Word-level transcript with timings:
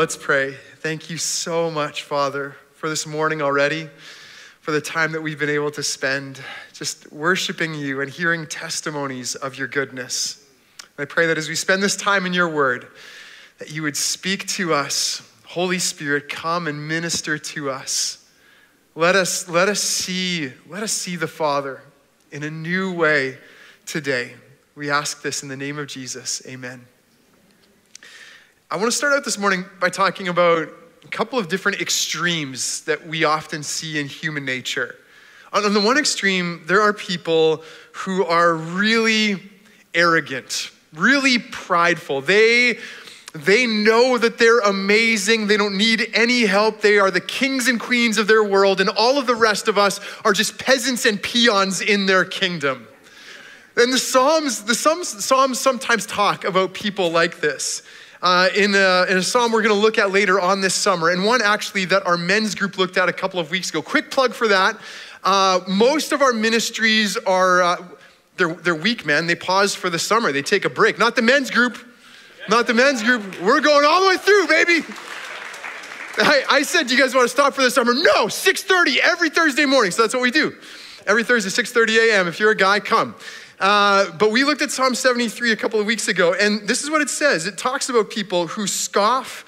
Let's 0.00 0.16
pray. 0.16 0.54
Thank 0.78 1.10
you 1.10 1.18
so 1.18 1.70
much, 1.70 2.04
Father, 2.04 2.56
for 2.72 2.88
this 2.88 3.06
morning 3.06 3.42
already, 3.42 3.90
for 4.62 4.70
the 4.70 4.80
time 4.80 5.12
that 5.12 5.20
we've 5.20 5.38
been 5.38 5.50
able 5.50 5.70
to 5.72 5.82
spend 5.82 6.40
just 6.72 7.12
worshiping 7.12 7.74
you 7.74 8.00
and 8.00 8.10
hearing 8.10 8.46
testimonies 8.46 9.34
of 9.34 9.58
your 9.58 9.68
goodness. 9.68 10.42
And 10.96 11.02
I 11.02 11.04
pray 11.04 11.26
that 11.26 11.36
as 11.36 11.50
we 11.50 11.54
spend 11.54 11.82
this 11.82 11.96
time 11.96 12.24
in 12.24 12.32
your 12.32 12.48
word, 12.48 12.86
that 13.58 13.72
you 13.72 13.82
would 13.82 13.94
speak 13.94 14.48
to 14.48 14.72
us. 14.72 15.20
Holy 15.44 15.78
Spirit, 15.78 16.30
come 16.30 16.66
and 16.66 16.88
minister 16.88 17.36
to 17.36 17.68
us. 17.68 18.26
Let 18.94 19.14
us, 19.14 19.50
let 19.50 19.68
us 19.68 19.80
see, 19.80 20.50
let 20.66 20.82
us 20.82 20.92
see 20.92 21.16
the 21.16 21.28
Father 21.28 21.82
in 22.32 22.42
a 22.42 22.50
new 22.50 22.90
way 22.90 23.36
today. 23.84 24.32
We 24.74 24.88
ask 24.88 25.20
this 25.20 25.42
in 25.42 25.50
the 25.50 25.58
name 25.58 25.78
of 25.78 25.88
Jesus. 25.88 26.40
Amen. 26.46 26.86
I 28.72 28.76
want 28.76 28.86
to 28.86 28.96
start 28.96 29.14
out 29.14 29.24
this 29.24 29.36
morning 29.36 29.64
by 29.80 29.88
talking 29.88 30.28
about 30.28 30.68
a 31.02 31.08
couple 31.08 31.40
of 31.40 31.48
different 31.48 31.80
extremes 31.80 32.82
that 32.82 33.04
we 33.04 33.24
often 33.24 33.64
see 33.64 33.98
in 33.98 34.06
human 34.06 34.44
nature. 34.44 34.94
On 35.52 35.74
the 35.74 35.80
one 35.80 35.98
extreme, 35.98 36.62
there 36.66 36.80
are 36.80 36.92
people 36.92 37.64
who 37.90 38.24
are 38.24 38.54
really 38.54 39.42
arrogant, 39.92 40.70
really 40.94 41.40
prideful. 41.40 42.20
They 42.20 42.78
they 43.32 43.66
know 43.66 44.16
that 44.18 44.38
they're 44.38 44.60
amazing. 44.60 45.48
They 45.48 45.56
don't 45.56 45.76
need 45.76 46.08
any 46.14 46.42
help. 46.42 46.80
They 46.80 47.00
are 47.00 47.10
the 47.10 47.20
kings 47.20 47.66
and 47.66 47.80
queens 47.80 48.18
of 48.18 48.28
their 48.28 48.44
world, 48.44 48.80
and 48.80 48.88
all 48.88 49.18
of 49.18 49.26
the 49.26 49.34
rest 49.34 49.66
of 49.66 49.78
us 49.78 49.98
are 50.24 50.32
just 50.32 50.60
peasants 50.60 51.06
and 51.06 51.20
peons 51.20 51.80
in 51.80 52.06
their 52.06 52.24
kingdom. 52.24 52.86
And 53.76 53.92
the 53.92 53.98
Psalms, 53.98 54.62
the 54.62 54.76
Psalms, 54.76 55.08
Psalms 55.24 55.58
sometimes 55.58 56.06
talk 56.06 56.44
about 56.44 56.72
people 56.72 57.10
like 57.10 57.40
this 57.40 57.82
uh, 58.22 58.48
in, 58.54 58.74
a, 58.74 59.06
in 59.08 59.16
a 59.16 59.22
psalm 59.22 59.52
we're 59.52 59.62
going 59.62 59.74
to 59.74 59.80
look 59.80 59.98
at 59.98 60.10
later 60.10 60.40
on 60.40 60.60
this 60.60 60.74
summer, 60.74 61.08
and 61.10 61.24
one 61.24 61.40
actually 61.42 61.86
that 61.86 62.06
our 62.06 62.16
men's 62.16 62.54
group 62.54 62.76
looked 62.76 62.96
at 62.96 63.08
a 63.08 63.12
couple 63.12 63.40
of 63.40 63.50
weeks 63.50 63.70
ago. 63.70 63.80
Quick 63.80 64.10
plug 64.10 64.34
for 64.34 64.48
that. 64.48 64.78
Uh, 65.24 65.60
most 65.68 66.12
of 66.12 66.22
our 66.22 66.32
ministries 66.32 67.16
are, 67.16 67.62
uh, 67.62 67.76
they're, 68.36 68.54
they're 68.54 68.74
weak, 68.74 69.06
man. 69.06 69.26
They 69.26 69.34
pause 69.34 69.74
for 69.74 69.90
the 69.90 69.98
summer, 69.98 70.32
they 70.32 70.42
take 70.42 70.64
a 70.64 70.70
break. 70.70 70.98
Not 70.98 71.16
the 71.16 71.22
men's 71.22 71.50
group, 71.50 71.78
not 72.48 72.66
the 72.66 72.74
men's 72.74 73.02
group. 73.02 73.40
We're 73.40 73.60
going 73.60 73.84
all 73.84 74.02
the 74.02 74.08
way 74.08 74.16
through, 74.16 74.46
baby. 74.48 74.86
I, 76.18 76.44
I 76.50 76.62
said, 76.62 76.88
do 76.88 76.94
you 76.94 77.00
guys 77.00 77.14
want 77.14 77.24
to 77.24 77.28
stop 77.28 77.54
for 77.54 77.62
the 77.62 77.70
summer? 77.70 77.94
No, 77.94 78.26
6.30 78.26 78.98
every 78.98 79.30
Thursday 79.30 79.64
morning. 79.64 79.92
So 79.92 80.02
that's 80.02 80.14
what 80.14 80.22
we 80.22 80.30
do. 80.30 80.54
Every 81.06 81.24
Thursday, 81.24 81.50
6.30 81.50 82.10
a.m. 82.10 82.28
If 82.28 82.38
you're 82.38 82.50
a 82.50 82.56
guy, 82.56 82.80
come. 82.80 83.14
Uh, 83.60 84.10
but 84.12 84.30
we 84.30 84.42
looked 84.42 84.62
at 84.62 84.70
Psalm 84.70 84.94
73 84.94 85.52
a 85.52 85.56
couple 85.56 85.78
of 85.78 85.84
weeks 85.84 86.08
ago, 86.08 86.32
and 86.32 86.66
this 86.66 86.82
is 86.82 86.90
what 86.90 87.02
it 87.02 87.10
says 87.10 87.46
it 87.46 87.58
talks 87.58 87.90
about 87.90 88.08
people 88.08 88.46
who 88.46 88.66
scoff 88.66 89.44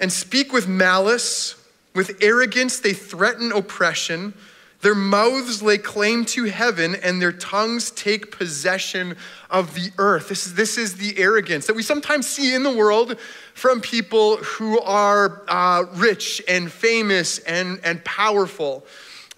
and 0.00 0.10
speak 0.10 0.54
with 0.54 0.66
malice, 0.66 1.54
with 1.94 2.16
arrogance, 2.22 2.80
they 2.80 2.94
threaten 2.94 3.52
oppression. 3.52 4.32
Their 4.80 4.94
mouths 4.94 5.62
lay 5.62 5.78
claim 5.78 6.24
to 6.26 6.44
heaven, 6.44 6.96
and 6.96 7.20
their 7.20 7.30
tongues 7.30 7.90
take 7.92 8.36
possession 8.36 9.16
of 9.50 9.74
the 9.74 9.92
earth. 9.98 10.30
This 10.30 10.46
is, 10.46 10.54
this 10.54 10.78
is 10.78 10.96
the 10.96 11.16
arrogance 11.18 11.66
that 11.66 11.76
we 11.76 11.84
sometimes 11.84 12.26
see 12.26 12.54
in 12.54 12.62
the 12.62 12.74
world 12.74 13.16
from 13.54 13.80
people 13.80 14.38
who 14.38 14.80
are 14.80 15.42
uh, 15.46 15.84
rich 15.94 16.42
and 16.48 16.72
famous 16.72 17.38
and, 17.40 17.78
and 17.84 18.02
powerful. 18.04 18.84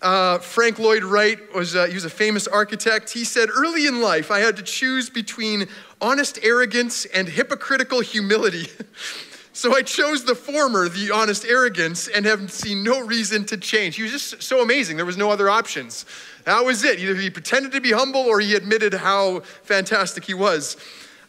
Uh, 0.05 0.39
Frank 0.39 0.79
Lloyd 0.79 1.03
Wright 1.03 1.39
was 1.55 1.75
uh, 1.75 1.87
he 1.87 1.95
was 1.95 2.05
a 2.05 2.11
famous 2.11 2.47
architect. 2.47 3.11
He 3.11 3.25
said, 3.25 3.49
"Early 3.49 3.87
in 3.87 4.03
life, 4.03 4.31
I 4.31 4.41
had 4.41 4.55
to 4.59 4.63
choose 4.63 5.09
between 5.09 5.67
honest 5.99 6.39
arrogance 6.43 7.07
and 7.07 7.27
hypocritical 7.27 8.01
humility." 8.01 8.69
so 9.55 9.75
I 9.75 9.81
chose 9.81 10.23
the 10.23 10.35
former, 10.35 10.91
the 10.91 11.11
honest 11.11 11.47
arrogance, 11.47 12.07
and 12.07 12.27
have 12.27 12.53
seen 12.53 12.85
no 12.85 13.01
reason 13.01 13.47
to 13.47 13.57
change. 13.57 13.97
He 13.97 14.03
was 14.03 14.13
just 14.13 14.43
so 14.43 14.61
amazing. 14.61 14.99
There 14.99 15.07
was 15.07 15.17
no 15.17 15.31
other 15.31 15.49
options. 15.49 16.05
That 16.45 16.63
was 16.63 16.85
it. 16.85 16.99
Either 16.99 17.15
he 17.15 17.31
pretended 17.31 17.73
to 17.73 17.81
be 17.81 17.93
humble 17.93 18.21
or 18.21 18.41
he 18.41 18.55
admitted 18.55 18.93
how 18.93 19.41
fantastic 19.41 20.25
he 20.25 20.35
was. 20.35 20.77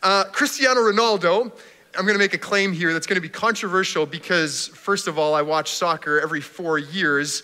Uh, 0.03 0.25
Cristiano 0.25 0.81
Ronaldo. 0.81 1.49
I'm 1.97 2.03
going 2.03 2.15
to 2.15 2.19
make 2.19 2.33
a 2.33 2.37
claim 2.37 2.73
here 2.73 2.91
that's 2.91 3.07
going 3.07 3.15
to 3.15 3.21
be 3.21 3.29
controversial 3.29 4.05
because, 4.05 4.67
first 4.67 5.07
of 5.07 5.17
all, 5.17 5.33
I 5.33 5.41
watch 5.41 5.71
soccer 5.71 6.19
every 6.19 6.41
four 6.41 6.77
years. 6.77 7.41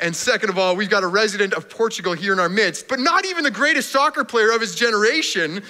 And 0.00 0.14
second 0.14 0.50
of 0.50 0.58
all, 0.58 0.76
we've 0.76 0.90
got 0.90 1.02
a 1.02 1.08
resident 1.08 1.54
of 1.54 1.68
Portugal 1.68 2.12
here 2.12 2.32
in 2.32 2.38
our 2.38 2.48
midst, 2.48 2.86
but 2.88 3.00
not 3.00 3.24
even 3.24 3.42
the 3.44 3.50
greatest 3.50 3.90
soccer 3.90 4.24
player 4.24 4.52
of 4.52 4.60
his 4.60 4.74
generation. 4.74 5.62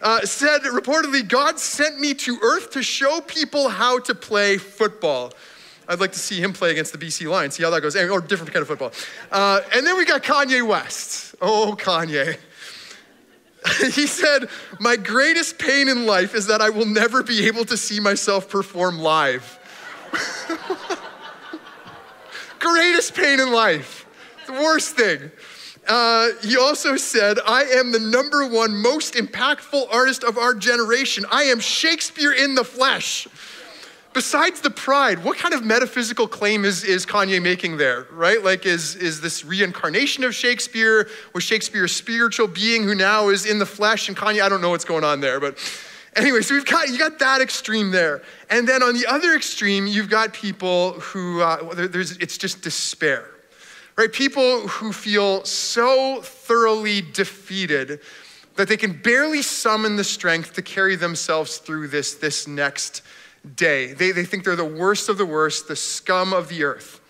Uh, 0.00 0.20
said 0.20 0.62
reportedly, 0.62 1.26
God 1.26 1.58
sent 1.58 1.98
me 1.98 2.14
to 2.14 2.38
earth 2.42 2.70
to 2.72 2.82
show 2.82 3.20
people 3.20 3.68
how 3.68 3.98
to 4.00 4.14
play 4.14 4.58
football. 4.58 5.32
I'd 5.88 6.00
like 6.00 6.12
to 6.12 6.18
see 6.18 6.40
him 6.40 6.52
play 6.52 6.70
against 6.70 6.92
the 6.92 6.98
BC 6.98 7.28
Lions, 7.28 7.56
see 7.56 7.62
how 7.62 7.70
that 7.70 7.80
goes, 7.80 7.96
or 7.96 8.20
different 8.20 8.52
kind 8.52 8.62
of 8.62 8.68
football. 8.68 8.92
Uh, 9.30 9.60
and 9.74 9.86
then 9.86 9.96
we 9.96 10.04
got 10.04 10.22
Kanye 10.22 10.66
West. 10.66 11.34
Oh, 11.40 11.76
Kanye. 11.78 12.38
he 13.94 14.06
said, 14.06 14.48
My 14.78 14.96
greatest 14.96 15.58
pain 15.58 15.88
in 15.88 16.06
life 16.06 16.34
is 16.34 16.46
that 16.46 16.60
I 16.60 16.70
will 16.70 16.86
never 16.86 17.22
be 17.22 17.46
able 17.46 17.64
to 17.66 17.76
see 17.76 18.00
myself 18.00 18.48
perform 18.48 18.98
live. 18.98 19.58
greatest 22.64 23.14
pain 23.14 23.40
in 23.40 23.52
life, 23.52 24.06
the 24.46 24.52
worst 24.52 24.96
thing. 24.96 25.30
Uh, 25.86 26.30
he 26.42 26.56
also 26.56 26.96
said, 26.96 27.38
I 27.46 27.64
am 27.64 27.92
the 27.92 27.98
number 27.98 28.48
one 28.48 28.74
most 28.74 29.14
impactful 29.14 29.86
artist 29.92 30.24
of 30.24 30.38
our 30.38 30.54
generation. 30.54 31.26
I 31.30 31.44
am 31.44 31.60
Shakespeare 31.60 32.32
in 32.32 32.54
the 32.54 32.64
flesh. 32.64 33.28
Besides 34.14 34.60
the 34.60 34.70
pride, 34.70 35.24
what 35.24 35.36
kind 35.38 35.52
of 35.52 35.64
metaphysical 35.64 36.28
claim 36.28 36.64
is, 36.64 36.84
is 36.84 37.04
Kanye 37.04 37.42
making 37.42 37.76
there, 37.76 38.06
right? 38.12 38.42
Like, 38.42 38.64
is, 38.64 38.94
is 38.94 39.20
this 39.20 39.44
reincarnation 39.44 40.22
of 40.22 40.34
Shakespeare? 40.34 41.08
Was 41.34 41.42
Shakespeare 41.42 41.84
a 41.84 41.88
spiritual 41.88 42.46
being 42.46 42.84
who 42.84 42.94
now 42.94 43.28
is 43.28 43.44
in 43.44 43.58
the 43.58 43.66
flesh? 43.66 44.08
And 44.08 44.16
Kanye, 44.16 44.40
I 44.40 44.48
don't 44.48 44.60
know 44.60 44.70
what's 44.70 44.84
going 44.84 45.02
on 45.02 45.20
there, 45.20 45.40
but 45.40 45.58
Anyway, 46.16 46.42
so 46.42 46.54
we've 46.54 46.64
got, 46.64 46.88
you 46.88 46.98
got 46.98 47.18
that 47.18 47.40
extreme 47.40 47.90
there. 47.90 48.22
And 48.48 48.68
then 48.68 48.82
on 48.82 48.94
the 48.94 49.06
other 49.06 49.34
extreme, 49.34 49.86
you've 49.86 50.08
got 50.08 50.32
people 50.32 50.92
who, 50.92 51.40
uh, 51.40 51.74
there's, 51.74 52.12
it's 52.18 52.38
just 52.38 52.62
despair, 52.62 53.30
right? 53.96 54.12
People 54.12 54.68
who 54.68 54.92
feel 54.92 55.44
so 55.44 56.20
thoroughly 56.22 57.00
defeated 57.00 58.00
that 58.56 58.68
they 58.68 58.76
can 58.76 58.92
barely 59.02 59.42
summon 59.42 59.96
the 59.96 60.04
strength 60.04 60.52
to 60.52 60.62
carry 60.62 60.94
themselves 60.94 61.58
through 61.58 61.88
this, 61.88 62.14
this 62.14 62.46
next 62.46 63.02
day. 63.56 63.92
They, 63.92 64.12
they 64.12 64.24
think 64.24 64.44
they're 64.44 64.54
the 64.54 64.64
worst 64.64 65.08
of 65.08 65.18
the 65.18 65.26
worst, 65.26 65.66
the 65.66 65.76
scum 65.76 66.32
of 66.32 66.48
the 66.48 66.62
earth. 66.62 67.00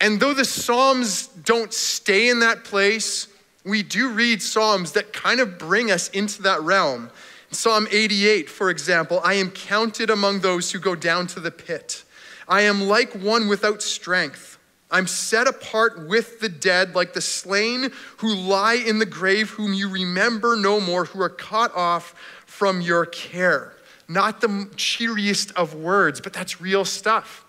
And 0.00 0.18
though 0.18 0.34
the 0.34 0.44
Psalms 0.44 1.26
don't 1.26 1.72
stay 1.72 2.30
in 2.30 2.40
that 2.40 2.64
place, 2.64 3.28
we 3.64 3.82
do 3.82 4.10
read 4.10 4.42
Psalms 4.42 4.92
that 4.92 5.12
kind 5.12 5.40
of 5.40 5.58
bring 5.58 5.90
us 5.90 6.08
into 6.10 6.42
that 6.42 6.62
realm. 6.62 7.10
Psalm 7.54 7.86
88, 7.90 8.50
for 8.50 8.70
example, 8.70 9.20
I 9.24 9.34
am 9.34 9.50
counted 9.50 10.10
among 10.10 10.40
those 10.40 10.72
who 10.72 10.78
go 10.78 10.94
down 10.94 11.26
to 11.28 11.40
the 11.40 11.50
pit. 11.50 12.04
I 12.48 12.62
am 12.62 12.82
like 12.82 13.14
one 13.14 13.48
without 13.48 13.82
strength. 13.82 14.58
I'm 14.90 15.06
set 15.06 15.48
apart 15.48 16.06
with 16.06 16.40
the 16.40 16.48
dead, 16.48 16.94
like 16.94 17.14
the 17.14 17.20
slain 17.20 17.90
who 18.18 18.34
lie 18.34 18.74
in 18.74 18.98
the 18.98 19.06
grave, 19.06 19.50
whom 19.50 19.74
you 19.74 19.88
remember 19.88 20.56
no 20.56 20.80
more, 20.80 21.04
who 21.06 21.20
are 21.20 21.30
cut 21.30 21.74
off 21.74 22.14
from 22.46 22.80
your 22.80 23.06
care. 23.06 23.72
Not 24.08 24.40
the 24.40 24.70
cheeriest 24.76 25.52
of 25.52 25.74
words, 25.74 26.20
but 26.20 26.32
that's 26.32 26.60
real 26.60 26.84
stuff. 26.84 27.44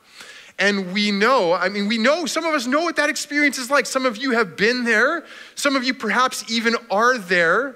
And 0.58 0.94
we 0.94 1.12
know, 1.12 1.54
I 1.54 1.68
mean, 1.68 1.88
we 1.88 1.98
know, 1.98 2.26
some 2.26 2.46
of 2.46 2.54
us 2.54 2.66
know 2.66 2.82
what 2.82 2.96
that 2.96 3.10
experience 3.10 3.58
is 3.58 3.70
like. 3.70 3.86
Some 3.86 4.06
of 4.06 4.18
you 4.18 4.32
have 4.32 4.56
been 4.56 4.86
there, 4.86 5.26
some 5.56 5.76
of 5.76 5.84
you 5.84 5.94
perhaps 5.94 6.50
even 6.50 6.76
are 6.90 7.18
there 7.18 7.76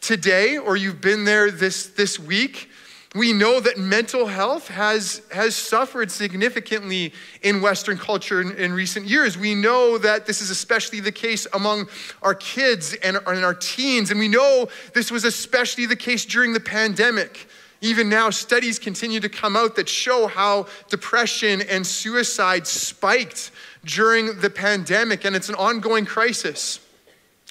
today 0.00 0.58
or 0.58 0.76
you've 0.76 1.00
been 1.00 1.24
there 1.24 1.50
this, 1.50 1.88
this 1.88 2.18
week, 2.18 2.70
we 3.14 3.32
know 3.32 3.58
that 3.58 3.76
mental 3.76 4.26
health 4.26 4.68
has, 4.68 5.22
has 5.32 5.56
suffered 5.56 6.12
significantly 6.12 7.12
in 7.42 7.60
Western 7.60 7.98
culture 7.98 8.40
in, 8.40 8.52
in, 8.52 8.72
recent 8.72 9.06
years. 9.06 9.36
We 9.36 9.56
know 9.56 9.98
that 9.98 10.26
this 10.26 10.40
is 10.40 10.50
especially 10.50 11.00
the 11.00 11.10
case 11.10 11.44
among 11.52 11.88
our 12.22 12.34
kids 12.34 12.94
and, 13.02 13.16
and 13.26 13.44
our 13.44 13.54
teens, 13.54 14.12
and 14.12 14.20
we 14.20 14.28
know 14.28 14.68
this 14.94 15.10
was 15.10 15.24
especially 15.24 15.86
the 15.86 15.96
case 15.96 16.24
during 16.24 16.52
the 16.52 16.60
pandemic. 16.60 17.48
Even 17.80 18.08
now, 18.08 18.30
studies 18.30 18.78
continue 18.78 19.18
to 19.18 19.28
come 19.28 19.56
out 19.56 19.74
that 19.74 19.88
show 19.88 20.28
how 20.28 20.66
depression 20.88 21.62
and 21.62 21.84
suicide 21.84 22.66
spiked 22.66 23.50
during 23.84 24.38
the 24.40 24.50
pandemic, 24.50 25.24
and 25.24 25.34
it's 25.34 25.48
an 25.48 25.56
ongoing 25.56 26.04
crisis. 26.04 26.78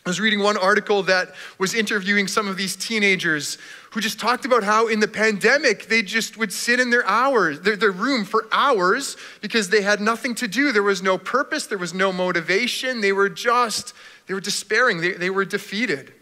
I 0.05 0.09
was 0.09 0.19
reading 0.19 0.39
one 0.39 0.55
article 0.57 1.03
that 1.03 1.35
was 1.57 1.73
interviewing 1.73 2.27
some 2.27 2.47
of 2.47 2.55
these 2.55 2.75
teenagers 2.75 3.57
who 3.91 3.99
just 3.99 4.19
talked 4.19 4.45
about 4.45 4.63
how 4.63 4.87
in 4.87 5.01
the 5.01 5.07
pandemic 5.07 5.87
they 5.87 6.01
just 6.01 6.37
would 6.37 6.53
sit 6.53 6.79
in 6.79 6.89
their 6.89 7.05
hours, 7.05 7.59
their, 7.61 7.75
their 7.75 7.91
room 7.91 8.23
for 8.23 8.47
hours 8.51 9.17
because 9.41 9.69
they 9.69 9.81
had 9.81 9.99
nothing 9.99 10.35
to 10.35 10.47
do. 10.47 10.71
There 10.71 10.83
was 10.83 11.03
no 11.03 11.17
purpose, 11.17 11.67
there 11.67 11.77
was 11.77 11.93
no 11.93 12.13
motivation. 12.13 13.01
They 13.01 13.11
were 13.11 13.29
just, 13.29 13.93
they 14.27 14.33
were 14.33 14.39
despairing, 14.39 15.01
they, 15.01 15.13
they 15.13 15.29
were 15.29 15.45
defeated. 15.45 16.13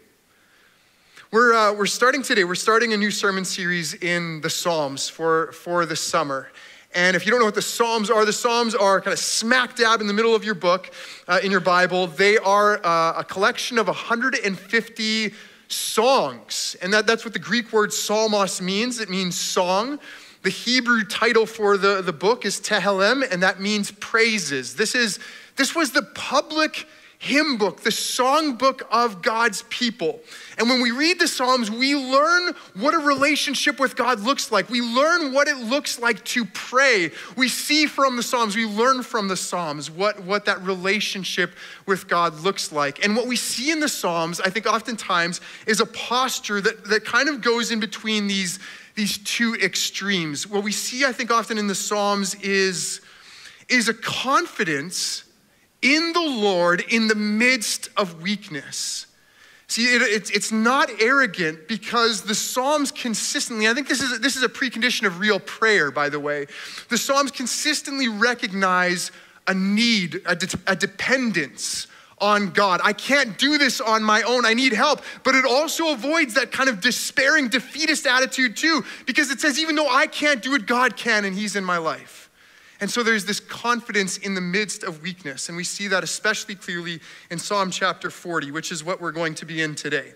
We're, 1.30 1.54
uh, 1.54 1.74
we're 1.74 1.86
starting 1.86 2.22
today, 2.22 2.44
we're 2.44 2.56
starting 2.56 2.94
a 2.94 2.96
new 2.96 3.10
sermon 3.10 3.44
series 3.44 3.94
in 3.94 4.40
the 4.40 4.50
Psalms 4.50 5.08
for, 5.08 5.52
for 5.52 5.86
the 5.86 5.96
summer. 5.96 6.50
And 6.94 7.14
if 7.14 7.26
you 7.26 7.30
don't 7.30 7.40
know 7.40 7.46
what 7.46 7.54
the 7.54 7.62
Psalms 7.62 8.10
are, 8.10 8.24
the 8.24 8.32
Psalms 8.32 8.74
are 8.74 9.00
kind 9.00 9.12
of 9.12 9.18
smack 9.18 9.76
dab 9.76 10.00
in 10.00 10.06
the 10.06 10.14
middle 10.14 10.34
of 10.34 10.42
your 10.42 10.54
book, 10.54 10.90
uh, 11.26 11.40
in 11.42 11.50
your 11.50 11.60
Bible. 11.60 12.06
They 12.06 12.38
are 12.38 12.84
uh, 12.84 13.18
a 13.18 13.24
collection 13.24 13.78
of 13.78 13.86
150 13.86 15.34
songs. 15.68 16.76
And 16.80 16.92
that, 16.94 17.06
that's 17.06 17.24
what 17.24 17.34
the 17.34 17.38
Greek 17.38 17.72
word 17.72 17.90
psalmos 17.90 18.60
means. 18.60 19.00
It 19.00 19.10
means 19.10 19.38
song. 19.38 19.98
The 20.42 20.50
Hebrew 20.50 21.04
title 21.04 21.46
for 21.46 21.76
the, 21.76 22.00
the 22.00 22.12
book 22.12 22.46
is 22.46 22.60
Tehillim, 22.60 23.28
and 23.30 23.42
that 23.42 23.60
means 23.60 23.90
praises. 23.90 24.76
This, 24.76 24.94
is, 24.94 25.18
this 25.56 25.74
was 25.74 25.92
the 25.92 26.02
public 26.14 26.86
hymn 27.20 27.58
book, 27.58 27.80
the 27.80 27.90
song 27.90 28.54
book 28.54 28.86
of 28.92 29.22
God's 29.22 29.62
people. 29.70 30.20
And 30.56 30.68
when 30.68 30.80
we 30.80 30.92
read 30.92 31.18
the 31.18 31.26
Psalms, 31.26 31.68
we 31.68 31.96
learn 31.96 32.54
what 32.74 32.94
a 32.94 32.98
relationship 32.98 33.80
with 33.80 33.96
God 33.96 34.20
looks 34.20 34.52
like. 34.52 34.70
We 34.70 34.80
learn 34.80 35.32
what 35.32 35.48
it 35.48 35.56
looks 35.56 35.98
like 35.98 36.24
to 36.26 36.44
pray. 36.44 37.10
We 37.36 37.48
see 37.48 37.86
from 37.86 38.16
the 38.16 38.22
Psalms, 38.22 38.54
we 38.54 38.66
learn 38.66 39.02
from 39.02 39.26
the 39.26 39.36
Psalms 39.36 39.90
what, 39.90 40.22
what 40.22 40.44
that 40.44 40.62
relationship 40.62 41.54
with 41.86 42.06
God 42.06 42.38
looks 42.40 42.70
like. 42.70 43.04
And 43.04 43.16
what 43.16 43.26
we 43.26 43.36
see 43.36 43.72
in 43.72 43.80
the 43.80 43.88
Psalms, 43.88 44.40
I 44.40 44.50
think 44.50 44.66
oftentimes, 44.66 45.40
is 45.66 45.80
a 45.80 45.86
posture 45.86 46.60
that, 46.60 46.84
that 46.84 47.04
kind 47.04 47.28
of 47.28 47.40
goes 47.40 47.72
in 47.72 47.80
between 47.80 48.28
these, 48.28 48.60
these 48.94 49.18
two 49.18 49.56
extremes. 49.56 50.46
What 50.46 50.62
we 50.62 50.72
see, 50.72 51.04
I 51.04 51.10
think, 51.10 51.32
often 51.32 51.58
in 51.58 51.66
the 51.66 51.74
Psalms 51.74 52.36
is, 52.36 53.00
is 53.68 53.88
a 53.88 53.94
confidence 53.94 55.24
in 55.82 56.12
the 56.12 56.20
Lord 56.20 56.84
in 56.88 57.08
the 57.08 57.14
midst 57.14 57.90
of 57.96 58.22
weakness. 58.22 59.06
See, 59.68 59.94
it, 59.94 60.00
it, 60.00 60.30
it's 60.30 60.50
not 60.50 60.88
arrogant 60.98 61.68
because 61.68 62.22
the 62.22 62.34
Psalms 62.34 62.90
consistently, 62.90 63.68
I 63.68 63.74
think 63.74 63.86
this 63.86 64.00
is, 64.00 64.18
this 64.20 64.34
is 64.34 64.42
a 64.42 64.48
precondition 64.48 65.06
of 65.06 65.20
real 65.20 65.38
prayer, 65.38 65.90
by 65.90 66.08
the 66.08 66.18
way. 66.18 66.46
The 66.88 66.96
Psalms 66.96 67.30
consistently 67.30 68.08
recognize 68.08 69.12
a 69.46 69.52
need, 69.52 70.22
a, 70.24 70.34
de- 70.34 70.58
a 70.66 70.74
dependence 70.74 71.86
on 72.20 72.50
God. 72.50 72.80
I 72.82 72.94
can't 72.94 73.38
do 73.38 73.58
this 73.58 73.80
on 73.82 74.02
my 74.02 74.22
own. 74.22 74.46
I 74.46 74.54
need 74.54 74.72
help. 74.72 75.02
But 75.22 75.34
it 75.34 75.44
also 75.44 75.92
avoids 75.92 76.34
that 76.34 76.50
kind 76.50 76.70
of 76.70 76.80
despairing, 76.80 77.48
defeatist 77.48 78.06
attitude, 78.06 78.56
too, 78.56 78.84
because 79.06 79.30
it 79.30 79.38
says, 79.38 79.58
even 79.58 79.76
though 79.76 79.88
I 79.88 80.06
can't 80.06 80.42
do 80.42 80.54
it, 80.54 80.66
God 80.66 80.96
can, 80.96 81.26
and 81.26 81.36
He's 81.36 81.56
in 81.56 81.64
my 81.64 81.76
life. 81.76 82.17
And 82.80 82.90
so 82.90 83.02
there's 83.02 83.24
this 83.24 83.40
confidence 83.40 84.18
in 84.18 84.34
the 84.34 84.40
midst 84.40 84.84
of 84.84 85.02
weakness. 85.02 85.48
And 85.48 85.56
we 85.56 85.64
see 85.64 85.88
that 85.88 86.04
especially 86.04 86.54
clearly 86.54 87.00
in 87.30 87.38
Psalm 87.38 87.70
chapter 87.70 88.10
40, 88.10 88.50
which 88.52 88.70
is 88.70 88.84
what 88.84 89.00
we're 89.00 89.12
going 89.12 89.34
to 89.36 89.46
be 89.46 89.62
in 89.62 89.74
today. 89.74 90.12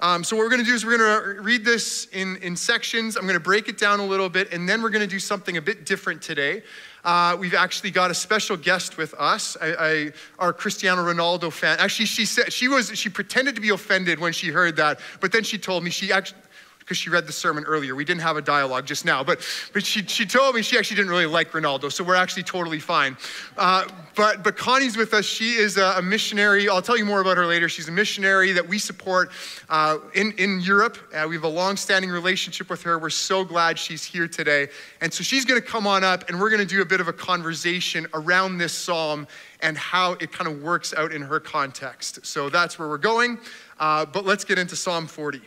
Um, 0.00 0.24
so, 0.24 0.36
what 0.36 0.42
we're 0.42 0.50
going 0.50 0.60
to 0.60 0.66
do 0.66 0.74
is 0.74 0.84
we're 0.84 0.98
going 0.98 1.36
to 1.36 1.40
read 1.40 1.64
this 1.64 2.06
in, 2.06 2.36
in 2.38 2.56
sections. 2.56 3.16
I'm 3.16 3.22
going 3.22 3.34
to 3.34 3.40
break 3.40 3.68
it 3.68 3.78
down 3.78 4.00
a 4.00 4.04
little 4.04 4.28
bit, 4.28 4.52
and 4.52 4.68
then 4.68 4.82
we're 4.82 4.90
going 4.90 5.00
to 5.00 5.10
do 5.10 5.20
something 5.20 5.56
a 5.56 5.62
bit 5.62 5.86
different 5.86 6.20
today. 6.20 6.62
Uh, 7.04 7.36
we've 7.38 7.54
actually 7.54 7.90
got 7.90 8.10
a 8.10 8.14
special 8.14 8.56
guest 8.56 8.96
with 8.96 9.14
us, 9.14 9.56
I, 9.60 9.74
I, 9.78 10.12
our 10.38 10.52
Cristiano 10.52 11.02
Ronaldo 11.02 11.52
fan. 11.52 11.78
Actually, 11.78 12.06
she 12.06 12.24
said 12.24 12.52
she 12.52 12.66
was 12.66 12.98
she 12.98 13.08
pretended 13.08 13.54
to 13.54 13.60
be 13.60 13.68
offended 13.68 14.18
when 14.18 14.32
she 14.32 14.48
heard 14.48 14.76
that, 14.76 14.98
but 15.20 15.30
then 15.30 15.44
she 15.44 15.58
told 15.58 15.84
me 15.84 15.90
she 15.90 16.12
actually 16.12 16.38
because 16.84 16.98
she 16.98 17.08
read 17.08 17.26
the 17.26 17.32
sermon 17.32 17.64
earlier. 17.64 17.94
We 17.94 18.04
didn't 18.04 18.20
have 18.20 18.36
a 18.36 18.42
dialogue 18.42 18.84
just 18.84 19.06
now, 19.06 19.24
but, 19.24 19.40
but 19.72 19.86
she, 19.86 20.02
she 20.02 20.26
told 20.26 20.54
me 20.54 20.60
she 20.60 20.76
actually 20.76 20.96
didn't 20.96 21.10
really 21.10 21.24
like 21.24 21.50
Ronaldo, 21.52 21.90
so 21.90 22.04
we're 22.04 22.14
actually 22.14 22.42
totally 22.42 22.78
fine. 22.78 23.16
Uh, 23.56 23.88
but, 24.14 24.44
but 24.44 24.58
Connie's 24.58 24.96
with 24.96 25.14
us. 25.14 25.24
She 25.24 25.54
is 25.54 25.78
a, 25.78 25.94
a, 25.96 26.02
missionary. 26.02 26.68
I'll 26.68 26.82
tell 26.82 26.98
you 26.98 27.06
more 27.06 27.22
about 27.22 27.38
her 27.38 27.46
later. 27.46 27.70
She's 27.70 27.88
a 27.88 27.92
missionary 27.92 28.52
that 28.52 28.68
we 28.68 28.78
support 28.78 29.30
uh, 29.70 29.96
in, 30.14 30.32
in 30.32 30.60
Europe. 30.60 30.98
Uh, 31.14 31.26
we 31.26 31.34
have 31.34 31.44
a 31.44 31.48
long 31.48 31.76
standing 31.76 32.10
relationship 32.10 32.68
with 32.68 32.82
her. 32.82 32.98
We're 32.98 33.08
so 33.08 33.44
glad 33.44 33.78
she's 33.78 34.04
here 34.04 34.28
today. 34.28 34.68
And 35.00 35.12
so 35.12 35.24
she's 35.24 35.46
going 35.46 35.60
to 35.60 35.66
come 35.66 35.86
on 35.86 36.04
up, 36.04 36.28
and 36.28 36.38
we're 36.38 36.50
going 36.50 36.60
to 36.60 36.66
do 36.66 36.82
a 36.82 36.86
bit 36.86 37.00
of 37.00 37.08
a 37.08 37.14
conversation 37.14 38.06
around 38.12 38.58
this 38.58 38.74
psalm 38.74 39.26
and 39.60 39.78
how 39.78 40.12
it 40.12 40.30
kind 40.30 40.50
of 40.50 40.62
works 40.62 40.92
out 40.92 41.12
in 41.12 41.22
her 41.22 41.40
context. 41.40 42.26
So 42.26 42.50
that's 42.50 42.78
where 42.78 42.88
we're 42.88 42.98
going. 42.98 43.38
Uh, 43.80 44.04
but 44.04 44.26
let's 44.26 44.44
get 44.44 44.58
into 44.58 44.76
Psalm 44.76 45.06
40 45.06 45.40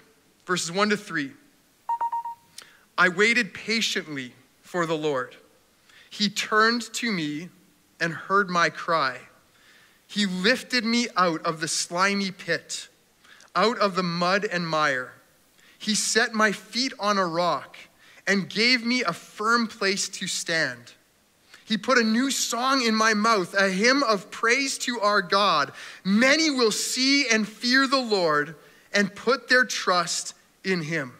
verses 0.47 0.71
1 0.71 0.91
to 0.91 0.97
3. 0.97 1.31
I 2.97 3.09
waited 3.09 3.53
patiently 3.53 4.31
for 4.61 4.85
the 4.85 4.97
Lord. 4.97 5.35
He 6.09 6.29
turned 6.29 6.81
to 6.94 7.11
me 7.11 7.49
and 7.99 8.13
heard 8.13 8.49
my 8.49 8.69
cry. 8.69 9.17
He 10.07 10.25
lifted 10.25 10.85
me 10.85 11.07
out 11.17 11.45
of 11.45 11.59
the 11.59 11.67
slimy 11.67 12.31
pit, 12.31 12.88
out 13.57 13.77
of 13.77 13.95
the 13.95 14.03
mud 14.03 14.45
and 14.45 14.65
mire. 14.65 15.11
He 15.77 15.94
set 15.94 16.33
my 16.33 16.53
feet 16.53 16.94
on 16.97 17.17
a 17.17 17.27
rock 17.27 17.75
and 18.25 18.49
gave 18.49 18.85
me 18.85 19.03
a 19.03 19.11
firm 19.11 19.67
place 19.67 20.07
to 20.07 20.27
stand. 20.27 20.94
He 21.65 21.77
put 21.77 21.97
a 21.97 22.03
new 22.03 22.31
song 22.31 22.85
in 22.85 22.95
my 22.95 23.13
mouth, 23.13 23.53
a 23.53 23.67
hymn 23.67 24.01
of 24.01 24.31
praise 24.31 24.77
to 24.79 25.01
our 25.01 25.21
God. 25.21 25.73
Many 26.05 26.49
will 26.49 26.71
see 26.71 27.27
and 27.27 27.45
fear 27.45 27.85
the 27.85 28.01
Lord 28.01 28.55
and 28.94 29.13
put 29.13 29.49
their 29.49 29.65
trust 29.65 30.33
in 30.68 30.81
him. 30.84 31.14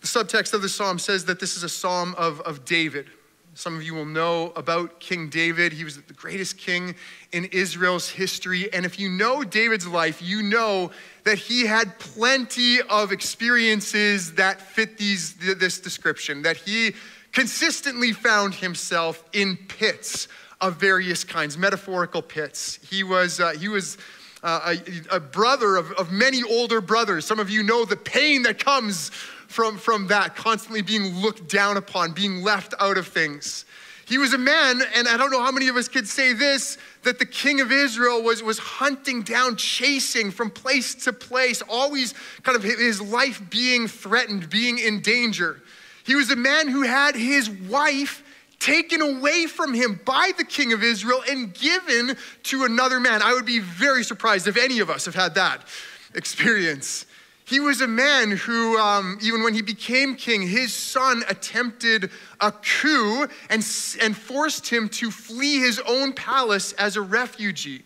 The 0.00 0.06
subtext 0.06 0.52
of 0.54 0.62
the 0.62 0.68
psalm 0.68 0.98
says 0.98 1.26
that 1.26 1.40
this 1.40 1.56
is 1.56 1.62
a 1.62 1.68
psalm 1.68 2.14
of, 2.18 2.40
of 2.40 2.64
David. 2.64 3.06
Some 3.54 3.76
of 3.76 3.84
you 3.84 3.94
will 3.94 4.04
know 4.04 4.52
about 4.56 4.98
King 4.98 5.28
David. 5.28 5.72
He 5.72 5.84
was 5.84 6.00
the 6.02 6.12
greatest 6.12 6.58
king 6.58 6.96
in 7.30 7.44
Israel's 7.46 8.10
history. 8.10 8.72
And 8.72 8.84
if 8.84 8.98
you 8.98 9.08
know 9.08 9.44
David's 9.44 9.86
life, 9.86 10.20
you 10.20 10.42
know 10.42 10.90
that 11.22 11.38
he 11.38 11.64
had 11.64 11.98
plenty 12.00 12.80
of 12.82 13.12
experiences 13.12 14.34
that 14.34 14.60
fit 14.60 14.98
these, 14.98 15.34
this 15.34 15.78
description, 15.78 16.42
that 16.42 16.56
he 16.56 16.94
consistently 17.30 18.12
found 18.12 18.54
himself 18.54 19.22
in 19.32 19.56
pits 19.56 20.26
of 20.60 20.76
various 20.76 21.22
kinds, 21.22 21.56
metaphorical 21.56 22.22
pits. 22.22 22.80
He 22.88 23.04
was, 23.04 23.38
uh, 23.38 23.52
he 23.52 23.68
was 23.68 23.98
uh, 24.44 24.76
a, 25.10 25.16
a, 25.16 25.20
brother 25.20 25.76
of, 25.76 25.90
of 25.92 26.12
many 26.12 26.42
older 26.42 26.82
brothers. 26.82 27.24
Some 27.24 27.40
of 27.40 27.48
you 27.48 27.62
know 27.62 27.86
the 27.86 27.96
pain 27.96 28.42
that 28.42 28.58
comes 28.58 29.08
from, 29.08 29.78
from 29.78 30.08
that, 30.08 30.36
constantly 30.36 30.82
being 30.82 31.16
looked 31.22 31.48
down 31.48 31.78
upon, 31.78 32.12
being 32.12 32.42
left 32.42 32.74
out 32.78 32.98
of 32.98 33.08
things. 33.08 33.64
He 34.06 34.18
was 34.18 34.34
a 34.34 34.38
man, 34.38 34.82
and 34.94 35.08
I 35.08 35.16
don't 35.16 35.30
know 35.30 35.42
how 35.42 35.50
many 35.50 35.68
of 35.68 35.76
us 35.76 35.88
could 35.88 36.06
say 36.06 36.34
this, 36.34 36.76
that 37.04 37.18
the 37.18 37.24
king 37.24 37.62
of 37.62 37.72
Israel 37.72 38.22
was, 38.22 38.42
was 38.42 38.58
hunting 38.58 39.22
down, 39.22 39.56
chasing 39.56 40.30
from 40.30 40.50
place 40.50 40.94
to 41.04 41.12
place, 41.12 41.62
always 41.66 42.12
kind 42.42 42.54
of 42.54 42.62
his 42.62 43.00
life 43.00 43.40
being 43.48 43.88
threatened, 43.88 44.50
being 44.50 44.78
in 44.78 45.00
danger. 45.00 45.62
He 46.04 46.16
was 46.16 46.30
a 46.30 46.36
man 46.36 46.68
who 46.68 46.82
had 46.82 47.14
his 47.14 47.48
wife 47.48 48.22
taken 48.58 49.00
away 49.00 49.46
from 49.46 49.74
him 49.74 50.00
by 50.04 50.32
the 50.36 50.44
king 50.44 50.72
of 50.72 50.82
Israel 50.82 51.22
and 51.28 51.52
given 51.54 52.16
to 52.44 52.64
another 52.64 53.00
man. 53.00 53.22
I 53.22 53.34
would 53.34 53.46
be 53.46 53.58
very 53.58 54.04
surprised 54.04 54.46
if 54.46 54.56
any 54.56 54.80
of 54.80 54.90
us 54.90 55.04
have 55.04 55.14
had 55.14 55.34
that 55.34 55.66
experience. 56.14 57.06
He 57.46 57.60
was 57.60 57.82
a 57.82 57.86
man 57.86 58.30
who, 58.30 58.78
um, 58.78 59.18
even 59.20 59.42
when 59.42 59.52
he 59.52 59.60
became 59.60 60.16
king, 60.16 60.40
his 60.40 60.72
son 60.72 61.24
attempted 61.28 62.10
a 62.40 62.50
coup 62.50 63.28
and, 63.50 63.66
and 64.00 64.16
forced 64.16 64.68
him 64.68 64.88
to 64.90 65.10
flee 65.10 65.58
his 65.58 65.78
own 65.86 66.14
palace 66.14 66.72
as 66.72 66.96
a 66.96 67.02
refugee. 67.02 67.82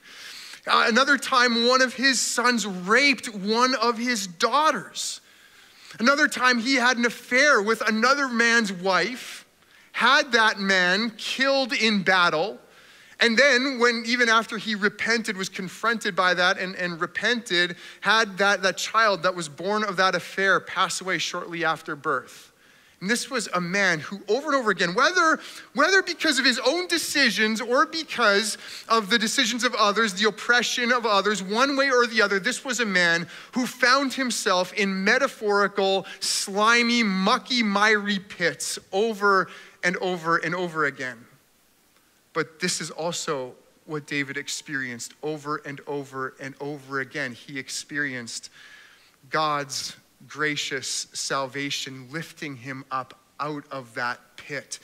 Uh, 0.64 0.84
another 0.86 1.18
time, 1.18 1.66
one 1.66 1.82
of 1.82 1.94
his 1.94 2.20
sons 2.20 2.66
raped 2.66 3.34
one 3.34 3.74
of 3.76 3.98
his 3.98 4.28
daughters. 4.28 5.20
Another 5.98 6.28
time, 6.28 6.60
he 6.60 6.76
had 6.76 6.96
an 6.96 7.06
affair 7.06 7.60
with 7.60 7.80
another 7.80 8.28
man's 8.28 8.72
wife 8.72 9.44
had 9.98 10.30
that 10.30 10.60
man 10.60 11.10
killed 11.16 11.72
in 11.72 12.04
battle. 12.04 12.56
And 13.18 13.36
then, 13.36 13.80
when 13.80 14.04
even 14.06 14.28
after 14.28 14.56
he 14.56 14.76
repented, 14.76 15.36
was 15.36 15.48
confronted 15.48 16.14
by 16.14 16.34
that 16.34 16.56
and, 16.56 16.76
and 16.76 17.00
repented, 17.00 17.74
had 18.00 18.38
that, 18.38 18.62
that 18.62 18.76
child 18.76 19.24
that 19.24 19.34
was 19.34 19.48
born 19.48 19.82
of 19.82 19.96
that 19.96 20.14
affair 20.14 20.60
pass 20.60 21.00
away 21.00 21.18
shortly 21.18 21.64
after 21.64 21.96
birth. 21.96 22.52
And 23.00 23.10
this 23.10 23.28
was 23.28 23.48
a 23.54 23.60
man 23.60 23.98
who, 23.98 24.20
over 24.28 24.46
and 24.46 24.56
over 24.56 24.70
again, 24.70 24.94
whether, 24.94 25.40
whether 25.74 26.00
because 26.02 26.38
of 26.38 26.44
his 26.44 26.60
own 26.64 26.86
decisions 26.86 27.60
or 27.60 27.84
because 27.86 28.56
of 28.88 29.10
the 29.10 29.18
decisions 29.18 29.64
of 29.64 29.74
others, 29.74 30.14
the 30.14 30.28
oppression 30.28 30.92
of 30.92 31.06
others, 31.06 31.42
one 31.42 31.76
way 31.76 31.90
or 31.90 32.06
the 32.06 32.22
other, 32.22 32.38
this 32.38 32.64
was 32.64 32.78
a 32.78 32.86
man 32.86 33.26
who 33.52 33.66
found 33.66 34.12
himself 34.12 34.72
in 34.74 35.02
metaphorical, 35.02 36.06
slimy, 36.20 37.02
mucky, 37.02 37.64
miry 37.64 38.20
pits 38.20 38.78
over 38.92 39.48
and 39.88 39.96
over 40.02 40.36
and 40.36 40.54
over 40.54 40.84
again. 40.84 41.16
But 42.34 42.60
this 42.60 42.82
is 42.82 42.90
also 42.90 43.54
what 43.86 44.06
David 44.06 44.36
experienced 44.36 45.14
over 45.22 45.62
and 45.64 45.80
over 45.86 46.34
and 46.38 46.54
over 46.60 47.00
again. 47.00 47.32
He 47.32 47.58
experienced 47.58 48.50
God's 49.30 49.96
gracious 50.28 51.06
salvation 51.14 52.06
lifting 52.10 52.54
him 52.54 52.84
up 52.90 53.18
out 53.40 53.64
of 53.70 53.94
that 53.94 54.20
pit. 54.36 54.78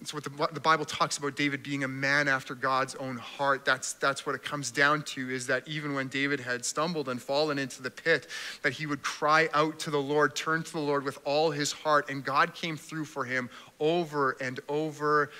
It's 0.00 0.12
what 0.12 0.24
the, 0.24 0.48
the 0.52 0.60
Bible 0.60 0.84
talks 0.84 1.18
about 1.18 1.36
David 1.36 1.62
being 1.62 1.84
a 1.84 1.88
man 1.88 2.28
after 2.28 2.54
God's 2.54 2.94
own 2.96 3.16
heart. 3.16 3.64
That's, 3.64 3.94
that's 3.94 4.26
what 4.26 4.34
it 4.34 4.42
comes 4.42 4.70
down 4.70 5.02
to 5.02 5.30
is 5.30 5.46
that 5.46 5.66
even 5.66 5.94
when 5.94 6.08
David 6.08 6.40
had 6.40 6.64
stumbled 6.64 7.08
and 7.08 7.22
fallen 7.22 7.58
into 7.58 7.80
the 7.80 7.90
pit, 7.90 8.26
that 8.62 8.72
he 8.72 8.86
would 8.86 9.02
cry 9.02 9.48
out 9.54 9.78
to 9.80 9.90
the 9.90 10.00
Lord, 10.00 10.34
turn 10.34 10.62
to 10.62 10.72
the 10.72 10.80
Lord 10.80 11.04
with 11.04 11.18
all 11.24 11.50
his 11.50 11.72
heart, 11.72 12.10
and 12.10 12.24
God 12.24 12.54
came 12.54 12.76
through 12.76 13.04
for 13.04 13.24
him 13.24 13.48
over 13.80 14.36
and 14.40 14.60
over 14.68 15.30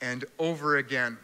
and 0.00 0.24
over 0.38 0.76
again. 0.76 1.18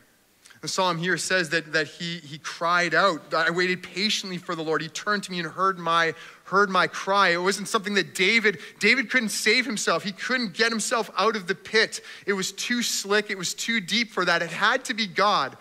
The 0.60 0.68
psalm 0.68 0.98
here 0.98 1.16
says 1.16 1.48
that, 1.50 1.72
that 1.72 1.86
he, 1.86 2.18
he 2.18 2.36
cried 2.36 2.94
out. 2.94 3.32
I 3.32 3.50
waited 3.50 3.82
patiently 3.82 4.36
for 4.36 4.54
the 4.54 4.62
Lord. 4.62 4.82
He 4.82 4.88
turned 4.88 5.22
to 5.22 5.30
me 5.30 5.38
and 5.38 5.48
heard 5.48 5.78
my, 5.78 6.14
heard 6.44 6.68
my 6.68 6.86
cry. 6.86 7.30
It 7.30 7.38
wasn't 7.38 7.68
something 7.68 7.94
that 7.94 8.14
David, 8.14 8.58
David 8.78 9.10
couldn't 9.10 9.30
save 9.30 9.64
himself. 9.64 10.04
He 10.04 10.12
couldn't 10.12 10.52
get 10.52 10.70
himself 10.70 11.10
out 11.16 11.34
of 11.34 11.46
the 11.46 11.54
pit. 11.54 12.02
It 12.26 12.34
was 12.34 12.52
too 12.52 12.82
slick. 12.82 13.30
It 13.30 13.38
was 13.38 13.54
too 13.54 13.80
deep 13.80 14.10
for 14.10 14.26
that. 14.26 14.42
It 14.42 14.50
had 14.50 14.84
to 14.86 14.94
be 14.94 15.06
God. 15.06 15.56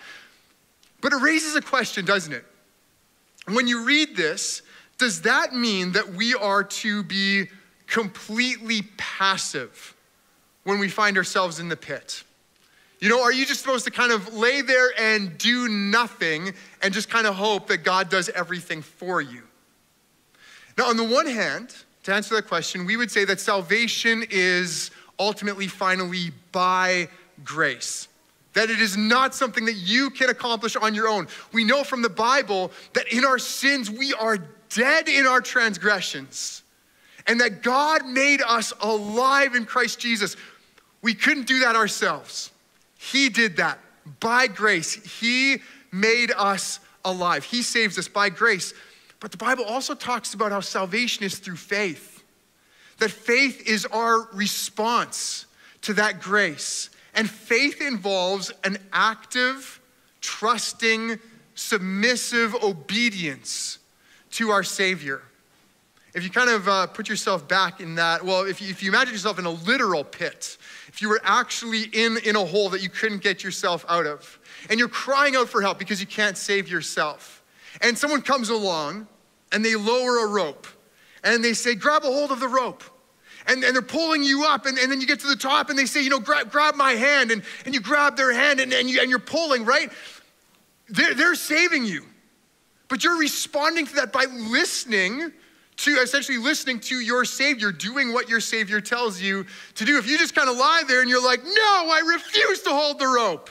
But 0.99 1.13
it 1.13 1.21
raises 1.21 1.55
a 1.55 1.61
question, 1.61 2.03
doesn't 2.03 2.33
it? 2.33 2.43
When 3.47 3.67
you 3.67 3.85
read 3.85 4.17
this, 4.17 4.63
does 4.97 5.21
that 5.21 5.53
mean 5.53 5.93
that 5.93 6.13
we 6.13 6.35
are 6.35 6.63
to 6.63 7.03
be 7.03 7.45
completely 7.87 8.81
passive 8.97 9.95
when 10.63 10.77
we 10.77 10.89
find 10.89 11.17
ourselves 11.17 11.59
in 11.59 11.69
the 11.69 11.77
pit? 11.77 12.23
You 12.99 13.07
know, 13.07 13.21
are 13.21 13.31
you 13.31 13.45
just 13.45 13.61
supposed 13.61 13.85
to 13.85 13.91
kind 13.91 14.11
of 14.11 14.33
lay 14.33 14.61
there 14.61 14.89
and 14.99 15.37
do 15.37 15.69
nothing 15.69 16.53
and 16.81 16.93
just 16.93 17.09
kind 17.09 17.25
of 17.25 17.35
hope 17.35 17.67
that 17.67 17.77
God 17.77 18.09
does 18.09 18.29
everything 18.29 18.81
for 18.81 19.21
you? 19.21 19.43
Now, 20.77 20.89
on 20.89 20.97
the 20.97 21.05
one 21.05 21.25
hand, 21.25 21.75
to 22.03 22.13
answer 22.13 22.35
that 22.35 22.47
question, 22.47 22.85
we 22.85 22.97
would 22.97 23.09
say 23.09 23.23
that 23.25 23.39
salvation 23.39 24.25
is 24.29 24.91
ultimately, 25.17 25.67
finally, 25.67 26.31
by 26.51 27.07
grace. 27.43 28.09
That 28.53 28.69
it 28.69 28.81
is 28.81 28.97
not 28.97 29.33
something 29.33 29.63
that 29.65 29.75
you 29.75 30.09
can 30.09 30.29
accomplish 30.29 30.75
on 30.75 30.93
your 30.93 31.07
own. 31.07 31.27
We 31.53 31.63
know 31.63 31.83
from 31.83 32.01
the 32.01 32.09
Bible 32.09 32.71
that 32.93 33.13
in 33.13 33.23
our 33.23 33.39
sins 33.39 33.89
we 33.89 34.13
are 34.13 34.39
dead 34.69 35.07
in 35.07 35.25
our 35.25 35.41
transgressions, 35.41 36.63
and 37.27 37.39
that 37.41 37.63
God 37.63 38.05
made 38.05 38.41
us 38.41 38.73
alive 38.81 39.55
in 39.55 39.65
Christ 39.65 39.99
Jesus. 39.99 40.35
We 41.01 41.13
couldn't 41.13 41.47
do 41.47 41.59
that 41.59 41.75
ourselves. 41.75 42.51
He 43.01 43.29
did 43.29 43.57
that 43.57 43.79
by 44.19 44.47
grace. 44.47 44.93
He 45.21 45.59
made 45.89 46.31
us 46.35 46.81
alive. 47.05 47.45
He 47.45 47.61
saves 47.61 47.97
us 47.97 48.09
by 48.09 48.29
grace. 48.29 48.73
But 49.21 49.31
the 49.31 49.37
Bible 49.37 49.63
also 49.63 49.95
talks 49.95 50.33
about 50.33 50.51
how 50.51 50.59
salvation 50.59 51.23
is 51.23 51.39
through 51.39 51.55
faith, 51.55 52.23
that 52.97 53.09
faith 53.09 53.65
is 53.65 53.85
our 53.85 54.27
response 54.33 55.45
to 55.83 55.93
that 55.93 56.21
grace. 56.21 56.89
And 57.15 57.29
faith 57.29 57.81
involves 57.81 58.51
an 58.65 58.77
active, 58.91 59.79
trusting, 60.19 61.19
submissive 61.55 62.53
obedience 62.61 63.79
to 64.31 64.49
our 64.49 64.63
Savior. 64.63 65.21
If 66.13 66.23
you 66.25 66.29
kind 66.29 66.49
of 66.49 66.67
uh, 66.67 66.87
put 66.87 67.07
yourself 67.07 67.47
back 67.47 67.79
in 67.79 67.95
that, 67.95 68.25
well, 68.25 68.45
if 68.45 68.61
you, 68.61 68.69
if 68.69 68.83
you 68.83 68.89
imagine 68.89 69.13
yourself 69.13 69.39
in 69.39 69.45
a 69.45 69.51
literal 69.51 70.03
pit, 70.03 70.57
you 71.01 71.09
were 71.09 71.21
actually 71.23 71.83
in, 71.83 72.17
in 72.23 72.35
a 72.35 72.45
hole 72.45 72.69
that 72.69 72.81
you 72.81 72.89
couldn't 72.89 73.21
get 73.21 73.43
yourself 73.43 73.85
out 73.87 74.05
of, 74.05 74.39
and 74.69 74.79
you're 74.79 74.87
crying 74.87 75.35
out 75.35 75.49
for 75.49 75.61
help 75.61 75.79
because 75.79 75.99
you 75.99 76.07
can't 76.07 76.37
save 76.37 76.69
yourself, 76.69 77.43
and 77.81 77.97
someone 77.97 78.21
comes 78.21 78.49
along 78.49 79.07
and 79.51 79.63
they 79.63 79.75
lower 79.75 80.25
a 80.25 80.27
rope 80.27 80.67
and 81.23 81.43
they 81.43 81.53
say, 81.53 81.75
grab 81.75 82.03
a 82.03 82.07
hold 82.07 82.31
of 82.31 82.39
the 82.39 82.47
rope. 82.47 82.83
And, 83.47 83.63
and 83.63 83.73
they're 83.73 83.81
pulling 83.81 84.21
you 84.21 84.45
up, 84.45 84.65
and, 84.65 84.77
and 84.77 84.91
then 84.91 85.01
you 85.01 85.07
get 85.07 85.21
to 85.21 85.27
the 85.27 85.35
top 85.35 85.69
and 85.69 85.79
they 85.79 85.85
say, 85.85 86.03
you 86.03 86.09
know, 86.09 86.19
grab, 86.19 86.51
grab 86.51 86.75
my 86.75 86.91
hand, 86.91 87.31
and, 87.31 87.41
and 87.65 87.73
you 87.73 87.81
grab 87.81 88.15
their 88.15 88.31
hand 88.31 88.59
and, 88.59 88.71
and, 88.71 88.89
you, 88.89 89.01
and 89.01 89.09
you're 89.09 89.17
pulling, 89.17 89.65
right? 89.65 89.91
They're, 90.87 91.15
they're 91.15 91.35
saving 91.35 91.85
you. 91.85 92.05
But 92.89 93.03
you're 93.03 93.17
responding 93.17 93.87
to 93.87 93.95
that 93.95 94.11
by 94.11 94.25
listening 94.25 95.31
to 95.79 95.91
essentially 95.91 96.37
listening 96.37 96.79
to 96.81 96.95
your 96.99 97.23
Savior, 97.23 97.71
doing 97.71 98.11
what 98.11 98.27
your 98.27 98.41
Savior 98.41 98.81
tells 98.81 99.21
you 99.21 99.45
to 99.75 99.85
do. 99.85 99.97
If 99.97 100.09
you 100.09 100.17
just 100.17 100.35
kind 100.35 100.49
of 100.49 100.57
lie 100.57 100.83
there 100.87 101.01
and 101.01 101.09
you're 101.09 101.23
like, 101.23 101.41
no, 101.43 101.51
I 101.51 102.01
refuse 102.05 102.61
to 102.63 102.69
hold 102.71 102.99
the 102.99 103.07
rope, 103.07 103.49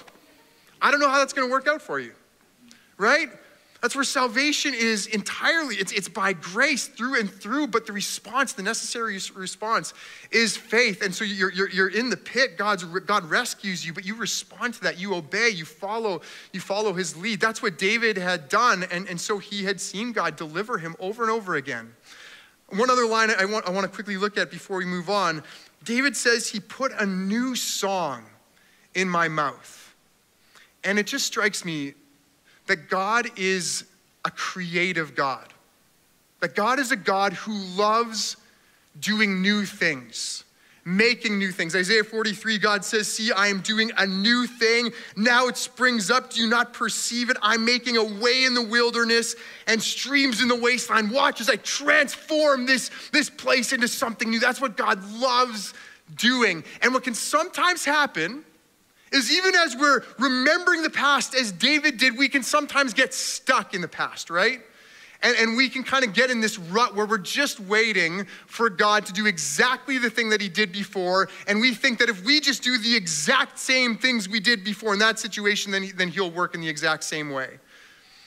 I 0.81 0.91
don't 0.91 1.01
know 1.01 1.09
how 1.09 1.19
that's 1.19 1.33
going 1.33 1.49
to 1.49 1.53
work 1.53 1.67
out 1.67 1.81
for 1.81 1.99
you, 1.99 2.13
right? 2.99 3.31
That's 3.81 3.95
where 3.95 4.05
salvation 4.05 4.75
is 4.75 5.07
entirely, 5.07 5.77
it's, 5.77 5.93
it's 5.93 6.09
by 6.09 6.33
grace 6.33 6.89
through 6.89 7.21
and 7.21 7.31
through, 7.31 7.69
but 7.69 7.87
the 7.87 7.93
response, 7.93 8.53
the 8.53 8.63
necessary 8.63 9.19
response 9.35 9.95
is 10.33 10.57
faith. 10.57 11.01
And 11.01 11.15
so 11.15 11.25
you're, 11.25 11.53
you're, 11.53 11.71
you're 11.71 11.89
in 11.89 12.11
the 12.11 12.17
pit, 12.17 12.59
God's, 12.59 12.83
God 12.83 13.25
rescues 13.31 13.87
you, 13.87 13.93
but 13.93 14.05
you 14.05 14.17
respond 14.17 14.75
to 14.75 14.81
that. 14.83 14.99
You 14.99 15.15
obey, 15.15 15.51
you 15.51 15.65
follow, 15.65 16.23
you 16.53 16.59
follow 16.59 16.93
his 16.93 17.17
lead. 17.17 17.41
That's 17.41 17.63
what 17.63 17.79
David 17.79 18.19
had 18.19 18.49
done. 18.49 18.85
And, 18.91 19.09
and 19.09 19.21
so 19.21 19.39
he 19.39 19.65
had 19.65 19.81
seen 19.81 20.11
God 20.11 20.35
deliver 20.35 20.79
him 20.79 20.97
over 20.99 21.23
and 21.23 21.31
over 21.31 21.55
again. 21.55 21.95
One 22.71 22.91
other 22.91 23.07
line 23.07 23.31
I 23.31 23.45
want, 23.45 23.67
I 23.67 23.71
want 23.71 23.85
to 23.85 23.93
quickly 23.93 24.17
look 24.17 24.37
at 24.37 24.51
before 24.51 24.79
we 24.79 24.85
move 24.85 25.09
on. 25.09 25.43
David 25.85 26.17
says 26.17 26.49
he 26.49 26.61
put 26.61 26.93
a 26.93 27.07
new 27.07 27.55
song 27.55 28.25
in 28.95 29.09
my 29.09 29.29
mouth. 29.29 29.95
And 30.85 30.99
it 30.99 31.07
just 31.07 31.27
strikes 31.27 31.65
me 31.65 31.95
that 32.67 32.89
God 32.89 33.27
is 33.37 33.85
a 34.25 34.31
creative 34.31 35.15
God, 35.15 35.53
that 36.41 36.55
God 36.55 36.79
is 36.79 36.93
a 36.93 36.97
God 36.97 37.33
who 37.33 37.53
loves 37.77 38.37
doing 39.01 39.41
new 39.41 39.65
things, 39.65 40.45
making 40.89 41.39
new 41.39 41.53
things. 41.53 41.77
Isaiah 41.77 42.03
43, 42.03 42.59
God 42.59 42.85
says, 42.85 43.07
See, 43.07 43.31
I 43.31 43.49
am 43.49 43.61
doing 43.61 43.91
a 43.99 44.07
new 44.07 44.47
thing. 44.47 44.91
Now 45.17 45.47
it 45.49 45.59
springs 45.59 46.11
up. 46.11 46.31
Do 46.31 46.41
you 46.41 46.49
not 46.49 46.73
perceive 46.73 47.29
it? 47.29 47.37
I'm 47.43 47.65
making 47.65 47.99
a 47.99 48.05
way 48.05 48.45
in 48.45 48.55
the 48.55 48.63
wilderness 48.63 49.37
and 49.67 49.83
streams 49.83 50.41
in 50.41 50.49
the 50.49 50.57
wasteland. 50.57 51.11
Watch 51.11 51.43
as 51.43 51.51
I 51.51 51.57
transform 51.57 52.65
this, 52.65 52.91
this 53.13 53.29
place 53.29 53.75
into 53.75 53.87
something 53.87 54.31
new. 54.31 54.41
That's 54.41 54.63
what 54.63 54.79
God 54.79 55.05
loves 55.13 55.75
doing. 56.17 56.65
And 56.81 56.95
what 56.95 57.05
can 57.05 57.15
sometimes 57.15 57.85
happen 57.85 58.45
is 59.13 59.31
even 59.31 59.55
as 59.55 59.77
we're 59.77 60.03
remembering 60.19 60.83
the 60.83 60.91
past, 60.91 61.35
as 61.35 61.53
David 61.53 61.99
did, 61.99 62.17
we 62.17 62.29
can 62.29 62.43
sometimes 62.43 62.95
get 62.95 63.13
stuck 63.13 63.75
in 63.75 63.83
the 63.83 63.89
past, 63.89 64.31
right? 64.31 64.61
And, 65.23 65.37
and 65.37 65.57
we 65.57 65.69
can 65.69 65.83
kind 65.83 66.05
of 66.05 66.15
get 66.15 66.31
in 66.31 66.41
this 66.41 66.59
rut 66.59 66.95
where 66.95 67.07
we're 67.07 67.19
just 67.19 67.59
waiting 67.59 68.27
for 68.47 68.71
God 68.71 69.05
to 69.07 69.13
do 69.13 69.27
exactly 69.27 69.99
the 69.99 70.11
thing 70.11 70.29
that 70.31 70.41
He 70.41 70.49
did 70.49 70.71
before. 70.71 71.29
And 71.47 71.61
we 71.61 71.75
think 71.75 71.99
that 71.99 72.09
if 72.09 72.25
we 72.25 72.41
just 72.41 72.63
do 72.63 72.79
the 72.79 72.95
exact 72.95 73.59
same 73.59 73.97
things 73.97 74.29
we 74.29 74.41
did 74.41 74.63
before 74.63 74.93
in 74.93 75.01
that 75.01 75.19
situation, 75.19 75.73
then, 75.73 75.83
he, 75.83 75.93
then 75.93 76.09
He'll 76.09 76.31
work 76.31 76.55
in 76.55 76.61
the 76.61 76.69
exact 76.69 77.03
same 77.05 77.31
way. 77.31 77.59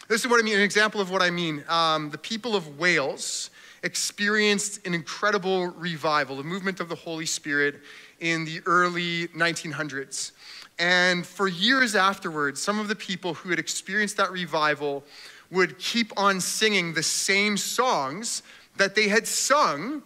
This 0.10 0.22
is 0.22 0.28
what 0.28 0.42
I 0.42 0.44
mean, 0.44 0.56
an 0.56 0.62
example 0.62 1.00
of 1.00 1.10
what 1.10 1.22
I 1.22 1.30
mean. 1.30 1.64
Um, 1.70 2.10
the 2.10 2.18
people 2.18 2.56
of 2.56 2.78
Wales 2.78 3.50
experienced 3.84 4.86
an 4.86 4.94
incredible 4.94 5.68
revival, 5.68 6.40
a 6.40 6.44
movement 6.44 6.82
of 6.82 6.90
the 6.90 6.96
Holy 6.96 7.26
Spirit 7.26 7.80
in 8.20 8.44
the 8.44 8.62
early 8.66 9.28
1900s. 9.30 10.34
And 10.80 11.26
for 11.26 11.48
years 11.48 11.96
afterwards, 11.96 12.62
some 12.62 12.80
of 12.80 12.88
the 12.88 12.96
people 12.96 13.34
who 13.36 13.50
had 13.50 13.60
experienced 13.60 14.18
that 14.18 14.32
revival 14.32 15.04
would 15.51 15.77
keep 15.77 16.12
on 16.17 16.39
singing 16.39 16.93
the 16.93 17.03
same 17.03 17.58
songs 17.58 18.41
that 18.77 18.96
they 18.96 19.08
had 19.08 19.27
sung 19.27 20.01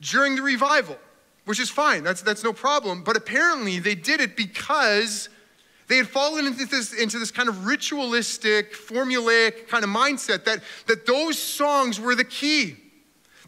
during 0.00 0.36
the 0.36 0.42
revival, 0.42 0.98
which 1.46 1.58
is 1.58 1.70
fine. 1.70 2.04
That's, 2.04 2.22
that's 2.22 2.44
no 2.44 2.52
problem. 2.52 3.02
But 3.02 3.16
apparently, 3.16 3.78
they 3.78 3.94
did 3.94 4.20
it 4.20 4.36
because 4.36 5.28
they 5.88 5.96
had 5.96 6.08
fallen 6.08 6.46
into 6.46 6.66
this, 6.66 6.92
into 6.92 7.18
this 7.18 7.30
kind 7.30 7.48
of 7.48 7.66
ritualistic, 7.66 8.74
formulaic 8.74 9.68
kind 9.68 9.84
of 9.84 9.90
mindset 9.90 10.44
that, 10.44 10.62
that 10.86 11.06
those 11.06 11.38
songs 11.38 11.98
were 11.98 12.14
the 12.14 12.24
key. 12.24 12.76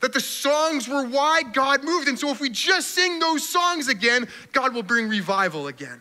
That 0.00 0.12
the 0.12 0.20
songs 0.20 0.88
were 0.88 1.04
why 1.06 1.42
God 1.42 1.84
moved. 1.84 2.08
And 2.08 2.18
so, 2.18 2.30
if 2.30 2.40
we 2.40 2.50
just 2.50 2.90
sing 2.90 3.18
those 3.18 3.48
songs 3.48 3.88
again, 3.88 4.28
God 4.52 4.74
will 4.74 4.82
bring 4.82 5.08
revival 5.08 5.68
again. 5.68 6.00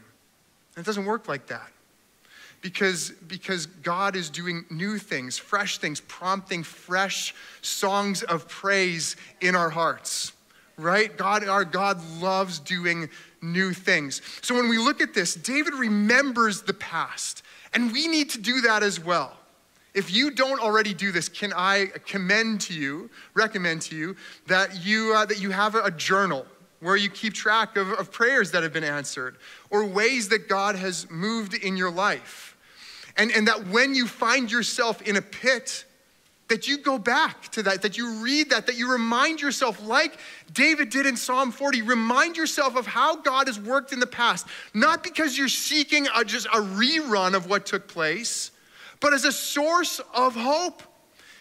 It 0.75 0.83
doesn't 0.83 1.05
work 1.05 1.27
like 1.27 1.47
that. 1.47 1.72
Because, 2.63 3.11
because 3.27 3.67
God 3.67 4.15
is 4.15 4.29
doing 4.31 4.65
new 4.71 4.97
things, 4.97 5.37
fresh 5.37 5.77
things, 5.77 6.01
prompting 6.01 6.63
fresh 6.63 7.35
songs 7.61 8.23
of 8.23 8.47
praise 8.47 9.15
in 9.41 9.53
our 9.53 9.69
hearts. 9.69 10.31
Right? 10.77 11.15
God, 11.15 11.47
our 11.47 11.65
God 11.65 12.01
loves 12.19 12.57
doing 12.57 13.09
new 13.43 13.73
things. 13.73 14.21
So 14.41 14.55
when 14.55 14.69
we 14.69 14.79
look 14.79 15.01
at 15.01 15.13
this, 15.13 15.35
David 15.35 15.75
remembers 15.75 16.63
the 16.63 16.73
past, 16.73 17.43
and 17.73 17.91
we 17.91 18.07
need 18.07 18.31
to 18.31 18.39
do 18.39 18.61
that 18.61 18.81
as 18.81 18.99
well. 18.99 19.37
If 19.93 20.11
you 20.11 20.31
don't 20.31 20.59
already 20.59 20.93
do 20.93 21.11
this, 21.11 21.29
can 21.29 21.53
I 21.53 21.87
commend 22.07 22.61
to 22.61 22.73
you, 22.73 23.11
recommend 23.35 23.83
to 23.83 23.95
you, 23.95 24.15
that 24.47 24.83
you, 24.83 25.13
uh, 25.15 25.25
that 25.25 25.39
you 25.39 25.51
have 25.51 25.75
a 25.75 25.91
journal 25.91 26.47
where 26.79 26.95
you 26.95 27.09
keep 27.09 27.33
track 27.33 27.77
of, 27.77 27.91
of 27.91 28.11
prayers 28.11 28.51
that 28.51 28.63
have 28.63 28.73
been 28.73 28.83
answered 28.83 29.37
or 29.69 29.85
ways 29.85 30.29
that 30.29 30.49
God 30.49 30.75
has 30.75 31.09
moved 31.09 31.53
in 31.53 31.77
your 31.77 31.91
life. 31.91 32.52
And, 33.15 33.31
and 33.31 33.47
that 33.47 33.67
when 33.67 33.93
you 33.93 34.07
find 34.07 34.51
yourself 34.51 35.01
in 35.01 35.15
a 35.15 35.21
pit, 35.21 35.85
that 36.49 36.67
you 36.67 36.77
go 36.77 36.97
back 36.97 37.49
to 37.49 37.63
that, 37.63 37.81
that 37.81 37.97
you 37.97 38.21
read 38.21 38.49
that, 38.49 38.67
that 38.67 38.77
you 38.77 38.91
remind 38.91 39.41
yourself, 39.41 39.83
like 39.83 40.17
David 40.53 40.89
did 40.89 41.05
in 41.05 41.15
Psalm 41.15 41.51
40, 41.51 41.81
remind 41.81 42.37
yourself 42.37 42.75
of 42.75 42.85
how 42.85 43.15
God 43.15 43.47
has 43.47 43.59
worked 43.59 43.93
in 43.93 43.99
the 43.99 44.07
past, 44.07 44.47
not 44.73 45.03
because 45.03 45.37
you're 45.37 45.47
seeking 45.47 46.07
a, 46.15 46.23
just 46.25 46.47
a 46.47 46.59
rerun 46.59 47.33
of 47.33 47.49
what 47.49 47.65
took 47.65 47.87
place, 47.87 48.51
but 48.99 49.13
as 49.13 49.25
a 49.25 49.31
source 49.31 49.99
of 50.13 50.35
hope, 50.35 50.83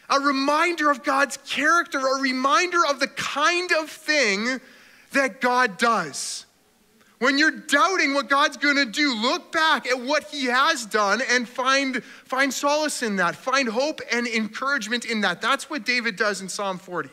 a 0.09 0.21
reminder 0.21 0.91
of 0.91 1.03
God's 1.03 1.37
character, 1.39 1.99
a 1.99 2.21
reminder 2.21 2.85
of 2.89 3.01
the 3.01 3.09
kind 3.09 3.71
of 3.73 3.89
thing 3.89 4.61
that 5.13 5.41
God 5.41 5.79
does. 5.79 6.47
When 7.23 7.39
you're 7.39 7.53
doubting 7.53 8.15
what 8.15 8.29
God's 8.29 8.57
going 8.57 8.75
to 8.75 8.85
do, 8.85 9.15
look 9.15 9.53
back 9.53 9.87
at 9.87 10.01
what 10.01 10.25
He 10.25 10.47
has 10.47 10.85
done 10.85 11.23
and 11.31 11.49
find, 11.49 12.03
find 12.03 12.53
solace 12.53 13.01
in 13.01 13.15
that. 13.15 13.37
Find 13.37 13.69
hope 13.69 14.01
and 14.11 14.27
encouragement 14.27 15.05
in 15.05 15.21
that. 15.21 15.41
That's 15.41 15.71
what 15.71 15.85
David 15.85 16.17
does 16.17 16.41
in 16.41 16.49
Psalm 16.49 16.79
40. 16.79 17.11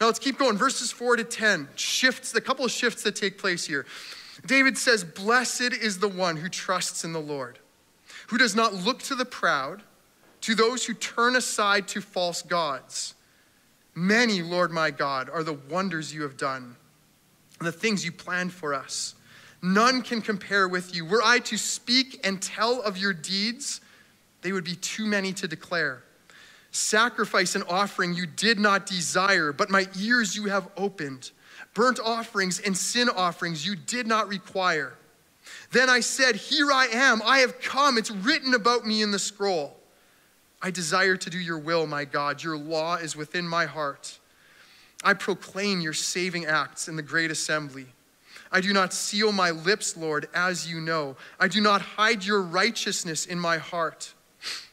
Now 0.00 0.06
let's 0.06 0.20
keep 0.20 0.38
going. 0.38 0.56
Verses 0.56 0.92
4 0.92 1.16
to 1.16 1.24
10 1.24 1.70
shifts, 1.74 2.32
a 2.36 2.40
couple 2.40 2.64
of 2.64 2.70
shifts 2.70 3.02
that 3.02 3.16
take 3.16 3.36
place 3.36 3.66
here. 3.66 3.84
David 4.46 4.78
says, 4.78 5.02
Blessed 5.02 5.72
is 5.72 5.98
the 5.98 6.06
one 6.06 6.36
who 6.36 6.48
trusts 6.48 7.02
in 7.02 7.12
the 7.12 7.20
Lord, 7.20 7.58
who 8.28 8.38
does 8.38 8.54
not 8.54 8.74
look 8.74 9.02
to 9.02 9.16
the 9.16 9.24
proud, 9.24 9.82
to 10.42 10.54
those 10.54 10.86
who 10.86 10.94
turn 10.94 11.34
aside 11.34 11.88
to 11.88 12.00
false 12.00 12.42
gods. 12.42 13.14
Many, 13.92 14.40
Lord 14.40 14.70
my 14.70 14.92
God, 14.92 15.28
are 15.28 15.42
the 15.42 15.58
wonders 15.68 16.14
you 16.14 16.22
have 16.22 16.36
done 16.36 16.76
the 17.64 17.72
things 17.72 18.04
you 18.04 18.12
planned 18.12 18.52
for 18.52 18.74
us. 18.74 19.14
None 19.62 20.02
can 20.02 20.20
compare 20.20 20.68
with 20.68 20.94
you. 20.94 21.04
Were 21.04 21.22
I 21.22 21.38
to 21.40 21.56
speak 21.56 22.20
and 22.22 22.40
tell 22.40 22.82
of 22.82 22.98
your 22.98 23.14
deeds, 23.14 23.80
they 24.42 24.52
would 24.52 24.64
be 24.64 24.76
too 24.76 25.06
many 25.06 25.32
to 25.32 25.48
declare. 25.48 26.02
Sacrifice 26.70 27.54
and 27.54 27.64
offering 27.68 28.14
you 28.14 28.26
did 28.26 28.58
not 28.58 28.84
desire, 28.84 29.52
but 29.52 29.70
my 29.70 29.86
ears 29.98 30.36
you 30.36 30.46
have 30.46 30.68
opened. 30.76 31.30
Burnt 31.72 31.98
offerings 31.98 32.60
and 32.60 32.76
sin 32.76 33.08
offerings 33.08 33.66
you 33.66 33.74
did 33.74 34.06
not 34.06 34.28
require. 34.28 34.94
Then 35.70 35.88
I 35.88 36.00
said, 36.00 36.36
Here 36.36 36.70
I 36.70 36.86
am, 36.86 37.22
I 37.24 37.38
have 37.38 37.60
come. 37.60 37.96
It's 37.96 38.10
written 38.10 38.54
about 38.54 38.86
me 38.86 39.02
in 39.02 39.12
the 39.12 39.18
scroll. 39.18 39.76
I 40.60 40.70
desire 40.70 41.16
to 41.16 41.30
do 41.30 41.38
your 41.38 41.58
will, 41.58 41.86
my 41.86 42.04
God. 42.04 42.42
Your 42.42 42.56
law 42.56 42.96
is 42.96 43.16
within 43.16 43.46
my 43.46 43.66
heart. 43.66 44.18
I 45.04 45.12
proclaim 45.12 45.80
your 45.82 45.92
saving 45.92 46.46
acts 46.46 46.88
in 46.88 46.96
the 46.96 47.02
great 47.02 47.30
assembly. 47.30 47.86
I 48.50 48.60
do 48.60 48.72
not 48.72 48.94
seal 48.94 49.32
my 49.32 49.50
lips, 49.50 49.96
Lord, 49.96 50.28
as 50.34 50.68
you 50.68 50.80
know. 50.80 51.16
I 51.38 51.48
do 51.48 51.60
not 51.60 51.82
hide 51.82 52.24
your 52.24 52.40
righteousness 52.40 53.26
in 53.26 53.38
my 53.38 53.58
heart. 53.58 54.14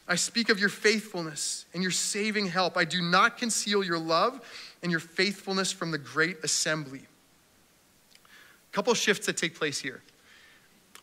I 0.08 0.14
speak 0.14 0.48
of 0.48 0.58
your 0.58 0.68
faithfulness 0.68 1.66
and 1.74 1.82
your 1.82 1.92
saving 1.92 2.46
help. 2.46 2.76
I 2.76 2.84
do 2.84 3.02
not 3.02 3.38
conceal 3.38 3.84
your 3.84 3.98
love 3.98 4.40
and 4.82 4.90
your 4.90 5.00
faithfulness 5.00 5.70
from 5.70 5.90
the 5.90 5.98
great 5.98 6.38
assembly. 6.42 7.02
A 8.20 8.74
couple 8.74 8.94
shifts 8.94 9.26
that 9.26 9.36
take 9.36 9.54
place 9.54 9.78
here. 9.78 10.02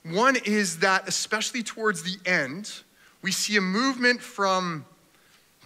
One 0.03 0.38
is 0.45 0.79
that, 0.79 1.07
especially 1.07 1.63
towards 1.63 2.03
the 2.03 2.17
end, 2.25 2.71
we 3.21 3.31
see 3.31 3.57
a 3.57 3.62
movement 3.62 4.21
from 4.21 4.86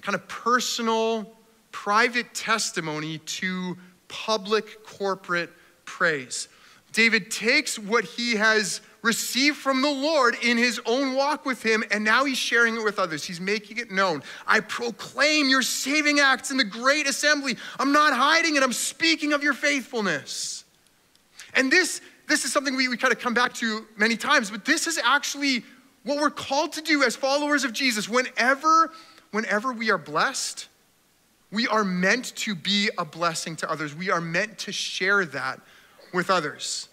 kind 0.02 0.16
of 0.16 0.28
personal 0.28 1.32
private 1.74 2.34
testimony 2.34 3.18
to 3.18 3.76
public 4.08 4.86
corporate 4.86 5.50
praise. 5.84 6.48
David 6.94 7.32
takes 7.32 7.78
what 7.78 8.06
he 8.06 8.36
has 8.36 8.80
received 9.02 9.58
from 9.58 9.82
the 9.82 9.92
Lord 9.92 10.36
in 10.42 10.58
his 10.58 10.80
own 10.86 11.16
walk 11.16 11.46
with 11.46 11.62
him, 11.62 11.84
and 11.92 12.06
now 12.06 12.24
he's 12.24 12.38
sharing 12.38 12.78
it 12.78 12.84
with 12.84 13.00
others. 13.00 13.26
He's 13.26 13.42
making 13.42 13.80
it 13.80 13.92
known. 13.92 14.24
I 14.48 14.62
proclaim 14.62 15.50
your 15.50 15.64
saving 15.64 16.20
acts 16.20 16.52
in 16.52 16.58
the 16.58 16.64
great 16.64 17.08
assembly. 17.08 17.58
I'm 17.80 17.92
not 17.92 18.14
hiding 18.14 18.56
it, 18.56 18.64
I'm 18.64 18.72
speaking 18.72 19.34
of 19.34 19.44
your 19.44 19.54
faithfulness. 19.54 20.64
And 21.56 21.72
this, 21.72 22.00
this 22.30 22.46
is 22.46 22.54
something 22.54 22.78
we, 22.78 22.88
we 22.88 22.96
kind 22.96 23.12
of 23.12 23.20
come 23.20 23.34
back 23.34 23.54
to 23.56 23.86
many 23.98 24.16
times, 24.16 24.50
but 24.50 24.64
this 24.64 24.88
is 24.88 24.98
actually 25.04 25.66
what 26.04 26.20
we're 26.20 26.30
called 26.30 26.74
to 26.74 26.82
do 26.82 27.04
as 27.04 27.16
followers 27.16 27.64
of 27.64 27.74
Jesus. 27.74 28.08
Whenever, 28.08 28.92
whenever 29.32 29.74
we 29.74 29.90
are 29.90 29.98
blessed, 29.98 30.68
we 31.54 31.68
are 31.68 31.84
meant 31.84 32.36
to 32.36 32.56
be 32.56 32.90
a 32.98 33.06
blessing 33.06 33.56
to 33.58 33.72
others. 33.72 33.96
We 33.96 34.10
are 34.10 34.20
meant 34.20 34.58
to 34.60 34.72
share 34.72 35.24
that 35.26 35.62
with 36.12 36.32
others. 36.32 36.90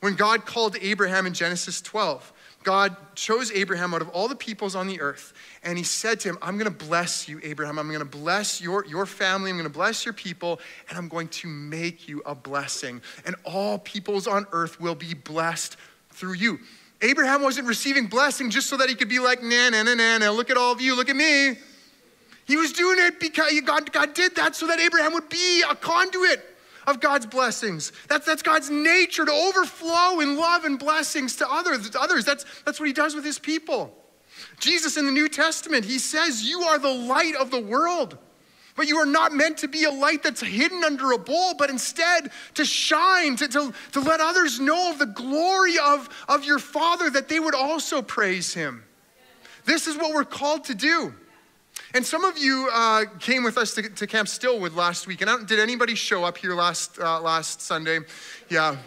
When 0.00 0.16
God 0.16 0.44
called 0.44 0.76
Abraham 0.80 1.26
in 1.26 1.32
Genesis 1.32 1.80
12, 1.80 2.30
God 2.62 2.94
chose 3.14 3.50
Abraham 3.52 3.94
out 3.94 4.02
of 4.02 4.10
all 4.10 4.28
the 4.28 4.36
peoples 4.36 4.76
on 4.76 4.86
the 4.86 5.00
earth, 5.00 5.32
and 5.64 5.78
he 5.78 5.82
said 5.82 6.20
to 6.20 6.28
him, 6.28 6.38
I'm 6.42 6.58
gonna 6.58 6.70
bless 6.70 7.26
you, 7.28 7.40
Abraham. 7.42 7.78
I'm 7.78 7.90
gonna 7.90 8.04
bless 8.04 8.60
your, 8.60 8.84
your 8.86 9.06
family, 9.06 9.50
I'm 9.50 9.56
gonna 9.56 9.70
bless 9.70 10.04
your 10.04 10.12
people, 10.12 10.60
and 10.88 10.98
I'm 10.98 11.08
going 11.08 11.28
to 11.28 11.48
make 11.48 12.06
you 12.06 12.22
a 12.26 12.34
blessing. 12.34 13.00
And 13.24 13.34
all 13.44 13.78
peoples 13.78 14.26
on 14.26 14.46
earth 14.52 14.78
will 14.78 14.94
be 14.94 15.14
blessed 15.14 15.76
through 16.10 16.34
you. 16.34 16.60
Abraham 17.00 17.42
wasn't 17.42 17.66
receiving 17.66 18.06
blessing 18.06 18.50
just 18.50 18.68
so 18.68 18.76
that 18.76 18.88
he 18.88 18.94
could 18.94 19.08
be 19.08 19.18
like, 19.18 19.42
nah, 19.42 19.70
nah, 19.70 20.30
look 20.30 20.50
at 20.50 20.56
all 20.58 20.70
of 20.70 20.80
you, 20.80 20.94
look 20.94 21.08
at 21.08 21.16
me. 21.16 21.56
He 22.44 22.56
was 22.56 22.72
doing 22.72 22.98
it 22.98 23.20
because 23.20 23.60
God, 23.60 23.92
God 23.92 24.14
did 24.14 24.36
that 24.36 24.56
so 24.56 24.66
that 24.66 24.80
Abraham 24.80 25.12
would 25.12 25.28
be 25.28 25.62
a 25.68 25.74
conduit 25.74 26.44
of 26.86 27.00
God's 27.00 27.26
blessings. 27.26 27.92
That's, 28.08 28.26
that's 28.26 28.42
God's 28.42 28.70
nature 28.70 29.24
to 29.24 29.32
overflow 29.32 30.20
in 30.20 30.36
love 30.36 30.64
and 30.64 30.78
blessings 30.78 31.36
to 31.36 31.48
others. 31.48 31.88
To 31.90 32.00
others. 32.00 32.24
That's, 32.24 32.44
that's 32.64 32.80
what 32.80 32.86
he 32.86 32.92
does 32.92 33.14
with 33.14 33.24
his 33.24 33.38
people. 33.38 33.96
Jesus 34.58 34.96
in 34.96 35.06
the 35.06 35.12
New 35.12 35.28
Testament, 35.28 35.84
he 35.84 35.98
says, 35.98 36.42
You 36.42 36.62
are 36.62 36.78
the 36.78 36.92
light 36.92 37.34
of 37.36 37.50
the 37.50 37.60
world. 37.60 38.18
But 38.74 38.88
you 38.88 38.96
are 38.96 39.06
not 39.06 39.34
meant 39.34 39.58
to 39.58 39.68
be 39.68 39.84
a 39.84 39.90
light 39.90 40.22
that's 40.22 40.40
hidden 40.40 40.82
under 40.82 41.12
a 41.12 41.18
bowl, 41.18 41.54
but 41.58 41.68
instead 41.68 42.30
to 42.54 42.64
shine, 42.64 43.36
to, 43.36 43.46
to, 43.48 43.74
to 43.92 44.00
let 44.00 44.20
others 44.20 44.60
know 44.60 44.90
of 44.90 44.98
the 44.98 45.06
glory 45.06 45.74
of, 45.78 46.08
of 46.26 46.44
your 46.44 46.58
Father, 46.58 47.10
that 47.10 47.28
they 47.28 47.38
would 47.38 47.54
also 47.54 48.00
praise 48.00 48.54
him. 48.54 48.82
This 49.66 49.86
is 49.86 49.96
what 49.98 50.14
we're 50.14 50.24
called 50.24 50.64
to 50.64 50.74
do. 50.74 51.12
And 51.94 52.06
some 52.06 52.24
of 52.24 52.38
you 52.38 52.70
uh, 52.72 53.04
came 53.18 53.44
with 53.44 53.58
us 53.58 53.74
to, 53.74 53.82
to, 53.82 54.06
Camp 54.06 54.26
Stillwood 54.26 54.74
last 54.74 55.06
week. 55.06 55.20
And 55.20 55.46
did 55.46 55.60
anybody 55.60 55.94
show 55.94 56.24
up 56.24 56.38
here 56.38 56.54
last, 56.54 56.98
uh, 56.98 57.20
last 57.20 57.60
Sunday? 57.60 57.98
Yeah. 58.48 58.78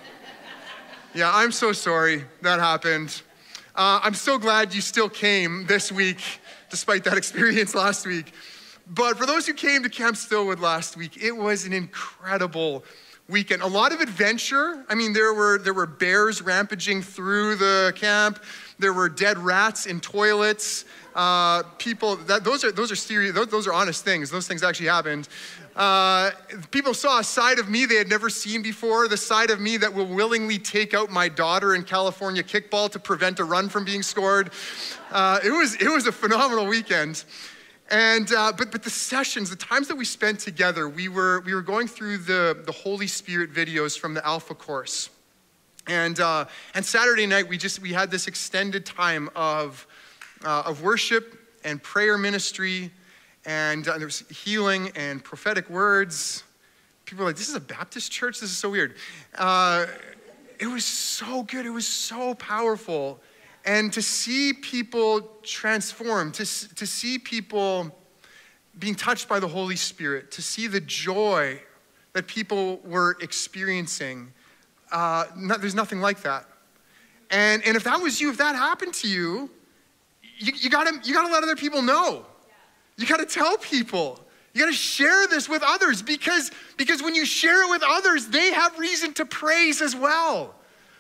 Yeah, 1.14 1.32
I'm 1.32 1.52
so 1.52 1.72
sorry 1.72 2.24
that 2.42 2.60
happened. 2.60 3.22
Uh, 3.76 4.00
I'm 4.02 4.16
so 4.16 4.40
glad 4.40 4.74
you 4.74 4.82
still 4.82 5.08
came 5.08 5.68
this 5.68 5.92
week, 5.92 6.20
despite 6.72 7.04
that 7.04 7.16
experience 7.18 7.76
last 7.76 8.08
week. 8.08 8.34
But 8.88 9.20
for 9.20 9.28
those 9.28 9.46
who 9.46 9.54
came 9.54 9.84
to 9.84 9.90
Camp 9.90 10.16
Stillwood 10.16 10.60
last 10.60 10.98
week, 10.98 11.22
it 11.22 11.32
was 11.32 11.66
an 11.66 11.74
incredible 11.74 12.84
weekend. 13.30 13.62
A 13.62 13.68
lot 13.68 13.92
of 13.92 14.02
adventure. 14.02 14.84
I 14.90 14.96
mean, 14.96 15.14
there 15.14 15.34
were, 15.36 15.60
there 15.60 15.76
were 15.76 15.86
bears 15.86 16.42
rampaging 16.42 17.04
through 17.04 17.58
the 17.58 17.94
camp. 17.96 18.44
There 18.80 18.94
were 18.94 19.10
dead 19.10 19.38
rats 19.38 19.86
in 19.86 20.00
toilets 20.00 20.86
uh, 21.16 21.64
people, 21.78 22.18
that, 22.18 22.44
those, 22.44 22.64
are, 22.66 22.72
those, 22.72 22.92
are 22.92 22.96
serious, 22.96 23.34
those, 23.34 23.48
those, 23.48 23.68
are 23.68 23.74
honest 23.74 24.04
things. 24.04 24.30
Those 24.30 24.48
things 24.48 24.64
actually 24.64 24.88
happened. 24.88 25.30
Uh, 25.76 26.32
people 26.72 26.94
saw 26.94 27.20
a 27.20 27.24
side 27.24 27.58
of 27.58 27.70
me 27.70 27.86
they 27.86 27.96
had 27.96 28.10
never 28.10 28.30
seen 28.30 28.62
before, 28.62 29.08
the 29.08 29.18
side 29.18 29.50
of 29.50 29.62
me 29.62 29.78
that 29.78 29.94
will 29.94 30.08
willingly 30.08 30.60
take 30.60 30.94
out 30.94 31.10
my 31.10 31.30
daughter 31.30 31.74
in 31.74 31.84
California 31.84 32.44
kickball 32.44 32.92
to 32.92 33.00
prevent 33.00 33.40
a 33.40 33.46
run 33.46 33.70
from 33.70 33.86
being 33.86 34.04
scored. 34.04 34.52
Uh, 35.10 35.40
it, 35.44 35.52
was, 35.52 35.76
it 35.76 35.90
was 35.90 36.06
a 36.06 36.12
phenomenal 36.12 36.66
weekend. 36.66 37.24
And, 37.90 38.32
uh, 38.34 38.52
but, 38.58 38.72
but 38.72 38.84
the 38.84 38.90
sessions, 38.90 39.50
the 39.50 39.56
times 39.56 39.88
that 39.88 39.96
we 39.96 40.06
spent 40.06 40.40
together, 40.40 40.90
we 40.90 41.08
were, 41.08 41.42
we 41.42 41.54
were 41.54 41.62
going 41.62 41.88
through 41.88 42.20
the, 42.20 42.62
the 42.66 42.72
Holy 42.72 43.08
Spirit 43.08 43.54
videos 43.54 43.98
from 43.98 44.14
the 44.14 44.26
Alpha 44.26 44.56
course. 44.56 45.10
And, 45.88 46.20
uh, 46.20 46.46
and 46.74 46.84
Saturday 46.84 47.28
night, 47.28 47.48
we 47.48 47.58
just, 47.58 47.80
we 47.80 47.94
had 47.94 48.12
this 48.12 48.28
extended 48.28 48.86
time 48.86 49.30
of, 49.36 49.86
uh, 50.44 50.64
of 50.66 50.82
worship 50.82 51.38
and 51.64 51.82
prayer 51.82 52.18
ministry, 52.18 52.92
and 53.46 53.88
uh, 53.88 53.98
there 53.98 54.08
was 54.08 54.20
healing 54.30 54.92
and 54.96 55.24
prophetic 55.24 55.70
words. 55.70 56.44
People 57.06 57.24
were 57.24 57.30
like, 57.30 57.38
This 57.38 57.50
is 57.50 57.56
a 57.56 57.60
Baptist 57.60 58.12
church? 58.12 58.40
This 58.40 58.52
is 58.52 58.58
so 58.58 58.70
weird. 58.70 58.96
Uh, 59.38 59.86
it 60.60 60.68
was 60.68 60.86
so 60.86 61.44
good, 61.44 61.66
it 61.66 61.72
was 61.72 61.88
so 61.88 62.34
powerful. 62.36 63.20
And 63.66 63.92
to 63.94 64.02
see 64.02 64.54
people 64.54 65.22
transform, 65.42 66.32
to, 66.34 66.46
to 66.76 66.86
see 66.86 67.18
people 67.18 67.96
being 68.78 68.96
touched 68.96 69.28
by 69.28 69.40
the 69.40 69.48
Holy 69.48 69.76
Spirit, 69.76 70.32
to 70.32 70.42
see 70.42 70.68
the 70.68 70.82
joy 70.82 71.60
that 72.14 72.28
people 72.28 72.80
were 72.86 73.18
experiencing, 73.22 74.32
uh, 74.92 75.26
there's 75.60 75.76
nothing 75.76 76.00
like 76.00 76.22
that. 76.22 76.46
And, 77.32 77.64
and 77.66 77.76
if 77.76 77.84
that 77.86 78.00
was 78.00 78.22
you, 78.22 78.30
if 78.30 78.38
that 78.38 78.56
happened 78.56 78.94
to 78.96 79.08
you, 79.08 79.50
you, 80.38 80.54
you, 80.56 80.70
gotta, 80.70 81.00
you 81.04 81.14
gotta 81.14 81.32
let 81.32 81.44
other 81.44 81.56
people 81.56 81.82
know. 81.82 82.26
You 82.98 83.06
gotta 83.06 83.26
tell 83.26 83.58
people. 83.58 84.20
You 84.54 84.62
gotta 84.62 84.74
share 84.74 85.28
this 85.28 85.50
with 85.50 85.64
others 85.66 86.02
because, 86.02 86.52
because 86.78 87.04
when 87.04 87.14
you 87.14 87.26
share 87.26 87.64
it 87.64 87.70
with 87.70 87.84
others, 87.86 88.28
they 88.28 88.54
have 88.54 88.78
reason 88.80 89.14
to 89.16 89.26
praise 89.26 89.82
as 89.82 89.96
well. 89.96 90.56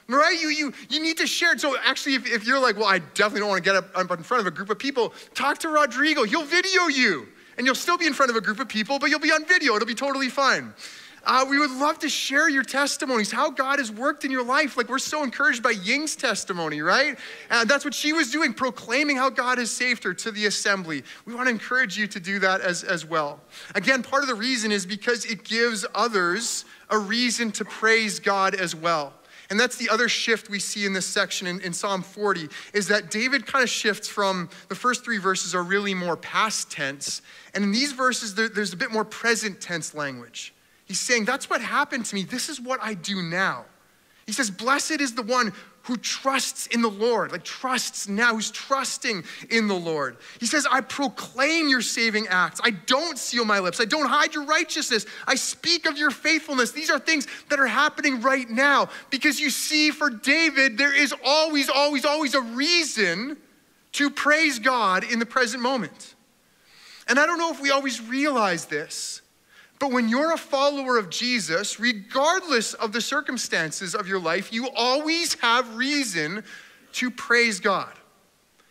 Right? 0.07 0.39
You, 0.39 0.49
you, 0.49 0.73
you 0.89 1.01
need 1.01 1.17
to 1.17 1.25
share 1.25 1.53
it. 1.53 1.61
So, 1.61 1.75
actually, 1.83 2.13
if, 2.15 2.31
if 2.31 2.45
you're 2.45 2.59
like, 2.59 2.75
well, 2.75 2.85
I 2.85 2.99
definitely 2.99 3.39
don't 3.39 3.49
want 3.49 3.63
to 3.63 3.67
get 3.67 3.75
up, 3.75 3.97
up 3.97 4.11
in 4.11 4.23
front 4.23 4.41
of 4.41 4.45
a 4.45 4.51
group 4.51 4.69
of 4.69 4.77
people, 4.77 5.13
talk 5.33 5.57
to 5.59 5.69
Rodrigo. 5.69 6.23
He'll 6.23 6.45
video 6.45 6.83
you 6.87 7.27
and 7.57 7.65
you'll 7.65 7.75
still 7.75 7.97
be 7.97 8.05
in 8.05 8.13
front 8.13 8.29
of 8.29 8.35
a 8.35 8.41
group 8.41 8.59
of 8.59 8.67
people, 8.67 8.99
but 8.99 9.09
you'll 9.09 9.19
be 9.19 9.31
on 9.31 9.45
video. 9.45 9.75
It'll 9.75 9.87
be 9.87 9.95
totally 9.95 10.29
fine. 10.29 10.73
Uh, 11.25 11.45
we 11.49 11.57
would 11.57 11.71
love 11.71 11.97
to 11.99 12.09
share 12.09 12.49
your 12.49 12.63
testimonies, 12.63 13.31
how 13.31 13.49
God 13.49 13.79
has 13.79 13.91
worked 13.91 14.25
in 14.25 14.31
your 14.31 14.43
life. 14.43 14.77
Like 14.77 14.89
we're 14.89 14.99
so 14.99 15.23
encouraged 15.23 15.63
by 15.63 15.71
Ying's 15.71 16.15
testimony, 16.15 16.81
right? 16.81 17.17
And 17.49 17.69
that's 17.69 17.83
what 17.83 17.93
she 17.93 18.13
was 18.13 18.31
doing, 18.31 18.53
proclaiming 18.53 19.17
how 19.17 19.29
God 19.29 19.57
has 19.57 19.71
saved 19.71 20.03
her 20.03 20.13
to 20.13 20.31
the 20.31 20.45
assembly. 20.45 21.03
We 21.25 21.33
want 21.33 21.47
to 21.47 21.51
encourage 21.51 21.97
you 21.97 22.07
to 22.07 22.19
do 22.19 22.39
that 22.39 22.61
as, 22.61 22.83
as 22.83 23.05
well. 23.05 23.39
Again, 23.73 24.03
part 24.03 24.23
of 24.23 24.29
the 24.29 24.35
reason 24.35 24.71
is 24.71 24.85
because 24.85 25.25
it 25.25 25.43
gives 25.43 25.85
others 25.95 26.65
a 26.89 26.97
reason 26.97 27.51
to 27.53 27.65
praise 27.65 28.19
God 28.19 28.55
as 28.55 28.75
well. 28.75 29.13
And 29.49 29.59
that's 29.59 29.75
the 29.75 29.89
other 29.89 30.09
shift 30.09 30.49
we 30.49 30.59
see 30.59 30.85
in 30.85 30.93
this 30.93 31.05
section 31.05 31.45
in, 31.45 31.61
in, 31.61 31.71
Psalm 31.71 32.01
40 32.01 32.49
is 32.73 32.87
that 32.87 33.11
David 33.11 33.45
kind 33.45 33.61
of 33.61 33.69
shifts 33.69 34.07
from 34.07 34.49
the 34.69 34.75
first 34.75 35.05
three 35.05 35.19
verses 35.19 35.53
are 35.53 35.61
really 35.61 35.93
more 35.93 36.17
past 36.17 36.71
tense. 36.71 37.21
And 37.53 37.63
in 37.63 37.71
these 37.71 37.91
verses, 37.91 38.33
there, 38.33 38.49
there's 38.49 38.73
a 38.73 38.77
bit 38.77 38.91
more 38.91 39.05
present 39.05 39.61
tense 39.61 39.93
language. 39.93 40.54
He's 40.85 40.99
saying, 40.99 41.25
That's 41.25 41.49
what 41.49 41.61
happened 41.61 42.05
to 42.05 42.15
me. 42.15 42.23
This 42.23 42.49
is 42.49 42.61
what 42.61 42.79
I 42.81 42.93
do 42.93 43.21
now. 43.21 43.65
He 44.25 44.31
says, 44.31 44.49
Blessed 44.49 45.01
is 45.01 45.13
the 45.13 45.23
one 45.23 45.53
who 45.83 45.97
trusts 45.97 46.65
in 46.67 46.81
the 46.81 46.89
Lord, 46.89 47.31
like 47.31 47.43
trusts 47.43 48.07
now, 48.07 48.33
who's 48.33 48.49
trusting 48.49 49.23
in 49.51 49.67
the 49.67 49.75
Lord. 49.75 50.17
He 50.39 50.47
says, 50.47 50.65
I 50.69 50.81
proclaim 50.81 51.69
your 51.69 51.81
saving 51.81 52.27
acts. 52.27 52.59
I 52.63 52.71
don't 52.71 53.19
seal 53.19 53.45
my 53.45 53.59
lips. 53.59 53.79
I 53.79 53.85
don't 53.85 54.07
hide 54.07 54.33
your 54.33 54.45
righteousness. 54.45 55.05
I 55.27 55.35
speak 55.35 55.85
of 55.85 55.95
your 55.95 56.09
faithfulness. 56.09 56.71
These 56.71 56.89
are 56.89 56.97
things 56.97 57.27
that 57.49 57.59
are 57.59 57.67
happening 57.67 58.21
right 58.21 58.49
now 58.49 58.89
because 59.11 59.39
you 59.39 59.51
see, 59.51 59.91
for 59.91 60.09
David, 60.09 60.75
there 60.75 60.95
is 60.95 61.13
always, 61.23 61.69
always, 61.69 62.03
always 62.03 62.33
a 62.33 62.41
reason 62.41 63.37
to 63.91 64.09
praise 64.09 64.57
God 64.57 65.03
in 65.03 65.19
the 65.19 65.25
present 65.25 65.61
moment. 65.61 66.15
And 67.07 67.19
I 67.19 67.27
don't 67.27 67.37
know 67.37 67.51
if 67.51 67.61
we 67.61 67.69
always 67.69 68.01
realize 68.01 68.65
this. 68.65 69.21
But 69.79 69.91
when 69.91 70.07
you're 70.07 70.33
a 70.33 70.37
follower 70.37 70.97
of 70.97 71.09
Jesus, 71.09 71.79
regardless 71.79 72.73
of 72.75 72.93
the 72.93 73.01
circumstances 73.01 73.93
of 73.93 74.07
your 74.07 74.19
life, 74.19 74.53
you 74.53 74.69
always 74.75 75.33
have 75.35 75.75
reason 75.75 76.43
to 76.93 77.11
praise 77.11 77.59
God. 77.59 77.91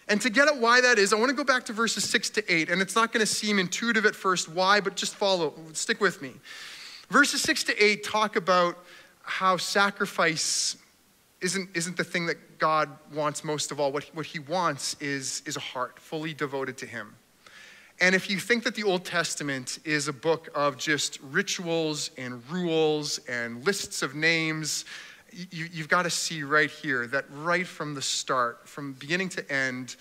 And 0.08 0.20
to 0.22 0.30
get 0.30 0.48
at 0.48 0.56
why 0.58 0.80
that 0.80 0.98
is, 0.98 1.12
I 1.12 1.16
want 1.16 1.30
to 1.30 1.36
go 1.36 1.44
back 1.44 1.64
to 1.66 1.72
verses 1.72 2.04
six 2.04 2.30
to 2.30 2.52
eight. 2.52 2.70
And 2.70 2.80
it's 2.82 2.94
not 2.94 3.12
going 3.12 3.20
to 3.20 3.32
seem 3.32 3.58
intuitive 3.58 4.06
at 4.06 4.14
first 4.14 4.48
why, 4.48 4.80
but 4.80 4.96
just 4.96 5.14
follow, 5.14 5.54
stick 5.72 6.00
with 6.00 6.20
me. 6.20 6.32
Verses 7.10 7.42
six 7.42 7.62
to 7.64 7.84
eight 7.84 8.04
talk 8.04 8.36
about 8.36 8.78
how 9.22 9.56
sacrifice 9.56 10.76
isn't, 11.40 11.68
isn't 11.74 11.96
the 11.96 12.04
thing 12.04 12.26
that 12.26 12.58
God 12.58 12.88
wants 13.12 13.44
most 13.44 13.70
of 13.70 13.78
all. 13.78 13.92
What, 13.92 14.04
what 14.14 14.26
he 14.26 14.38
wants 14.38 14.96
is, 15.00 15.42
is 15.44 15.56
a 15.56 15.60
heart 15.60 15.98
fully 15.98 16.32
devoted 16.32 16.78
to 16.78 16.86
him. 16.86 17.14
And 18.00 18.14
if 18.14 18.28
you 18.28 18.38
think 18.38 18.64
that 18.64 18.74
the 18.74 18.82
Old 18.82 19.04
Testament 19.04 19.78
is 19.84 20.08
a 20.08 20.12
book 20.12 20.48
of 20.54 20.76
just 20.76 21.20
rituals 21.22 22.10
and 22.18 22.42
rules 22.50 23.18
and 23.28 23.64
lists 23.64 24.02
of 24.02 24.14
names, 24.14 24.84
you, 25.50 25.66
have 25.78 25.88
got 25.88 26.02
to 26.02 26.10
see 26.10 26.42
right 26.42 26.70
here 26.70 27.06
that 27.08 27.24
right 27.32 27.66
from 27.66 27.94
the 27.94 28.02
start, 28.02 28.68
from 28.68 28.92
beginning 28.94 29.28
to 29.30 29.52
end, 29.52 29.96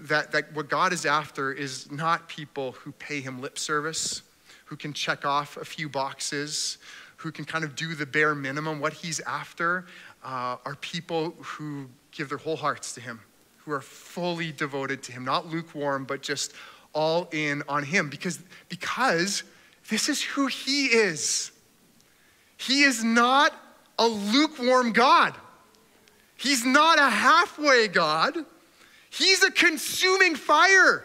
that, 0.00 0.32
that 0.32 0.52
what 0.54 0.68
God 0.68 0.92
is 0.92 1.04
after 1.04 1.52
is 1.52 1.90
not 1.90 2.28
people 2.28 2.72
who 2.72 2.92
pay 2.92 3.20
him 3.20 3.40
lip 3.40 3.58
service, 3.58 4.22
who 4.64 4.76
can 4.76 4.92
check 4.92 5.24
off 5.24 5.56
a 5.56 5.64
few 5.64 5.88
boxes, 5.88 6.78
who 7.16 7.30
can 7.30 7.44
kind 7.44 7.64
of 7.64 7.76
do 7.76 7.94
the 7.94 8.06
bare 8.06 8.34
minimum. 8.34 8.80
What 8.80 8.92
he's 8.92 9.20
after 9.20 9.86
uh, 10.24 10.56
are 10.64 10.76
people 10.80 11.34
who 11.40 11.86
give 12.10 12.28
their 12.28 12.38
whole 12.38 12.56
hearts 12.56 12.94
to 12.94 13.00
him, 13.00 13.20
who 13.58 13.72
are 13.72 13.80
fully 13.80 14.52
devoted 14.52 15.02
to 15.04 15.12
him, 15.12 15.24
not 15.24 15.46
lukewarm, 15.46 16.04
but 16.04 16.22
just 16.22 16.54
all 16.92 17.28
in 17.32 17.62
on 17.68 17.84
him 17.84 18.08
because, 18.08 18.38
because 18.68 19.42
this 19.88 20.08
is 20.08 20.22
who 20.22 20.46
he 20.46 20.86
is. 20.86 21.52
He 22.56 22.82
is 22.82 23.02
not 23.02 23.52
a 23.98 24.06
lukewarm 24.06 24.92
God. 24.92 25.34
He's 26.36 26.64
not 26.64 26.98
a 26.98 27.08
halfway 27.08 27.88
God. 27.88 28.36
He's 29.10 29.42
a 29.42 29.50
consuming 29.50 30.34
fire, 30.34 31.04